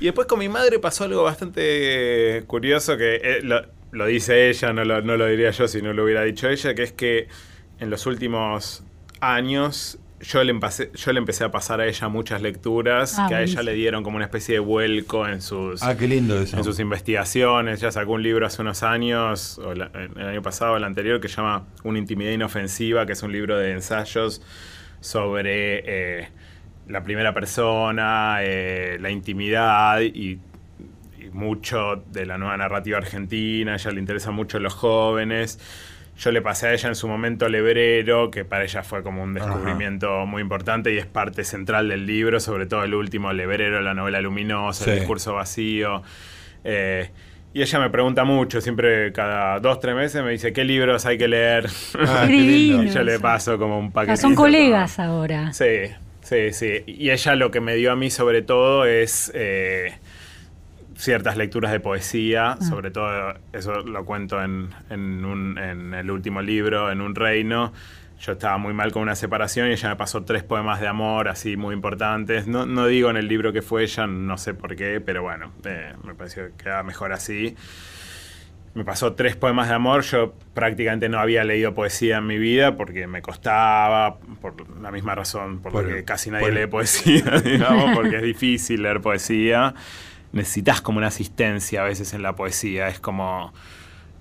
y 0.00 0.04
después 0.04 0.26
con 0.26 0.38
mi 0.38 0.50
madre 0.50 0.78
pasó 0.78 1.04
algo 1.04 1.22
bastante 1.22 2.44
curioso 2.46 2.98
que 2.98 3.14
eh, 3.16 3.40
lo, 3.42 4.06
dice 4.06 4.50
ella, 4.50 4.74
no 4.74 4.84
lo, 4.84 5.00
no 5.00 5.16
lo 5.16 5.26
diría 5.26 5.50
yo 5.50 5.66
si 5.66 5.80
no 5.80 5.94
lo 5.94 6.04
hubiera 6.04 6.24
dicho 6.24 6.46
ella, 6.46 6.74
que 6.74 6.82
es 6.82 6.92
que 6.92 7.28
en 7.80 7.88
los 7.88 8.04
últimos 8.04 8.84
años 9.20 9.98
yo 10.22 10.44
le, 10.44 10.50
empecé, 10.50 10.90
yo 10.94 11.12
le 11.12 11.18
empecé 11.18 11.44
a 11.44 11.50
pasar 11.50 11.80
a 11.80 11.86
ella 11.86 12.08
muchas 12.08 12.40
lecturas 12.40 13.18
ah, 13.18 13.26
que 13.28 13.34
a 13.34 13.42
ella 13.42 13.62
le 13.62 13.74
dieron 13.74 14.04
como 14.04 14.16
una 14.16 14.24
especie 14.24 14.54
de 14.54 14.58
vuelco 14.60 15.26
en 15.26 15.42
sus, 15.42 15.82
ah, 15.82 15.96
qué 15.96 16.06
lindo 16.06 16.40
eso. 16.40 16.56
En 16.56 16.64
sus 16.64 16.78
investigaciones. 16.78 17.80
Ella 17.82 17.90
sacó 17.90 18.12
un 18.12 18.22
libro 18.22 18.46
hace 18.46 18.62
unos 18.62 18.82
años, 18.84 19.58
o 19.58 19.72
el 19.72 19.82
año 19.82 20.42
pasado 20.42 20.74
o 20.74 20.76
el 20.76 20.84
anterior, 20.84 21.20
que 21.20 21.28
se 21.28 21.36
llama 21.36 21.66
Una 21.82 21.98
intimidad 21.98 22.30
inofensiva, 22.30 23.04
que 23.04 23.12
es 23.12 23.22
un 23.22 23.32
libro 23.32 23.58
de 23.58 23.72
ensayos 23.72 24.42
sobre 25.00 26.20
eh, 26.20 26.28
la 26.86 27.02
primera 27.02 27.34
persona, 27.34 28.38
eh, 28.42 28.98
la 29.00 29.10
intimidad 29.10 30.00
y, 30.00 30.38
y 31.18 31.30
mucho 31.32 32.04
de 32.12 32.26
la 32.26 32.38
nueva 32.38 32.56
narrativa 32.56 32.98
argentina. 32.98 33.72
A 33.72 33.74
ella 33.76 33.90
le 33.90 33.98
interesa 33.98 34.30
mucho 34.30 34.60
los 34.60 34.74
jóvenes. 34.74 35.58
Yo 36.18 36.30
le 36.30 36.42
pasé 36.42 36.68
a 36.68 36.72
ella 36.72 36.88
en 36.88 36.94
su 36.94 37.08
momento 37.08 37.48
Lebrero, 37.48 38.30
que 38.30 38.44
para 38.44 38.64
ella 38.64 38.82
fue 38.82 39.02
como 39.02 39.22
un 39.22 39.32
descubrimiento 39.34 40.26
muy 40.26 40.42
importante 40.42 40.92
y 40.92 40.98
es 40.98 41.06
parte 41.06 41.42
central 41.42 41.88
del 41.88 42.06
libro, 42.06 42.38
sobre 42.38 42.66
todo 42.66 42.84
el 42.84 42.94
último 42.94 43.32
Lebrero, 43.32 43.80
la 43.80 43.94
novela 43.94 44.20
luminosa, 44.20 44.90
el 44.92 45.00
discurso 45.00 45.34
vacío. 45.34 46.02
Eh, 46.64 47.10
y 47.54 47.60
ella 47.60 47.80
me 47.80 47.90
pregunta 47.90 48.24
mucho, 48.24 48.60
siempre 48.60 49.12
cada 49.12 49.58
dos, 49.60 49.80
tres 49.80 49.94
meses 49.94 50.22
me 50.22 50.30
dice, 50.30 50.52
¿qué 50.52 50.64
libros 50.64 51.04
hay 51.06 51.18
que 51.18 51.28
leer? 51.28 51.68
Ah, 51.98 52.26
y 52.30 52.88
yo 52.88 53.02
le 53.02 53.18
paso 53.18 53.58
como 53.58 53.78
un 53.78 53.90
paquete. 53.90 54.16
son 54.16 54.34
colegas 54.34 54.98
ahora. 54.98 55.52
Sí, 55.52 55.90
sí, 56.22 56.52
sí. 56.52 56.84
Y 56.86 57.10
ella 57.10 57.34
lo 57.36 57.50
que 57.50 57.60
me 57.60 57.74
dio 57.74 57.92
a 57.92 57.96
mí 57.96 58.10
sobre 58.10 58.42
todo 58.42 58.84
es... 58.84 59.30
Eh, 59.34 59.92
ciertas 60.96 61.36
lecturas 61.36 61.72
de 61.72 61.80
poesía, 61.80 62.52
ah. 62.52 62.60
sobre 62.60 62.90
todo 62.90 63.34
eso 63.52 63.80
lo 63.80 64.04
cuento 64.04 64.42
en, 64.42 64.70
en, 64.90 65.24
un, 65.24 65.58
en, 65.58 65.94
el 65.94 66.10
último 66.10 66.42
libro, 66.42 66.90
en 66.90 67.00
Un 67.00 67.14
Reino. 67.14 67.72
yo 68.20 68.32
estaba 68.32 68.58
muy 68.58 68.72
mal 68.72 68.92
con 68.92 69.02
una 69.02 69.14
separación 69.14 69.68
y 69.68 69.72
ella 69.72 69.90
me 69.90 69.96
pasó 69.96 70.24
tres 70.24 70.42
poemas 70.42 70.80
de 70.80 70.88
amor 70.88 71.28
así 71.28 71.56
muy 71.56 71.74
importantes. 71.74 72.46
No, 72.46 72.66
no 72.66 72.86
digo 72.86 73.10
en 73.10 73.16
el 73.16 73.28
libro 73.28 73.52
que 73.52 73.62
fue 73.62 73.82
ella, 73.84 74.06
no 74.06 74.38
sé 74.38 74.54
por 74.54 74.76
qué, 74.76 75.00
pero 75.00 75.22
bueno, 75.22 75.52
eh, 75.64 75.94
me 76.04 76.14
pareció 76.14 76.46
que 76.48 76.64
quedaba 76.64 76.82
mejor 76.82 77.12
así. 77.12 77.56
Me 78.74 78.84
pasó 78.86 79.12
tres 79.12 79.36
poemas 79.36 79.68
de 79.68 79.74
amor, 79.74 80.02
yo 80.02 80.32
prácticamente 80.54 81.10
no 81.10 81.18
había 81.18 81.44
leído 81.44 81.74
poesía 81.74 82.18
en 82.18 82.26
mi 82.26 82.38
vida 82.38 82.74
porque 82.74 83.06
me 83.06 83.20
costaba, 83.20 84.18
por 84.40 84.54
la 84.80 84.90
misma 84.90 85.14
razón, 85.14 85.60
porque 85.60 86.04
casi 86.04 86.30
nadie 86.30 86.52
lee 86.52 86.66
poesía, 86.68 87.38
digamos, 87.44 87.94
porque 87.94 88.16
es 88.16 88.22
difícil 88.22 88.82
leer 88.82 89.02
poesía. 89.02 89.74
Necesitas 90.32 90.80
como 90.80 90.98
una 90.98 91.08
asistencia 91.08 91.82
a 91.82 91.84
veces 91.84 92.14
en 92.14 92.22
la 92.22 92.34
poesía, 92.34 92.88
es 92.88 93.00
como 93.00 93.52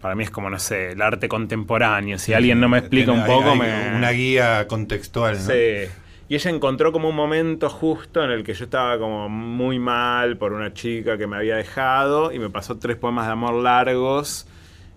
para 0.02 0.16
mí 0.16 0.24
es 0.24 0.32
como, 0.32 0.50
no 0.50 0.58
sé, 0.58 0.94
el 0.94 1.02
arte 1.02 1.30
contemporáneo. 1.30 2.18
Si 2.18 2.34
alguien 2.34 2.60
no 2.60 2.68
me 2.68 2.80
explica 2.80 3.12
un 3.12 3.24
poco, 3.24 3.56
me... 3.56 3.96
Una 3.96 4.10
guía 4.10 4.68
contextual, 4.68 5.36
¿no? 5.36 5.54
Sí. 5.54 5.92
Y 6.28 6.36
ella 6.36 6.50
encontró 6.50 6.92
como 6.92 7.10
un 7.10 7.16
momento 7.16 7.70
justo 7.70 8.24
en 8.24 8.32
el 8.32 8.44
que 8.44 8.56
yo 8.56 8.64
estaba 8.64 8.98
como 8.98 9.30
muy 9.30 9.78
mal 9.78 10.38
por 10.38 10.54
una 10.54 10.74
chica 10.74 11.20
que 11.20 11.28
me 11.28 11.36
había 11.36 11.58
dejado 11.58 12.32
y 12.32 12.40
me 12.40 12.50
pasó 12.50 12.80
tres 12.80 12.98
poemas 12.98 13.28
de 13.28 13.34
amor 13.34 13.54
largos 13.54 14.48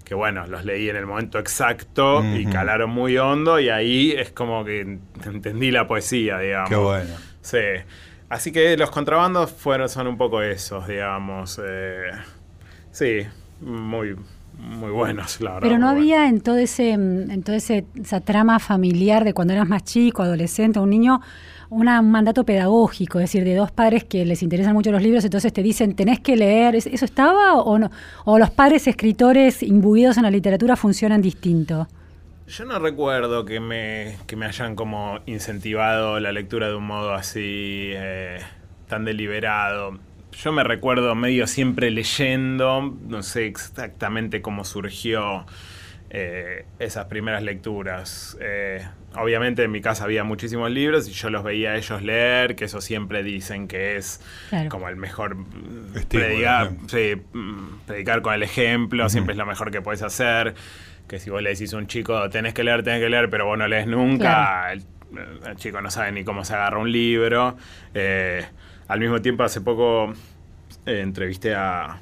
que 0.05 0.15
bueno, 0.15 0.47
los 0.47 0.65
leí 0.65 0.89
en 0.91 0.97
el 0.97 1.07
momento 1.07 1.39
exacto 1.39 2.23
y 2.23 2.45
calaron 2.47 2.91
muy 2.91 3.17
hondo 3.17 3.59
y 3.59 3.71
ahí 3.71 4.13
es 4.13 4.31
como 4.31 4.65
que 4.65 4.99
entendí 5.25 5.71
la 5.71 5.87
poesía, 5.87 6.39
digamos. 6.39 6.69
Qué 6.69 6.77
bueno. 6.77 7.17
Sí. 7.41 7.59
Así 8.29 8.53
que 8.53 8.77
los 8.77 8.91
contrabandos 8.91 9.53
fueron, 9.53 9.89
son 9.89 10.07
un 10.07 10.17
poco 10.17 10.43
esos, 10.43 10.87
digamos. 10.89 11.61
Eh, 11.65 12.11
sí, 12.91 13.21
muy, 13.61 14.17
muy 14.59 14.91
buenos, 14.91 15.41
la 15.41 15.55
verdad. 15.55 15.69
Pero 15.69 15.79
no 15.79 15.89
había 15.89 16.29
en 16.29 16.41
todo 16.41 16.57
ese, 16.57 16.91
en 16.91 17.43
toda 17.43 17.59
esa 17.59 18.21
trama 18.21 18.59
familiar 18.59 19.25
de 19.25 19.35
cuando 19.35 19.53
eras 19.53 19.69
más 19.69 19.85
chico, 19.85 20.23
adolescente, 20.23 20.81
un 20.81 20.91
niño, 20.91 21.21
un 21.71 21.87
mandato 22.11 22.45
pedagógico, 22.45 23.19
es 23.19 23.25
decir, 23.25 23.45
de 23.45 23.55
dos 23.55 23.73
padres 23.73 24.05
que 24.05 24.25
les 24.25 24.43
interesan 24.43 24.75
mucho 24.75 24.93
los 24.93 25.03
libros, 25.03 25.25
entonces 25.25 25.53
te 25.53 25.63
dicen, 25.63 25.95
tenés 25.95 26.21
que 26.21 26.37
leer, 26.37 26.77
¿eso 26.77 27.05
estaba 27.05 27.55
o 27.55 27.79
no? 27.79 27.91
¿O 28.25 28.39
los 28.39 28.51
padres 28.51 28.87
escritores 28.87 29.63
imbuidos 29.63 30.17
en 30.17 30.23
la 30.23 30.31
literatura 30.31 30.77
funcionan 30.77 31.21
distinto? 31.21 31.89
Yo 32.47 32.65
no 32.65 32.79
recuerdo 32.79 33.45
que 33.45 33.61
me, 33.61 34.17
que 34.27 34.37
me 34.37 34.47
hayan 34.47 34.77
como 34.77 35.21
incentivado 35.27 36.21
la 36.21 36.33
lectura 36.33 36.69
de 36.69 36.75
un 36.75 36.87
modo 36.87 37.15
así 37.15 37.91
eh, 37.95 38.39
tan 38.89 39.05
deliberado 39.05 39.99
yo 40.43 40.53
me 40.53 40.65
recuerdo 40.65 41.15
medio 41.15 41.47
siempre 41.47 41.91
leyendo, 41.91 42.97
no 43.07 43.23
sé 43.23 43.47
exactamente 43.47 44.43
cómo 44.43 44.65
surgió 44.65 45.47
eh, 46.11 46.65
esas 46.79 47.07
primeras 47.07 47.43
lecturas. 47.43 48.37
Eh, 48.41 48.87
obviamente 49.17 49.63
en 49.63 49.71
mi 49.71 49.81
casa 49.81 50.05
había 50.05 50.25
muchísimos 50.25 50.71
libros 50.71 51.09
y 51.09 51.13
yo 51.13 51.31
los 51.31 51.45
veía 51.45 51.73
a 51.73 51.77
ellos 51.77 52.03
leer, 52.03 52.57
que 52.57 52.65
eso 52.65 52.81
siempre 52.81 53.23
dicen 53.23 53.69
que 53.69 53.97
es 53.97 54.21
como 54.69 54.89
el 54.89 54.97
mejor 54.97 55.37
predicar, 56.09 56.73
predicar 57.87 58.23
con 58.23 58.35
el 58.35 58.43
ejemplo, 58.43 59.09
siempre 59.09 59.33
es 59.33 59.39
lo 59.39 59.47
mejor 59.47 59.71
que 59.71 59.83
puedes 59.83 60.03
hacer. 60.03 60.55
Que 61.15 61.21
si 61.21 61.31
vos 61.31 61.41
le 61.41 61.51
decís 61.51 61.73
a 61.73 61.77
un 61.77 61.87
chico, 61.87 62.29
tenés 62.29 62.55
que 62.55 62.65
leer, 62.65 62.83
tenés 62.83 63.01
que 63.01 63.09
leer, 63.09 63.31
pero 63.31 63.47
vos 63.47 63.57
no 63.57 63.69
lees 63.69 63.87
nunca, 63.87 64.73
el, 64.73 64.83
chico 65.55 65.81
no 65.81 65.89
sabe 65.89 66.11
ni 66.11 66.25
cómo 66.25 66.45
se 66.45 66.55
agarra 66.55 66.79
un 66.79 66.91
libro. 66.91 67.57
Eh, 67.95 68.45
al 68.89 68.99
mismo 68.99 69.23
tiempo, 69.23 69.45
hace 69.45 69.61
poco 69.61 70.13
eh, 70.87 71.03
entrevisté 71.03 71.55
a, 71.55 72.01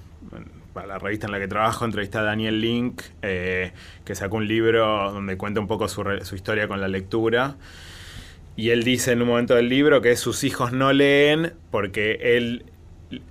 la 0.87 0.99
revista 0.99 1.27
en 1.27 1.33
la 1.33 1.41
que 1.41 1.47
trabajo, 1.47 1.85
entrevisté 1.85 2.17
a 2.17 2.23
Daniel 2.23 2.59
Link, 2.59 3.03
eh, 3.21 3.73
que 4.07 4.15
sacó 4.15 4.39
un 4.39 4.49
libro 4.49 5.13
donde 5.13 5.37
cuenta 5.37 5.61
un 5.61 5.67
poco 5.67 5.89
su, 5.89 6.03
historia 6.35 6.67
con 6.67 6.81
la 6.81 6.89
lectura. 6.89 7.57
Y 8.57 8.71
él 8.71 8.83
dice 8.83 9.13
en 9.13 9.21
un 9.21 9.29
momento 9.29 9.55
del 9.55 9.69
libro 9.69 10.01
que 10.01 10.17
sus 10.17 10.43
hijos 10.43 10.73
no 10.73 10.91
leen 10.95 11.53
porque 11.71 12.19
él, 12.39 12.65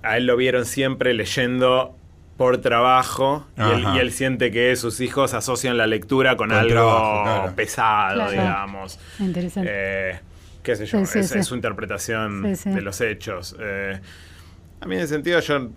a 0.04 0.16
él 0.16 0.26
lo 0.26 0.36
vieron 0.36 0.64
siempre 0.64 1.12
leyendo 1.12 1.96
por 2.36 2.58
trabajo 2.58 3.46
y 3.56 3.98
él, 3.98 4.12
siente 4.12 4.50
que 4.50 4.74
sus 4.76 5.00
hijos 5.00 5.34
asocian 5.34 5.76
la 5.76 5.86
lectura 5.86 6.36
con, 6.36 6.52
algo 6.52 7.50
pesado, 7.54 8.30
digamos. 8.30 8.98
Interesante. 9.18 9.70
Eh, 9.72 10.20
qué 10.62 10.76
sé 10.76 10.86
yo, 10.86 11.00
es, 11.00 11.46
su 11.46 11.54
interpretación 11.54 12.42
de 12.42 12.80
los 12.80 13.00
hechos. 13.00 13.56
Eh, 13.60 14.00
a 14.80 14.86
mí 14.86 14.96
en 14.96 15.02
ese 15.02 15.14
sentido 15.14 15.38
yo 15.40 15.70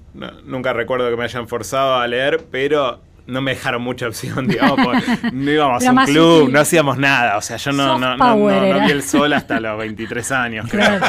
nunca 0.45 0.73
recuerdo 0.73 1.09
que 1.09 1.15
me 1.15 1.25
hayan 1.25 1.47
forzado 1.47 1.95
a 1.95 2.07
leer, 2.07 2.43
pero 2.49 3.01
no 3.27 3.41
me 3.41 3.51
dejaron 3.51 3.81
mucha 3.81 4.07
opción, 4.07 4.47
digamos, 4.47 4.87
no 5.31 5.51
íbamos 5.51 5.85
a 5.85 5.91
un 5.91 6.05
club, 6.05 6.49
no 6.51 6.59
hacíamos 6.59 6.97
nada, 6.97 7.37
o 7.37 7.41
sea, 7.41 7.57
yo 7.57 7.71
no, 7.71 7.97
no, 7.97 8.17
no, 8.17 8.85
vi 8.85 8.91
el 8.91 9.03
sol 9.03 9.33
hasta 9.33 9.59
los 9.59 9.77
23 9.77 10.31
años, 10.31 10.67
creo. 10.69 10.99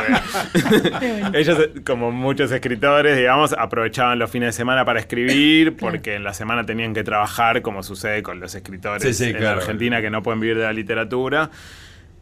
Ellos, 1.33 1.71
como 1.85 2.11
muchos 2.11 2.51
escritores, 2.51 3.17
digamos, 3.17 3.53
aprovechaban 3.53 4.19
los 4.19 4.31
fines 4.31 4.49
de 4.49 4.53
semana 4.53 4.85
para 4.85 5.01
escribir, 5.01 5.77
porque 5.77 6.15
en 6.15 6.25
la 6.25 6.33
semana 6.33 6.65
tenían 6.65 6.95
que 6.95 7.05
trabajar, 7.05 7.63
como 7.63 7.83
sucede 7.83 8.23
con 8.23 8.41
los 8.41 8.55
escritores 8.55 9.21
en 9.21 9.45
Argentina 9.45 10.01
que 10.01 10.11
no 10.11 10.23
pueden 10.23 10.41
vivir 10.41 10.57
de 10.57 10.65
la 10.65 10.73
literatura. 10.73 11.51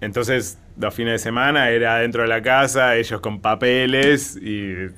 Entonces, 0.01 0.59
los 0.78 0.92
fines 0.92 1.12
de 1.12 1.18
semana 1.18 1.70
era 1.70 1.97
dentro 1.97 2.22
de 2.22 2.28
la 2.28 2.42
casa, 2.42 2.97
ellos 2.97 3.20
con 3.20 3.40
papeles 3.40 4.36
y 4.36 4.88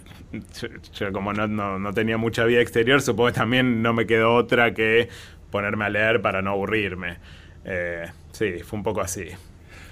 yo, 0.95 1.12
como 1.12 1.32
no, 1.32 1.93
tenía 1.93 2.16
mucha 2.16 2.45
vida 2.45 2.61
exterior, 2.61 3.01
supongo 3.01 3.28
que 3.28 3.34
también 3.34 3.82
no 3.82 3.93
me 3.93 4.07
quedó 4.07 4.34
otra 4.34 4.74
que 4.74 5.09
ponerme 5.51 5.84
a 5.84 5.89
leer 5.89 6.22
para 6.22 6.43
no 6.43 6.51
aburrirme. 6.51 7.18
Eh, 7.64 8.07
sí, 8.32 8.61
fue 8.64 8.78
un 8.78 8.82
poco 8.82 9.01
así. 9.01 9.26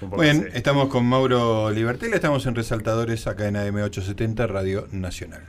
Muy 0.01 0.25
bien, 0.25 0.49
estamos 0.53 0.89
con 0.89 1.05
Mauro 1.05 1.71
Libertela, 1.71 2.15
estamos 2.15 2.45
en 2.45 2.55
Resaltadores 2.55 3.27
acá 3.27 3.47
en 3.47 3.55
AM870 3.55 4.47
Radio 4.47 4.87
Nacional. 4.91 5.43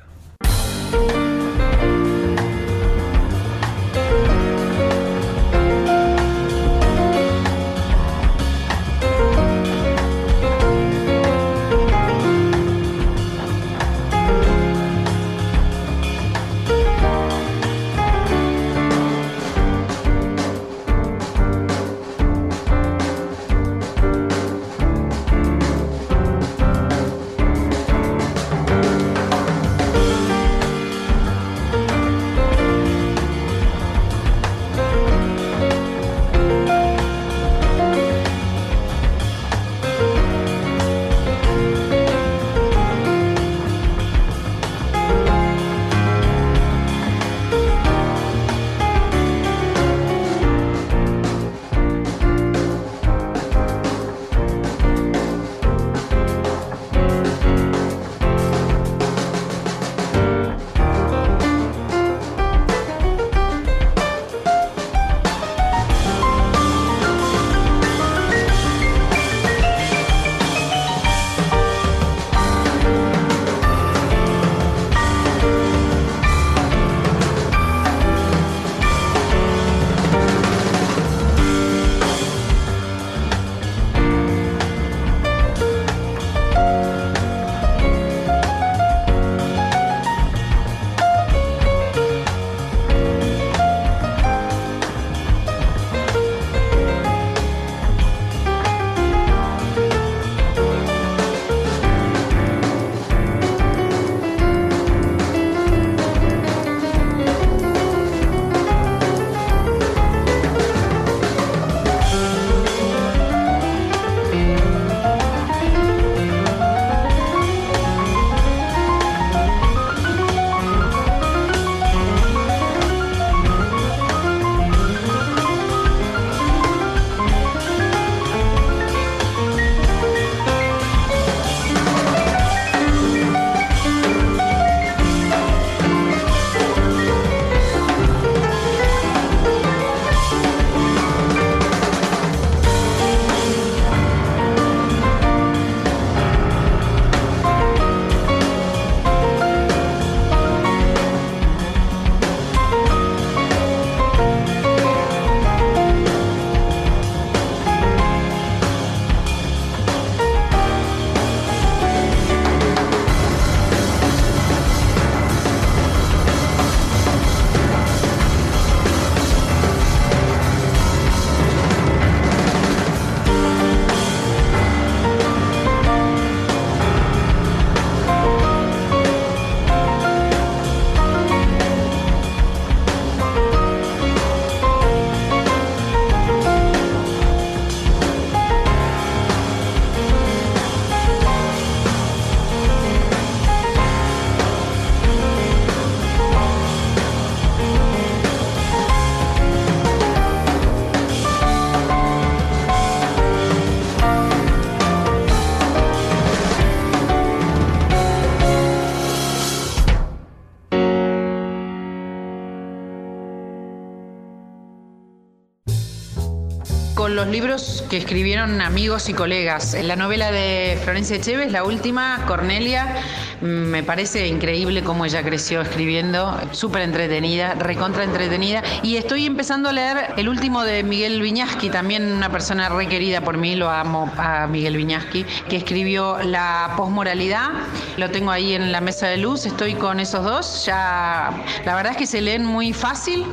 Libros 217.30 217.84
que 217.90 217.96
escribieron 217.96 218.60
amigos 218.60 219.08
y 219.08 219.12
colegas. 219.12 219.76
La 219.82 219.96
novela 219.96 220.30
de 220.30 220.78
Florencia 220.82 221.16
Echeves, 221.16 221.52
la 221.52 221.64
última, 221.64 222.24
Cornelia, 222.26 222.96
mm, 223.40 223.44
me 223.44 223.82
parece 223.82 224.26
increíble 224.28 224.82
cómo 224.82 225.04
ella 225.04 225.22
creció 225.22 225.60
escribiendo, 225.60 226.38
súper 226.52 226.82
entretenida, 226.82 227.54
recontra 227.54 228.04
entretenida. 228.04 228.62
Y 228.82 228.96
estoy 228.96 229.26
empezando 229.26 229.68
a 229.68 229.72
leer 229.72 230.14
el 230.16 230.28
último 230.28 230.64
de 230.64 230.82
Miguel 230.82 231.20
Viñaski, 231.20 231.70
también 231.70 232.12
una 232.12 232.30
persona 232.30 232.68
requerida 232.68 233.20
por 233.20 233.36
mí, 233.36 233.56
lo 233.56 233.70
amo 233.70 234.10
a 234.16 234.46
Miguel 234.46 234.76
Viñaski, 234.76 235.24
que 235.48 235.56
escribió 235.56 236.18
La 236.22 236.74
posmoralidad. 236.76 237.50
Lo 237.96 238.10
tengo 238.10 238.30
ahí 238.30 238.52
en 238.52 238.72
la 238.72 238.82
mesa 238.82 239.06
de 239.06 239.16
luz, 239.16 239.46
estoy 239.46 239.74
con 239.74 240.00
esos 240.00 240.22
dos. 240.22 240.66
Ya, 240.66 241.30
la 241.64 241.74
verdad 241.74 241.92
es 241.92 241.98
que 241.98 242.06
se 242.06 242.20
leen 242.20 242.44
muy 242.44 242.74
fácil 242.74 243.24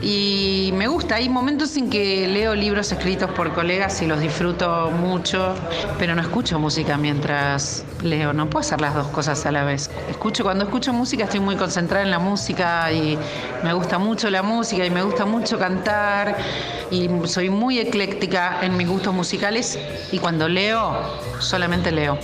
y 0.00 0.70
me 0.74 0.86
gusta. 0.86 1.16
Hay 1.16 1.28
momentos 1.28 1.76
en 1.76 1.90
que 1.90 2.28
leo 2.28 2.54
libros 2.54 2.92
escritos 2.92 3.30
por 3.32 3.52
colegas 3.52 4.00
y 4.00 4.06
los 4.06 4.20
disfruto 4.20 4.92
mucho, 4.92 5.56
pero 5.98 6.14
no 6.14 6.22
escucho 6.22 6.58
música 6.60 6.96
mientras 6.96 7.84
leo. 8.02 8.32
No 8.32 8.48
puedo 8.48 8.60
hacer 8.60 8.80
las 8.80 8.94
dos 8.94 9.08
cosas 9.08 9.44
a 9.44 9.50
la 9.50 9.64
vez. 9.64 9.90
Escucho, 10.08 10.44
cuando 10.44 10.64
escucho 10.64 10.92
música 10.92 11.24
estoy 11.24 11.40
muy 11.40 11.56
concentrada 11.56 12.04
en 12.04 12.10
la 12.12 12.20
música 12.20 12.92
y 12.92 13.18
me 13.64 13.72
gusta 13.72 13.98
mucho 13.98 14.30
la 14.30 14.44
música 14.44 14.86
y 14.86 14.90
me 14.90 15.02
gusta 15.02 15.24
mucho 15.24 15.58
cantar 15.58 16.36
y 16.92 17.08
soy 17.24 17.50
muy 17.50 17.80
ecléctica 17.80 18.58
en 18.62 18.76
mis 18.76 18.88
gustos 18.88 19.12
musicales 19.12 19.78
y 20.12 20.18
cuando 20.18 20.48
leo, 20.48 20.96
solamente 21.40 21.90
leo. 21.90 22.18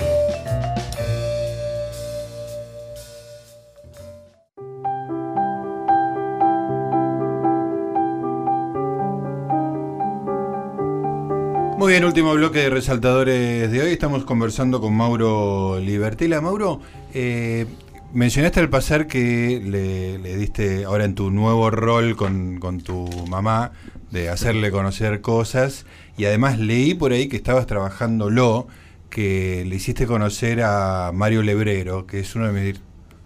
Muy 11.89 11.95
bien, 11.95 12.05
último 12.05 12.35
bloque 12.35 12.59
de 12.59 12.69
resaltadores 12.69 13.73
de 13.73 13.81
hoy. 13.81 13.93
Estamos 13.93 14.27
conversando 14.27 14.79
con 14.79 14.95
Mauro 14.95 15.81
Libertela. 15.81 16.39
Mauro, 16.43 16.83
eh, 17.15 17.65
mencionaste 18.13 18.61
al 18.61 18.69
pasar 18.69 19.07
que 19.07 19.59
le, 19.65 20.37
diste 20.37 20.85
ahora 20.85 21.07
en 21.07 21.15
tu 21.15 21.31
nuevo 21.31 21.71
rol 21.71 22.15
con, 22.15 22.59
con, 22.59 22.83
tu 22.83 23.09
mamá 23.31 23.73
de 24.11 24.29
hacerle 24.29 24.71
conocer 24.71 25.23
cosas 25.23 25.87
y 26.19 26.27
además 26.27 26.59
leí 26.59 26.93
por 26.93 27.13
ahí 27.13 27.27
que 27.27 27.37
estabas 27.37 27.67
trabajándolo, 27.67 28.69
que 29.09 29.65
le 29.67 29.75
hiciste 29.77 30.07
conocer 30.07 30.61
a 30.63 31.11
Mario 31.15 31.43
Lebrero, 31.43 32.07
que 32.07 32.21
es 32.21 32.35
uno 32.35 32.53
de 32.53 32.53
mis 32.53 32.81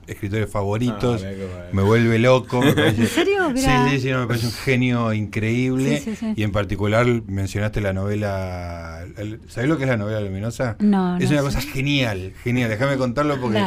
escritores 0.06 0.50
favoritos, 0.50 1.24
ah, 1.24 1.68
me 1.72 1.82
vuelve 1.82 2.18
loco. 2.18 2.62
¿En 2.64 3.06
serio? 3.06 3.52
Sí, 3.54 3.66
sí, 3.90 4.00
sí, 4.00 4.12
me 4.12 4.26
parece 4.26 4.46
un 4.46 4.52
genio 4.52 5.12
increíble. 5.12 6.02
y 6.36 6.42
en 6.42 6.52
particular 6.52 7.06
mencionaste 7.26 7.80
la 7.80 7.92
novela. 7.92 9.04
¿Sabés 9.48 9.68
lo 9.68 9.76
que 9.76 9.84
es 9.84 9.90
la 9.90 9.96
novela 9.96 10.20
luminosa? 10.20 10.76
No. 10.80 11.16
Es 11.18 11.30
una 11.30 11.42
cosa 11.42 11.60
genial, 11.60 12.32
genial. 12.42 12.70
Déjame 12.70 12.96
contarlo 12.96 13.40
porque 13.40 13.60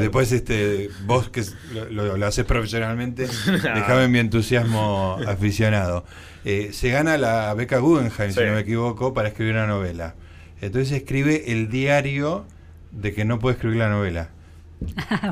después 0.00 0.32
este, 0.32 0.90
vos 1.06 1.28
que 1.28 1.42
lo, 1.90 2.26
haces 2.26 2.44
profesionalmente, 2.44 3.26
déjame 3.46 4.08
mi 4.08 4.18
entusiasmo 4.18 5.18
aficionado. 5.26 6.04
Eh, 6.44 6.70
se 6.72 6.90
gana 6.90 7.16
la 7.16 7.54
beca 7.54 7.78
Guggenheim, 7.78 8.32
si 8.32 8.40
no 8.40 8.52
me 8.52 8.60
equivoco, 8.60 9.14
para 9.14 9.28
escribir 9.28 9.54
una 9.54 9.66
novela. 9.66 10.14
Entonces 10.60 10.92
escribe 10.92 11.52
el 11.52 11.70
diario 11.70 12.46
de 12.90 13.12
que 13.12 13.24
no 13.24 13.38
puede 13.38 13.54
escribir 13.54 13.78
la 13.78 13.88
novela. 13.88 14.30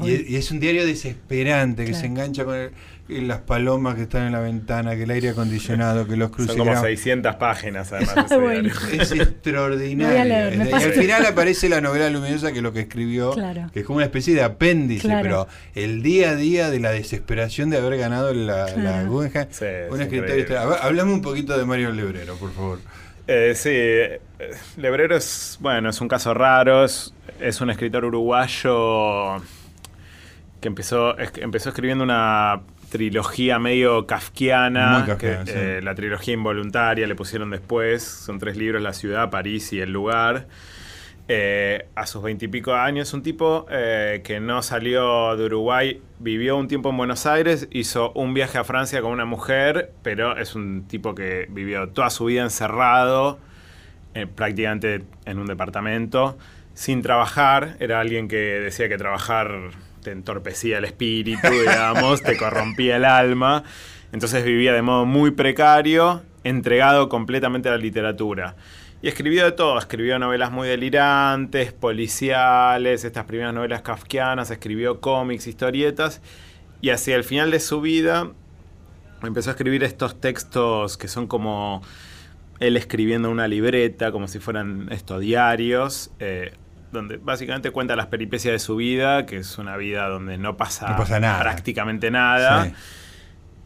Y, 0.02 0.36
es 0.36 0.50
un 0.50 0.60
diario 0.60 0.86
desesperante 0.86 1.84
que 1.84 1.94
se 1.94 2.06
engancha 2.06 2.44
con 2.44 2.70
las 3.08 3.40
palomas 3.40 3.94
que 3.94 4.02
están 4.02 4.26
en 4.26 4.32
la 4.32 4.40
ventana, 4.40 4.96
que 4.96 5.02
el 5.02 5.10
aire 5.10 5.30
acondicionado, 5.30 6.06
que 6.06 6.16
los 6.16 6.30
crucigramas. 6.30 6.74
Son 6.74 6.74
como 6.74 6.86
600 6.86 7.34
páginas 7.36 7.92
además. 7.92 8.30
es 8.92 9.12
extraordinario. 9.12 10.64
y 10.64 10.72
al 10.72 10.92
final 10.92 11.26
aparece 11.26 11.68
la 11.68 11.80
novela 11.80 12.08
luminosa 12.10 12.52
que 12.52 12.58
es 12.58 12.62
lo 12.62 12.72
que 12.72 12.80
escribió, 12.80 13.34
que 13.72 13.80
es 13.80 13.86
como 13.86 13.96
una 13.96 14.06
especie 14.06 14.34
de 14.34 14.42
apéndice, 14.42 15.08
pero 15.22 15.48
el 15.74 16.02
día 16.02 16.30
a 16.30 16.36
día 16.36 16.70
de 16.70 16.80
la 16.80 16.90
desesperación 16.90 17.70
de 17.70 17.78
haber 17.78 17.98
ganado 17.98 18.32
la, 18.32 18.74
la 18.76 19.04
Guggenheim. 19.04 19.48
Hablame 20.80 21.12
un 21.12 21.22
poquito 21.22 21.56
de 21.58 21.64
Mario 21.64 21.92
Lebrero, 21.92 22.36
por 22.36 22.52
favor. 22.52 22.78
Eh, 23.26 23.52
sí, 23.54 24.80
Lebrero 24.80 25.16
es, 25.16 25.58
bueno, 25.60 25.90
es 25.90 26.00
un 26.00 26.08
caso 26.08 26.34
raro, 26.34 26.84
es, 26.84 27.12
un 27.60 27.70
escritor 27.70 28.04
uruguayo 28.04 29.36
que 30.60 30.68
empezó, 30.68 31.16
empezó 31.18 31.68
escribiendo 31.68 32.04
una 32.04 32.60
trilogía 32.90 33.58
medio 33.58 34.06
kafkiana, 34.06 35.06
eh, 35.46 35.80
la 35.82 35.94
trilogía 35.94 36.34
involuntaria 36.34 37.06
le 37.06 37.14
pusieron 37.14 37.50
después, 37.50 38.02
son 38.02 38.38
tres 38.38 38.56
libros, 38.56 38.82
La 38.82 38.92
ciudad, 38.92 39.30
París 39.30 39.72
y 39.72 39.80
El 39.80 39.92
lugar. 39.92 40.46
Eh, 41.28 41.86
a 41.94 42.06
sus 42.06 42.22
veintipico 42.22 42.74
años, 42.74 43.14
un 43.14 43.22
tipo 43.22 43.66
eh, 43.70 44.22
que 44.24 44.40
no 44.40 44.60
salió 44.60 45.36
de 45.36 45.44
Uruguay, 45.44 46.02
vivió 46.18 46.56
un 46.56 46.66
tiempo 46.66 46.90
en 46.90 46.96
Buenos 46.96 47.26
Aires, 47.26 47.68
hizo 47.70 48.12
un 48.14 48.34
viaje 48.34 48.58
a 48.58 48.64
Francia 48.64 49.00
con 49.00 49.12
una 49.12 49.24
mujer, 49.24 49.92
pero 50.02 50.36
es 50.36 50.56
un 50.56 50.88
tipo 50.88 51.14
que 51.14 51.46
vivió 51.48 51.88
toda 51.90 52.10
su 52.10 52.24
vida 52.24 52.42
encerrado, 52.42 53.38
eh, 54.14 54.26
prácticamente 54.26 55.04
en 55.24 55.38
un 55.38 55.46
departamento, 55.46 56.36
sin 56.74 57.02
trabajar. 57.02 57.76
Era 57.78 58.00
alguien 58.00 58.26
que 58.26 58.36
decía 58.36 58.88
que 58.88 58.98
trabajar 58.98 59.70
te 60.02 60.10
entorpecía 60.10 60.78
el 60.78 60.84
espíritu, 60.84 61.48
digamos, 61.50 62.20
te 62.22 62.36
corrompía 62.36 62.96
el 62.96 63.04
alma. 63.04 63.62
Entonces 64.10 64.44
vivía 64.44 64.72
de 64.72 64.82
modo 64.82 65.06
muy 65.06 65.30
precario, 65.30 66.22
entregado 66.42 67.08
completamente 67.08 67.68
a 67.68 67.72
la 67.72 67.78
literatura. 67.78 68.56
Y 69.02 69.08
escribió 69.08 69.44
de 69.44 69.52
todo, 69.52 69.78
escribió 69.78 70.18
novelas 70.20 70.52
muy 70.52 70.68
delirantes, 70.68 71.72
policiales, 71.72 73.04
estas 73.04 73.24
primeras 73.24 73.52
novelas 73.52 73.82
kafkianas, 73.82 74.50
escribió 74.50 75.00
cómics, 75.00 75.48
historietas, 75.48 76.22
y 76.80 76.90
hacia 76.90 77.16
el 77.16 77.24
final 77.24 77.50
de 77.50 77.58
su 77.58 77.80
vida 77.80 78.30
empezó 79.26 79.50
a 79.50 79.52
escribir 79.52 79.84
estos 79.84 80.20
textos 80.20 80.96
que 80.96 81.08
son 81.08 81.26
como 81.26 81.82
él 82.60 82.76
escribiendo 82.76 83.30
una 83.30 83.48
libreta, 83.48 84.12
como 84.12 84.28
si 84.28 84.38
fueran 84.38 84.88
estos 84.92 85.20
diarios, 85.20 86.12
eh, 86.20 86.54
donde 86.92 87.16
básicamente 87.16 87.70
cuenta 87.70 87.96
las 87.96 88.06
peripecias 88.06 88.52
de 88.52 88.58
su 88.58 88.76
vida, 88.76 89.26
que 89.26 89.38
es 89.38 89.58
una 89.58 89.76
vida 89.76 90.08
donde 90.08 90.38
no 90.38 90.56
pasa, 90.56 90.96
prácticamente 90.96 92.10
nada. 92.10 92.72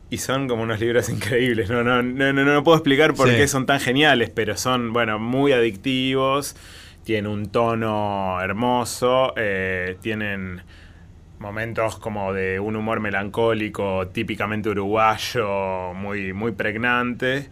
Y 0.08 0.18
son 0.18 0.48
como 0.48 0.62
unos 0.62 0.80
libros 0.80 1.08
increíbles. 1.10 1.70
No, 1.70 1.82
no, 1.82 2.02
no, 2.02 2.32
no, 2.32 2.64
puedo 2.64 2.76
explicar 2.76 3.14
por 3.14 3.28
qué 3.28 3.48
son 3.48 3.66
tan 3.66 3.80
geniales, 3.80 4.30
pero 4.30 4.56
son, 4.56 4.92
bueno, 4.92 5.18
muy 5.18 5.52
adictivos. 5.52 6.56
Tienen 7.04 7.30
un 7.30 7.46
tono 7.50 8.40
hermoso. 8.40 9.32
Eh, 9.36 9.96
tienen 10.00 10.62
momentos 11.38 11.98
como 11.98 12.32
de 12.32 12.58
un 12.58 12.76
humor 12.76 13.00
melancólico 13.00 14.08
típicamente 14.08 14.70
uruguayo, 14.70 15.92
muy, 15.94 16.32
muy 16.32 16.52
pregnante. 16.52 17.50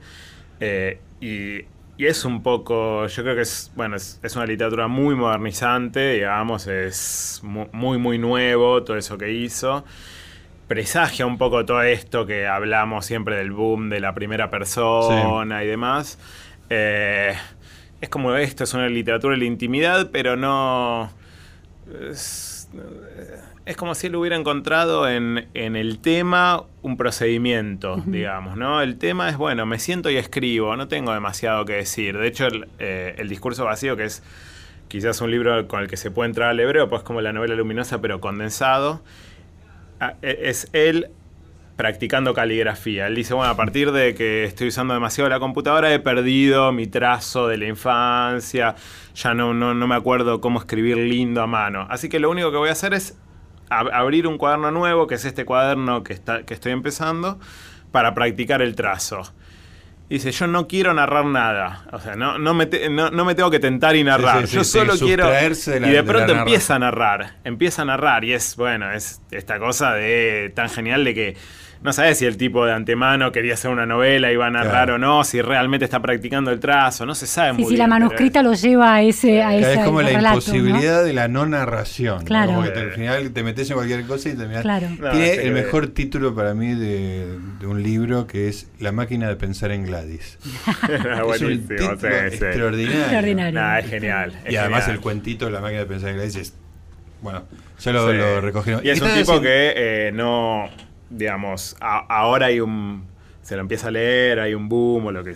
Eh, 0.61 1.01
y, 1.21 1.67
es 1.97 2.25
un 2.25 2.43
poco, 2.43 3.07
yo 3.07 3.23
creo 3.23 3.37
que 3.37 3.43
es, 3.43 3.71
bueno, 3.77 3.95
es, 3.95 4.19
es, 4.23 4.35
una 4.35 4.47
literatura 4.47 4.89
muy 4.89 5.15
modernizante, 5.15 6.15
digamos, 6.15 6.67
es 6.67 7.41
muy, 7.45 7.99
muy 7.99 8.19
nuevo 8.19 8.83
todo 8.83 8.97
eso 8.97 9.17
que 9.17 9.31
hizo 9.31 9.85
presagia 10.67 11.27
un 11.27 11.39
poco 11.39 11.65
todo 11.65 11.83
esto 11.83 12.27
que 12.27 12.47
hablamos 12.47 13.07
siempre 13.07 13.37
del 13.37 13.53
boom 13.53 13.91
de 13.91 14.01
la 14.01 14.15
primera 14.15 14.51
persona 14.51 15.63
y 15.63 15.67
demás. 15.67 16.19
Eh, 16.71 17.35
es 18.01 18.09
como 18.09 18.35
esto, 18.35 18.65
es 18.65 18.75
una 18.75 18.89
literatura 18.89 19.35
de 19.35 19.39
la 19.39 19.45
intimidad, 19.45 20.11
pero 20.11 20.37
no... 20.37 21.11
Es, 22.11 22.69
como 23.77 23.95
si 23.95 24.09
él 24.09 24.17
hubiera 24.17 24.37
encontrado 24.37 25.09
en, 25.09 25.49
el 25.55 25.99
tema 26.01 26.65
un 26.83 26.97
procedimiento, 26.97 28.03
digamos, 28.07 28.57
¿no? 28.57 28.83
El 28.83 28.99
tema 28.99 29.29
es, 29.31 29.37
bueno, 29.37 29.65
me 29.65 29.79
siento 29.79 30.11
y 30.11 30.17
escribo, 30.17 30.77
no 30.77 30.89
tengo 30.89 31.13
demasiado 31.13 31.65
que 31.65 31.75
decir. 31.75 32.19
De 32.19 32.27
hecho, 32.27 32.47
el, 32.47 32.69
eh, 32.79 33.15
el 33.19 33.29
discurso 33.29 33.65
vacío, 33.65 33.97
que 33.97 34.05
es 34.05 34.23
quizás 34.89 35.21
un 35.21 35.31
libro 35.31 35.67
con 35.67 35.81
el 35.81 35.89
que 35.89 35.97
se 35.97 36.11
puede 36.11 36.29
entrar 36.29 36.51
al 36.51 36.61
hebreo, 36.61 36.89
pues 36.89 37.03
como 37.03 37.21
la 37.21 37.33
novela 37.33 37.55
luminosa, 37.55 38.01
pero 38.01 38.21
condensado, 38.21 39.03
es 40.23 40.69
él 40.73 41.11
practicando 41.77 42.35
caligrafía. 42.35 43.07
Él 43.07 43.15
dice, 43.15 43.35
bueno, 43.35 43.51
a 43.51 43.57
partir 43.57 43.93
de 43.93 44.15
que 44.15 44.45
estoy 44.45 44.69
usando 44.69 44.95
demasiado 44.95 45.29
la 45.29 45.41
computadora 45.41 45.93
he 45.93 45.99
perdido 45.99 46.73
mi 46.73 46.87
trazo 46.87 47.49
de 47.49 47.57
la 47.57 47.67
infancia, 47.67 48.77
ya 49.15 49.35
no, 49.35 49.55
no, 49.55 49.75
me 49.87 49.95
acuerdo 49.95 50.41
cómo 50.41 50.61
escribir 50.61 50.97
lindo 50.97 51.43
a 51.43 51.47
mano. 51.47 51.87
Así 51.91 52.09
que 52.09 52.21
lo 52.21 52.31
único 52.31 52.51
que 52.51 52.59
voy 52.59 52.69
a 52.69 52.73
hacer 52.73 52.95
es 52.95 53.19
abrir 53.71 54.27
un 54.27 54.39
cuaderno 54.39 54.71
nuevo, 54.71 55.07
que 55.07 55.17
es 55.17 55.25
este 55.25 55.45
cuaderno 55.45 56.05
que, 56.05 56.13
está, 56.13 56.45
que 56.45 56.55
estoy 56.55 56.73
empezando, 56.73 57.41
para 57.91 58.15
practicar 58.15 58.63
el 58.63 58.77
trazo. 58.77 59.35
Dice, 60.09 60.33
yo 60.33 60.47
no 60.47 60.69
quiero 60.69 60.93
narrar 60.93 61.25
nada. 61.25 61.87
O 61.91 61.99
sea, 61.99 62.15
no, 62.15 62.39
no, 62.39 62.53
me, 62.53 62.69
no, 62.91 63.25
me 63.25 63.35
tengo 63.35 63.51
que 63.51 63.59
tentar 63.59 63.97
y 63.97 64.05
narrar. 64.05 64.45
yo 64.45 64.63
solo 64.63 64.95
quiero... 64.99 65.31
y 65.33 65.91
de 65.91 66.03
pronto 66.03 66.33
empieza 66.33 66.75
a 66.75 66.79
narrar. 66.79 67.37
Empieza 67.43 67.83
a 67.83 67.85
narrar. 67.87 68.25
Y 68.25 68.35
es, 68.35 68.55
bueno, 68.57 68.93
es 68.93 69.23
esta 69.31 69.59
cosa 69.59 69.95
de 69.95 70.53
tan 70.55 70.69
genial 70.69 71.05
de 71.05 71.15
que 71.15 71.37
no 71.85 71.93
sabes 71.93 72.17
si 72.17 72.25
el 72.25 72.39
tipo 72.39 72.65
de 72.65 72.73
antemano 72.73 73.31
quería 73.31 73.53
hacer 73.53 73.71
una 73.71 73.85
novela, 73.85 74.33
iba 74.33 74.47
a 74.47 74.51
narrar 74.51 74.91
o 74.91 74.99
no, 74.99 75.23
si 75.23 75.43
realmente 75.43 75.85
está 75.85 76.01
practicando 76.01 76.51
el 76.51 76.59
trazo, 76.59 77.05
no 77.05 77.15
se 77.15 77.27
sabe 77.27 77.53
muy 77.53 77.65
si 77.65 77.69
bien. 77.69 77.71
Si 77.73 77.77
la 77.77 77.87
manuscrita 77.87 78.43
lo 78.43 78.55
lleva 78.55 78.95
a 78.95 79.03
ese 79.03 79.43
a 79.43 79.55
Es 79.55 79.85
como 79.85 80.01
la 80.01 80.13
imposibilidad 80.13 81.05
de 81.05 81.13
la 81.13 81.29
no 81.29 81.45
narración. 81.45 82.25
Claro. 82.25 82.55
Como 82.55 82.63
que 82.63 82.79
al 82.79 82.93
final 82.93 83.31
te 83.33 83.43
metes 83.43 83.69
en 83.69 83.77
cualquier 83.77 84.07
cosa 84.07 84.31
y 84.31 84.33
terminas. 84.33 84.63
Claro. 84.63 84.89
Tiene 85.13 85.35
el 85.35 85.53
mejor 85.53 85.89
título 85.89 86.35
para 86.35 86.55
mí 86.55 86.73
de, 86.73 87.39
un 87.67 87.83
libro 87.83 88.27
que 88.27 88.49
es 88.49 88.67
La 88.81 88.91
máquina 88.91 89.29
de 89.29 89.37
pensar 89.37 89.71
en 89.71 89.85
Gladys. 89.85 90.39
es 91.35 91.43
un 91.43 91.69
título 91.69 91.93
extraordinario. 91.93 93.01
extraordinario. 93.01 93.77
es 93.77 93.91
genial. 93.91 94.33
y 94.49 94.57
además 94.57 94.89
el 94.89 95.01
cuentito 95.01 95.45
de 95.45 95.51
La 95.51 95.61
máquina 95.61 95.81
de 95.81 95.87
pensar 95.87 96.09
en 96.09 96.17
Gladys 96.17 96.37
es. 96.37 96.55
Bueno, 97.21 97.45
ya 97.79 97.93
lo, 97.93 98.41
recogieron. 98.41 98.81
Y 98.83 98.89
es 98.89 99.03
un 99.03 99.13
tipo 99.15 99.39
que 99.43 99.75
eh, 99.77 100.13
no 100.15 100.71
digamos, 101.17 101.77
ahora 101.81 102.47
hay 102.47 102.61
un. 102.61 103.07
Se 103.43 103.57
lo 103.57 103.61
empieza 103.61 103.89
a 103.89 103.91
leer, 103.91 104.41
hay 104.41 104.55
un 104.55 104.69
boom, 104.69 105.07
o 105.07 105.13
lo 105.13 105.25
que. 105.25 105.35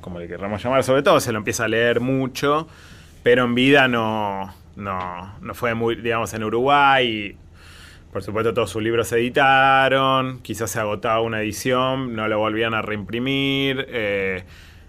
como 0.00 0.18
le 0.18 0.28
querramos 0.28 0.62
llamar, 0.62 0.82
sobre 0.84 1.02
todo 1.02 1.20
se 1.20 1.32
lo 1.32 1.38
empieza 1.38 1.64
a 1.64 1.68
leer 1.68 2.00
mucho, 2.00 2.68
pero 3.22 3.44
en 3.44 3.54
vida 3.54 3.88
no. 3.88 4.54
No, 4.74 5.34
no 5.42 5.54
fue 5.54 5.74
muy, 5.74 5.96
digamos, 5.96 6.32
en 6.32 6.44
Uruguay. 6.44 7.36
Por 8.12 8.22
supuesto, 8.22 8.52
todos 8.52 8.70
sus 8.70 8.82
libros 8.82 9.08
se 9.08 9.16
editaron, 9.18 10.40
quizás 10.40 10.70
se 10.70 10.80
agotaba 10.80 11.20
una 11.20 11.40
edición, 11.40 12.14
no 12.14 12.28
lo 12.28 12.38
volvían 12.38 12.74
a 12.74 12.82
reimprimir. 12.82 13.86
Eh, 13.88 14.44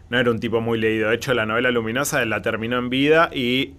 no 0.10 0.20
era 0.20 0.30
un 0.30 0.40
tipo 0.40 0.62
muy 0.62 0.80
leído. 0.80 1.10
De 1.10 1.16
hecho, 1.16 1.34
la 1.34 1.46
novela 1.46 1.72
Luminosa 1.72 2.24
la 2.26 2.42
terminó 2.42 2.78
en 2.78 2.90
vida 2.90 3.30
y 3.34 3.74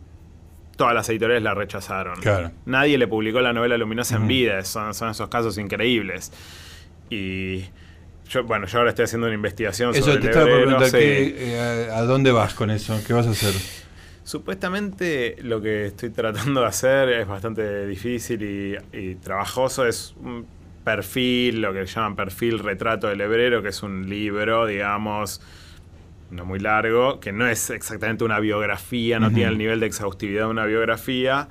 todas 0.76 0.94
las 0.94 1.08
editoriales 1.08 1.42
la 1.42 1.54
rechazaron. 1.54 2.18
Nadie 2.66 2.98
le 2.98 3.06
publicó 3.06 3.40
la 3.40 3.52
novela 3.52 3.76
Luminosa 3.76 4.16
en 4.16 4.26
vida, 4.26 4.62
son, 4.64 4.90
esos 4.90 5.28
casos 5.28 5.58
increíbles. 5.58 6.32
Y 7.10 7.64
yo, 8.28 8.44
bueno, 8.44 8.66
yo 8.66 8.78
ahora 8.78 8.90
estoy 8.90 9.04
haciendo 9.04 9.26
una 9.26 9.34
investigación 9.34 9.94
eso, 9.94 10.18
te 10.18 10.26
estaba 10.26 10.46
preguntando, 10.46 10.88
eh, 10.94 11.90
¿a 11.92 12.02
dónde 12.02 12.32
vas 12.32 12.54
con 12.54 12.70
eso? 12.70 12.98
¿Qué 13.06 13.12
vas 13.12 13.26
a 13.26 13.30
hacer? 13.30 13.54
Supuestamente 14.24 15.36
lo 15.42 15.60
que 15.60 15.86
estoy 15.86 16.10
tratando 16.10 16.62
de 16.62 16.66
hacer 16.66 17.10
es 17.10 17.28
bastante 17.28 17.86
difícil 17.86 18.42
y, 18.42 18.76
y 18.98 19.14
trabajoso, 19.16 19.86
es 19.86 20.14
un 20.18 20.46
perfil, 20.84 21.60
lo 21.60 21.72
que 21.72 21.84
llaman 21.86 22.16
perfil 22.16 22.58
retrato 22.58 23.08
del 23.08 23.20
hebrero, 23.20 23.62
que 23.62 23.68
es 23.68 23.82
un 23.82 24.08
libro, 24.08 24.66
digamos, 24.66 25.40
no 26.34 26.44
muy 26.44 26.58
largo, 26.58 27.20
que 27.20 27.32
no 27.32 27.46
es 27.46 27.70
exactamente 27.70 28.24
una 28.24 28.40
biografía, 28.40 29.18
no 29.18 29.30
tiene 29.30 29.50
el 29.50 29.58
nivel 29.58 29.80
de 29.80 29.86
exhaustividad 29.86 30.42
de 30.44 30.50
una 30.50 30.66
biografía, 30.66 31.48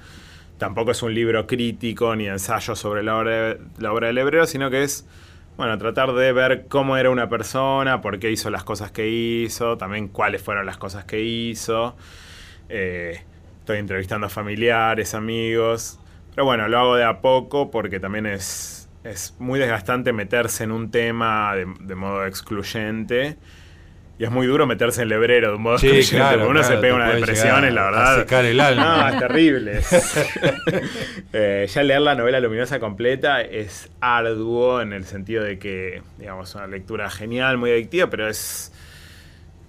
tampoco 0.58 0.92
es 0.92 1.02
un 1.02 1.14
libro 1.14 1.48
crítico 1.48 2.16
ni 2.16 2.28
ensayo 2.28 2.76
sobre 2.76 3.04
la 3.04 3.18
obra, 3.18 3.58
la 3.80 3.92
obra 3.92 4.08
del 4.08 4.18
hebreo, 4.18 4.46
sino 4.46 4.70
que 4.70 4.84
es, 4.84 5.08
bueno, 5.58 5.78
tratar 5.78 6.14
de 6.14 6.34
ver 6.34 6.66
cómo 6.68 6.98
era 6.98 7.10
una 7.10 7.30
persona, 7.30 8.02
por 8.02 8.20
qué 8.20 8.32
hizo 8.32 8.50
las 8.50 8.64
cosas 8.64 8.92
que 8.92 9.08
hizo, 9.08 9.78
también 9.78 10.10
cuáles 10.10 10.42
fueron 10.42 10.66
las 10.66 10.78
cosas 10.78 11.06
que 11.06 11.22
hizo. 11.22 11.96
Eh, 12.70 13.22
estoy 13.60 13.78
entrevistando 13.78 14.28
a 14.28 14.30
familiares, 14.30 15.14
amigos, 15.14 16.00
pero 16.36 16.46
bueno, 16.46 16.68
lo 16.68 16.80
hago 16.80 16.96
de 16.96 17.06
a 17.06 17.22
poco 17.22 17.72
porque 17.72 18.00
también 18.00 18.26
es, 18.26 18.90
es 19.04 19.36
muy 19.40 19.60
desgastante 19.60 20.12
meterse 20.12 20.66
en 20.66 20.72
un 20.72 20.92
tema 20.92 21.54
de 21.56 21.96
modo 21.96 22.26
excluyente 22.26 23.38
y 24.20 24.26
es 24.26 24.32
muy 24.32 24.46
duro 24.46 24.68
meterse 24.68 25.02
en 25.02 25.04
el 25.04 25.10
lebrero 25.10 25.50
de 25.50 25.56
un 25.56 25.64
modo 25.64 25.78
sí, 25.80 26.02
claro, 26.10 26.48
uno 26.48 26.64
se 26.64 26.78
pega 26.78 26.96
una 26.96 27.14
depresión, 27.14 27.62
la 27.74 27.84
verdad. 27.84 28.16
A 28.16 28.20
secar 28.20 28.46
el 28.46 28.60
alma. 28.60 28.98
No, 28.98 29.08
es 29.10 29.20
terrible. 29.20 29.82
Eh, 31.36 31.66
ya 31.68 31.82
leer 31.82 32.02
la 32.02 32.14
novela 32.14 32.40
luminosa 32.40 32.80
completa 32.80 33.42
es 33.42 33.90
arduo 34.00 34.82
en 34.82 34.94
el 34.94 35.06
sentido 35.06 35.44
de 35.44 35.58
que, 35.58 36.04
digamos, 36.20 36.54
una 36.54 36.68
lectura 36.68 37.10
genial, 37.10 37.58
muy 37.58 37.72
adictiva, 37.72 38.08
pero 38.10 38.30
es. 38.30 38.72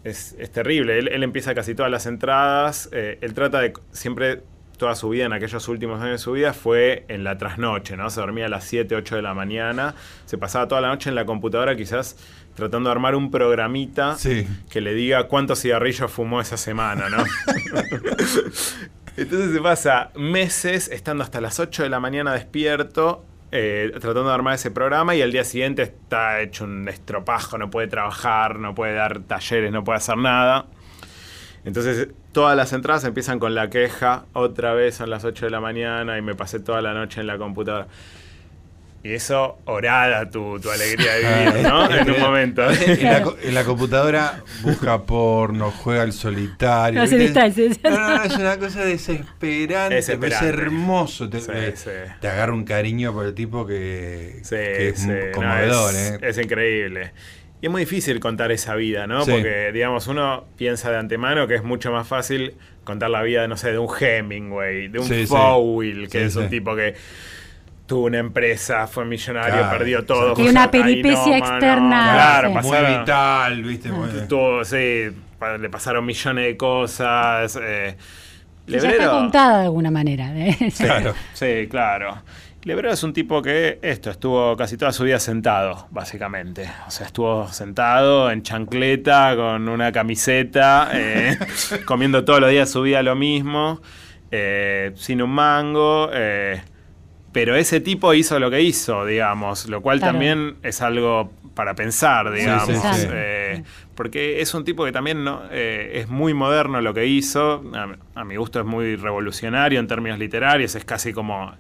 Es, 0.05 0.37
terrible. 0.53 0.99
Él, 0.99 1.23
empieza 1.23 1.55
casi 1.55 1.75
todas 1.75 1.91
las 1.91 2.05
entradas. 2.05 2.91
Eh, 2.93 3.17
él 3.23 3.33
trata 3.33 3.61
de 3.61 3.73
siempre 3.93 4.43
toda 4.77 4.95
su 4.95 5.09
vida, 5.09 5.25
en 5.25 5.33
aquellos 5.33 5.67
últimos 5.69 6.03
años 6.03 6.13
de 6.13 6.19
su 6.19 6.33
vida, 6.33 6.53
fue 6.53 7.07
en 7.09 7.25
la 7.25 7.39
trasnoche, 7.39 7.97
¿no? 7.97 8.11
Se 8.11 8.21
dormía 8.21 8.47
a 8.47 8.49
las 8.51 8.65
7, 8.65 8.95
8 8.95 9.17
de 9.17 9.23
la 9.23 9.33
mañana, 9.33 9.95
se 10.27 10.37
pasaba 10.37 10.69
toda 10.69 10.83
la 10.83 10.89
noche 10.89 11.09
en 11.09 11.15
la 11.15 11.25
computadora 11.25 11.75
quizás 11.77 12.17
tratando 12.55 12.89
de 12.89 12.93
armar 12.93 13.15
un 13.15 13.31
programita 13.31 14.17
que 14.71 14.81
le 14.81 14.95
diga 14.95 15.29
cuántos 15.29 15.61
cigarrillos 15.61 16.11
fumó 16.11 16.41
esa 16.41 16.57
semana, 16.57 17.09
¿no? 17.09 17.19
Entonces 19.17 19.53
se 19.53 19.61
pasa 19.61 20.11
meses 20.17 20.89
estando 20.89 21.23
hasta 21.23 21.41
las 21.41 21.61
8 21.61 21.85
de 21.85 21.89
la 21.89 22.01
mañana 22.01 22.33
despierto, 22.33 23.25
eh, 23.53 23.91
tratando 23.93 24.25
de 24.25 24.35
armar 24.35 24.55
ese 24.55 24.73
programa 24.73 25.15
y 25.15 25.23
al 25.23 25.31
día 25.31 25.45
siguiente 25.45 25.83
está 25.83 26.41
hecho 26.41 26.65
un 26.65 26.89
estropajo, 26.89 27.57
no 27.57 27.71
puede 27.71 27.87
trabajar, 27.87 28.59
no 28.59 28.75
puede 28.75 28.95
dar 28.95 29.21
talleres, 29.21 29.71
no 29.71 29.85
puede 29.85 29.99
hacer 29.99 30.17
nada. 30.17 30.67
Entonces 31.65 32.09
todas 32.33 32.57
las 32.57 32.73
entradas 32.73 33.05
empiezan 33.05 33.39
con 33.39 33.55
la 33.55 33.71
queja, 33.71 34.27
otra 34.33 34.75
vez 34.75 34.97
son 34.97 35.11
las 35.11 35.25
8 35.25 35.47
de 35.47 35.51
la 35.51 35.61
mañana 35.61 36.19
y 36.19 36.23
me 36.23 36.35
pasé 36.35 36.59
toda 36.59 36.83
la 36.83 36.93
noche 36.93 37.21
en 37.21 37.29
la 37.29 37.39
computadora. 37.39 37.87
Y 39.05 39.13
eso 39.13 39.59
orada 39.67 40.31
tu, 40.31 40.59
tu 40.59 40.71
alegría 40.71 41.13
de 41.17 41.51
vivir, 41.51 41.63
¿no? 41.69 41.95
en 41.95 42.11
un 42.11 42.21
momento. 42.21 42.63
En 42.71 43.05
la, 43.55 43.65
computadora 43.65 44.43
busca 44.63 45.03
porno, 45.03 45.71
juega 45.71 46.05
al 46.05 46.15
solitario. 46.15 47.05
No, 47.05 47.91
no, 47.91 48.17
no, 48.17 48.25
es 48.25 48.37
una 48.39 48.59
cosa 48.59 48.83
desesperante, 48.83 49.99
es 49.99 50.09
hermoso. 50.09 51.29
Te, 51.29 51.39
te, 51.39 52.29
agarra 52.29 52.55
un 52.55 52.65
cariño 52.65 53.13
por 53.13 53.27
el 53.27 53.35
tipo 53.35 53.67
que, 53.67 54.41
es 54.41 55.07
conmovedor. 55.35 55.95
es, 55.95 56.13
¿eh? 56.13 56.19
es 56.23 56.39
increíble. 56.39 57.13
Y 57.61 57.67
es 57.67 57.71
muy 57.71 57.83
difícil 57.83 58.21
contar 58.21 58.53
esa 58.53 58.75
vida, 58.75 59.07
¿no? 59.07 59.27
Porque, 59.27 59.71
digamos, 59.73 60.07
uno 60.07 60.47
piensa 60.57 60.91
de 60.91 60.97
antemano 60.97 61.47
que 61.47 61.57
es 61.57 61.63
mucho 61.63 61.93
más 61.93 62.09
fácil 62.09 62.55
contar 62.85 63.11
la 63.11 63.23
vida, 63.23 63.49
no 63.49 63.59
sé, 63.59 63.71
de 63.73 63.79
un 63.79 63.89
Hemingway, 63.89 64.89
de 64.89 64.99
un 64.99 65.07
sí, 65.07 66.09
que 66.11 66.25
es 66.25 66.37
un 66.37 66.49
tipo 66.49 66.75
que 66.75 66.95
tuvo 67.87 68.07
una 68.07 68.19
empresa, 68.19 68.87
fue 68.87 69.05
millonario, 69.05 69.69
perdió 69.71 70.05
todo. 70.05 70.35
Y 70.43 70.49
una 70.49 70.71
peripecia 70.71 71.39
externa. 71.39 72.11
Claro, 72.13 72.51
muy 72.51 72.99
vital, 72.99 73.63
¿viste? 73.63 73.91
Todo, 74.29 74.65
sí, 74.65 75.11
le 75.59 75.69
pasaron 75.71 76.05
millones 76.05 76.45
de 76.47 76.57
cosas. 76.57 77.59
Eh, 77.61 77.97
ya 78.67 78.79
está 78.79 79.11
contada 79.11 79.59
de 79.59 79.65
alguna 79.65 79.91
manera. 79.91 80.33
¿eh? 80.35 80.57
Claro. 80.77 81.15
sí, 81.35 81.67
claro. 81.69 82.23
Lebrero 82.65 82.95
es 82.95 83.03
un 83.03 83.13
tipo 83.13 83.43
que 83.43 83.79
esto 83.83 84.11
estuvo 84.11 84.57
casi 84.57 84.79
toda 84.79 84.91
su 84.91 85.05
vida 85.05 85.21
sentado, 85.21 85.87
básicamente. 85.91 86.71
O 86.87 86.91
sea, 86.91 87.05
estuvo 87.05 87.47
sentado 87.49 88.31
en 88.31 88.43
chancleta, 88.43 89.37
con 89.37 89.69
una 89.69 89.93
camiseta, 89.93 90.89
eh, 90.95 91.37
comiendo 91.85 92.25
todos 92.25 92.41
los 92.41 92.49
días 92.49 92.71
su 92.71 92.81
vida 92.81 93.03
lo 93.03 93.17
mismo, 93.17 93.83
eh, 94.31 94.93
sin 94.97 95.21
un 95.21 95.31
mango. 95.31 96.09
Eh, 96.15 96.63
pero 97.35 97.57
ese 97.57 97.81
tipo 97.81 98.15
hizo 98.15 98.39
lo 98.39 98.51
que 98.51 98.63
hizo, 98.63 99.05
digamos, 99.05 99.69
lo 99.69 99.83
cual 99.83 100.01
también 100.01 100.55
es 100.63 100.81
algo 100.81 101.31
para 101.55 101.75
pensar, 101.75 102.33
digamos. 102.33 102.71
porque 103.95 104.41
es 104.41 104.55
un 104.55 104.65
tipo 104.65 104.85
que 104.85 104.93
también 104.93 105.25
¿no? 105.25 105.43
es 105.51 106.09
muy 106.09 106.33
moderno 106.33 106.81
lo 106.81 106.95
que 106.95 107.07
hizo. 107.07 107.63
a 108.15 108.25
mi 108.25 108.37
gusto 108.37 108.61
es 108.61 108.65
muy 108.65 108.97
revolucionario 108.97 109.81
en 109.81 109.89
términos 109.89 110.19
literarios. 110.19 110.77
Es 110.77 110.85
casi 110.85 111.13
como 111.13 111.53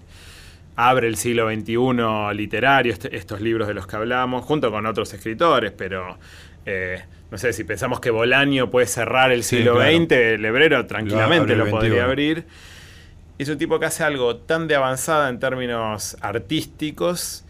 abre 0.77 1.09
el 1.09 1.17
siglo 1.17 1.51
XXI 1.51 2.35
literario, 2.35 2.93
este, 2.93 3.17
estos 3.17 3.41
libros 3.41 3.69
de 3.69 3.75
los 3.75 3.87
que 3.87 3.97
hablamos, 3.97 4.45
junto 4.45 4.71
con 4.71 4.87
otros 4.87 5.13
escritores, 5.13 5.73
pero 5.73 6.19
eh, 6.67 7.03
no 7.31 7.39
sé, 7.39 7.53
si 7.53 7.65
pensamos 7.65 8.01
que 8.01 8.11
Bolaño 8.11 8.71
puede 8.71 8.87
cerrar 8.87 9.33
el 9.33 9.45
siglo 9.45 9.81
XX, 9.81 10.13
el 10.13 10.45
hebrero 10.45 10.87
tranquilamente 10.87 11.57
lo, 11.57 11.69
podría 11.69 12.05
abrir. 12.05 12.45
Es 13.39 13.49
un 13.49 13.59
tipo 13.59 13.81
que 13.81 13.87
hace 13.87 14.05
algo 14.05 14.37
tan 14.37 14.69
de 14.69 14.77
avanzada 14.77 15.29
en 15.29 15.41
términos 15.41 16.17
artísticos 16.21 17.45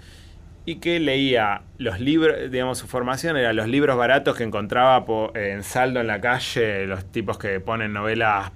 y 0.64 0.76
que 0.76 0.98
leía 0.98 1.60
los 1.76 2.00
libros, 2.00 2.50
digamos, 2.50 2.78
su 2.78 2.86
formación 2.86 3.36
era 3.36 3.52
los 3.52 3.68
libros 3.68 3.96
baratos 3.98 4.36
que 4.36 4.44
encontraba 4.44 5.04
en 5.34 5.62
saldo 5.62 6.00
en 6.00 6.06
la 6.06 6.20
calle, 6.22 6.86
los 6.86 7.04
tipos 7.12 7.38
que 7.38 7.60
ponen 7.60 7.92
novelas 7.92 8.50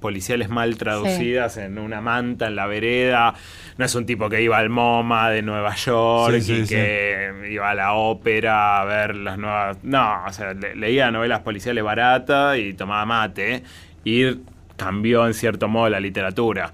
policiales 0.00 0.48
mal 0.48 0.76
traducidas 0.76 1.56
en 1.56 1.78
una 1.78 2.00
manta 2.00 2.46
en 2.46 2.56
la 2.56 2.66
vereda. 2.66 3.34
No 3.78 3.84
es 3.84 3.94
un 3.94 4.06
tipo 4.06 4.28
que 4.28 4.42
iba 4.42 4.58
al 4.58 4.68
MoMA 4.68 5.30
de 5.30 5.42
Nueva 5.42 5.74
York 5.74 6.42
y 6.46 6.66
que 6.66 7.32
iba 7.50 7.70
a 7.70 7.74
la 7.74 7.94
ópera 7.94 8.80
a 8.80 8.84
ver 8.84 9.16
las 9.16 9.38
nuevas. 9.38 9.78
No, 9.82 10.24
o 10.24 10.32
sea, 10.32 10.52
leía 10.52 11.10
novelas 11.10 11.40
policiales 11.40 11.82
baratas 11.82 12.58
y 12.58 12.74
tomaba 12.74 13.04
mate. 13.06 13.62
Y 14.04 14.36
cambió 14.80 15.26
en 15.26 15.34
cierto 15.34 15.68
modo 15.68 15.90
la 15.90 16.00
literatura. 16.00 16.72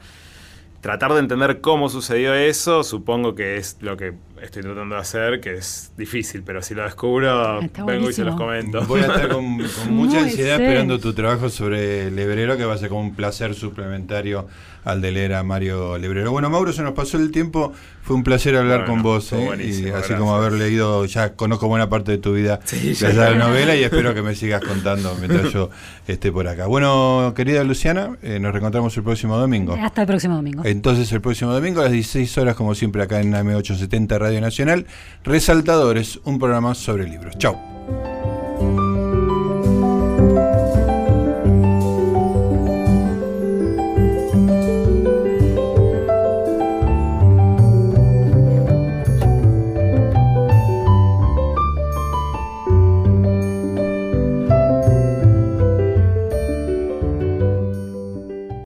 Tratar 0.81 1.13
de 1.15 1.19
entender 1.19 1.61
cómo 1.61 1.89
sucedió 1.89 2.35
eso, 2.35 2.85
supongo 2.85 3.35
que 3.35 3.57
es 3.57 3.79
lo 3.81 3.97
que 3.97 4.13
estoy 4.41 4.63
tratando 4.63 4.95
de 4.95 5.01
hacer, 5.01 5.41
que 5.41 5.55
es 5.55 5.93
difícil, 5.97 6.45
pero 6.45 6.63
si 6.63 6.75
lo 6.75 6.85
descubro, 6.85 7.59
vengo 7.85 8.09
y 8.09 8.13
se 8.13 8.23
los 8.23 8.37
comento. 8.37 8.83
Voy 8.87 9.01
a 9.01 9.07
estar 9.07 9.29
con, 9.29 9.45
mucha 9.91 10.21
ansiedad 10.21 10.61
esperando 10.61 11.01
tu 11.01 11.13
trabajo 11.15 11.49
sobre 11.49 12.07
el 12.07 12.17
hebrero, 12.17 12.57
que 12.57 12.65
va 12.65 12.75
a 12.75 12.79
ser 12.79 12.91
como 12.91 13.01
un 13.01 13.17
placer 13.17 13.55
suplementario 13.55 14.47
al 14.87 15.03
de 15.03 15.11
leer 15.11 15.35
a 15.35 15.43
Mario 15.43 15.99
Lebrero. 15.99 16.31
Bueno, 16.31 16.49
Mauro, 16.49 16.73
se 16.73 16.83
nos 16.83 16.95
pasó 16.95 17.19
el 17.19 17.33
tiempo. 17.33 17.73
Fue 18.03 18.15
un 18.15 18.23
placer 18.23 18.57
hablar 18.57 18.87
con 18.87 19.03
vos. 19.03 19.33
¿eh? 19.33 19.49
Y 19.61 19.89
así 19.89 20.15
como 20.15 20.33
haber 20.33 20.53
leído, 20.53 21.05
ya 21.07 21.35
conozco 21.35 21.67
buena 21.67 21.89
parte 21.89 22.13
de 22.13 22.19
tu 22.19 22.33
vida 22.33 22.61
sí, 22.65 22.95
de 22.95 23.13
la 23.13 23.35
novela 23.35 23.75
y 23.75 23.83
espero 23.83 24.15
que 24.15 24.23
me 24.23 24.37
sigas 24.37 24.63
contando 24.63 25.17
mientras 25.19 25.53
yo 25.53 25.71
esté 26.07 26.31
por 26.31 26.47
acá. 26.47 26.67
Bueno, 26.67 27.33
querida 27.35 27.65
Luciana, 27.65 28.17
eh, 28.23 28.39
nos 28.39 28.53
reencontramos 28.53 28.97
el 28.97 29.03
próximo 29.03 29.37
domingo. 29.37 29.77
Hasta 29.79 30.03
el 30.03 30.07
próximo 30.07 30.37
domingo. 30.37 30.63
Entonces, 30.65 31.11
el 31.11 31.21
próximo 31.21 31.53
domingo 31.53 31.81
a 31.81 31.85
las 31.85 31.93
16 31.93 32.39
horas, 32.39 32.55
como 32.55 32.77
siempre, 32.77 33.03
acá 33.03 33.21
en 33.21 33.33
AM870 33.33 34.19
Radio 34.19 34.41
Nacional, 34.41 34.87
Resaltadores, 35.25 36.21
un 36.23 36.39
programa 36.39 36.77
sobre 36.77 37.09
libros. 37.09 37.37
Chao. 37.39 38.16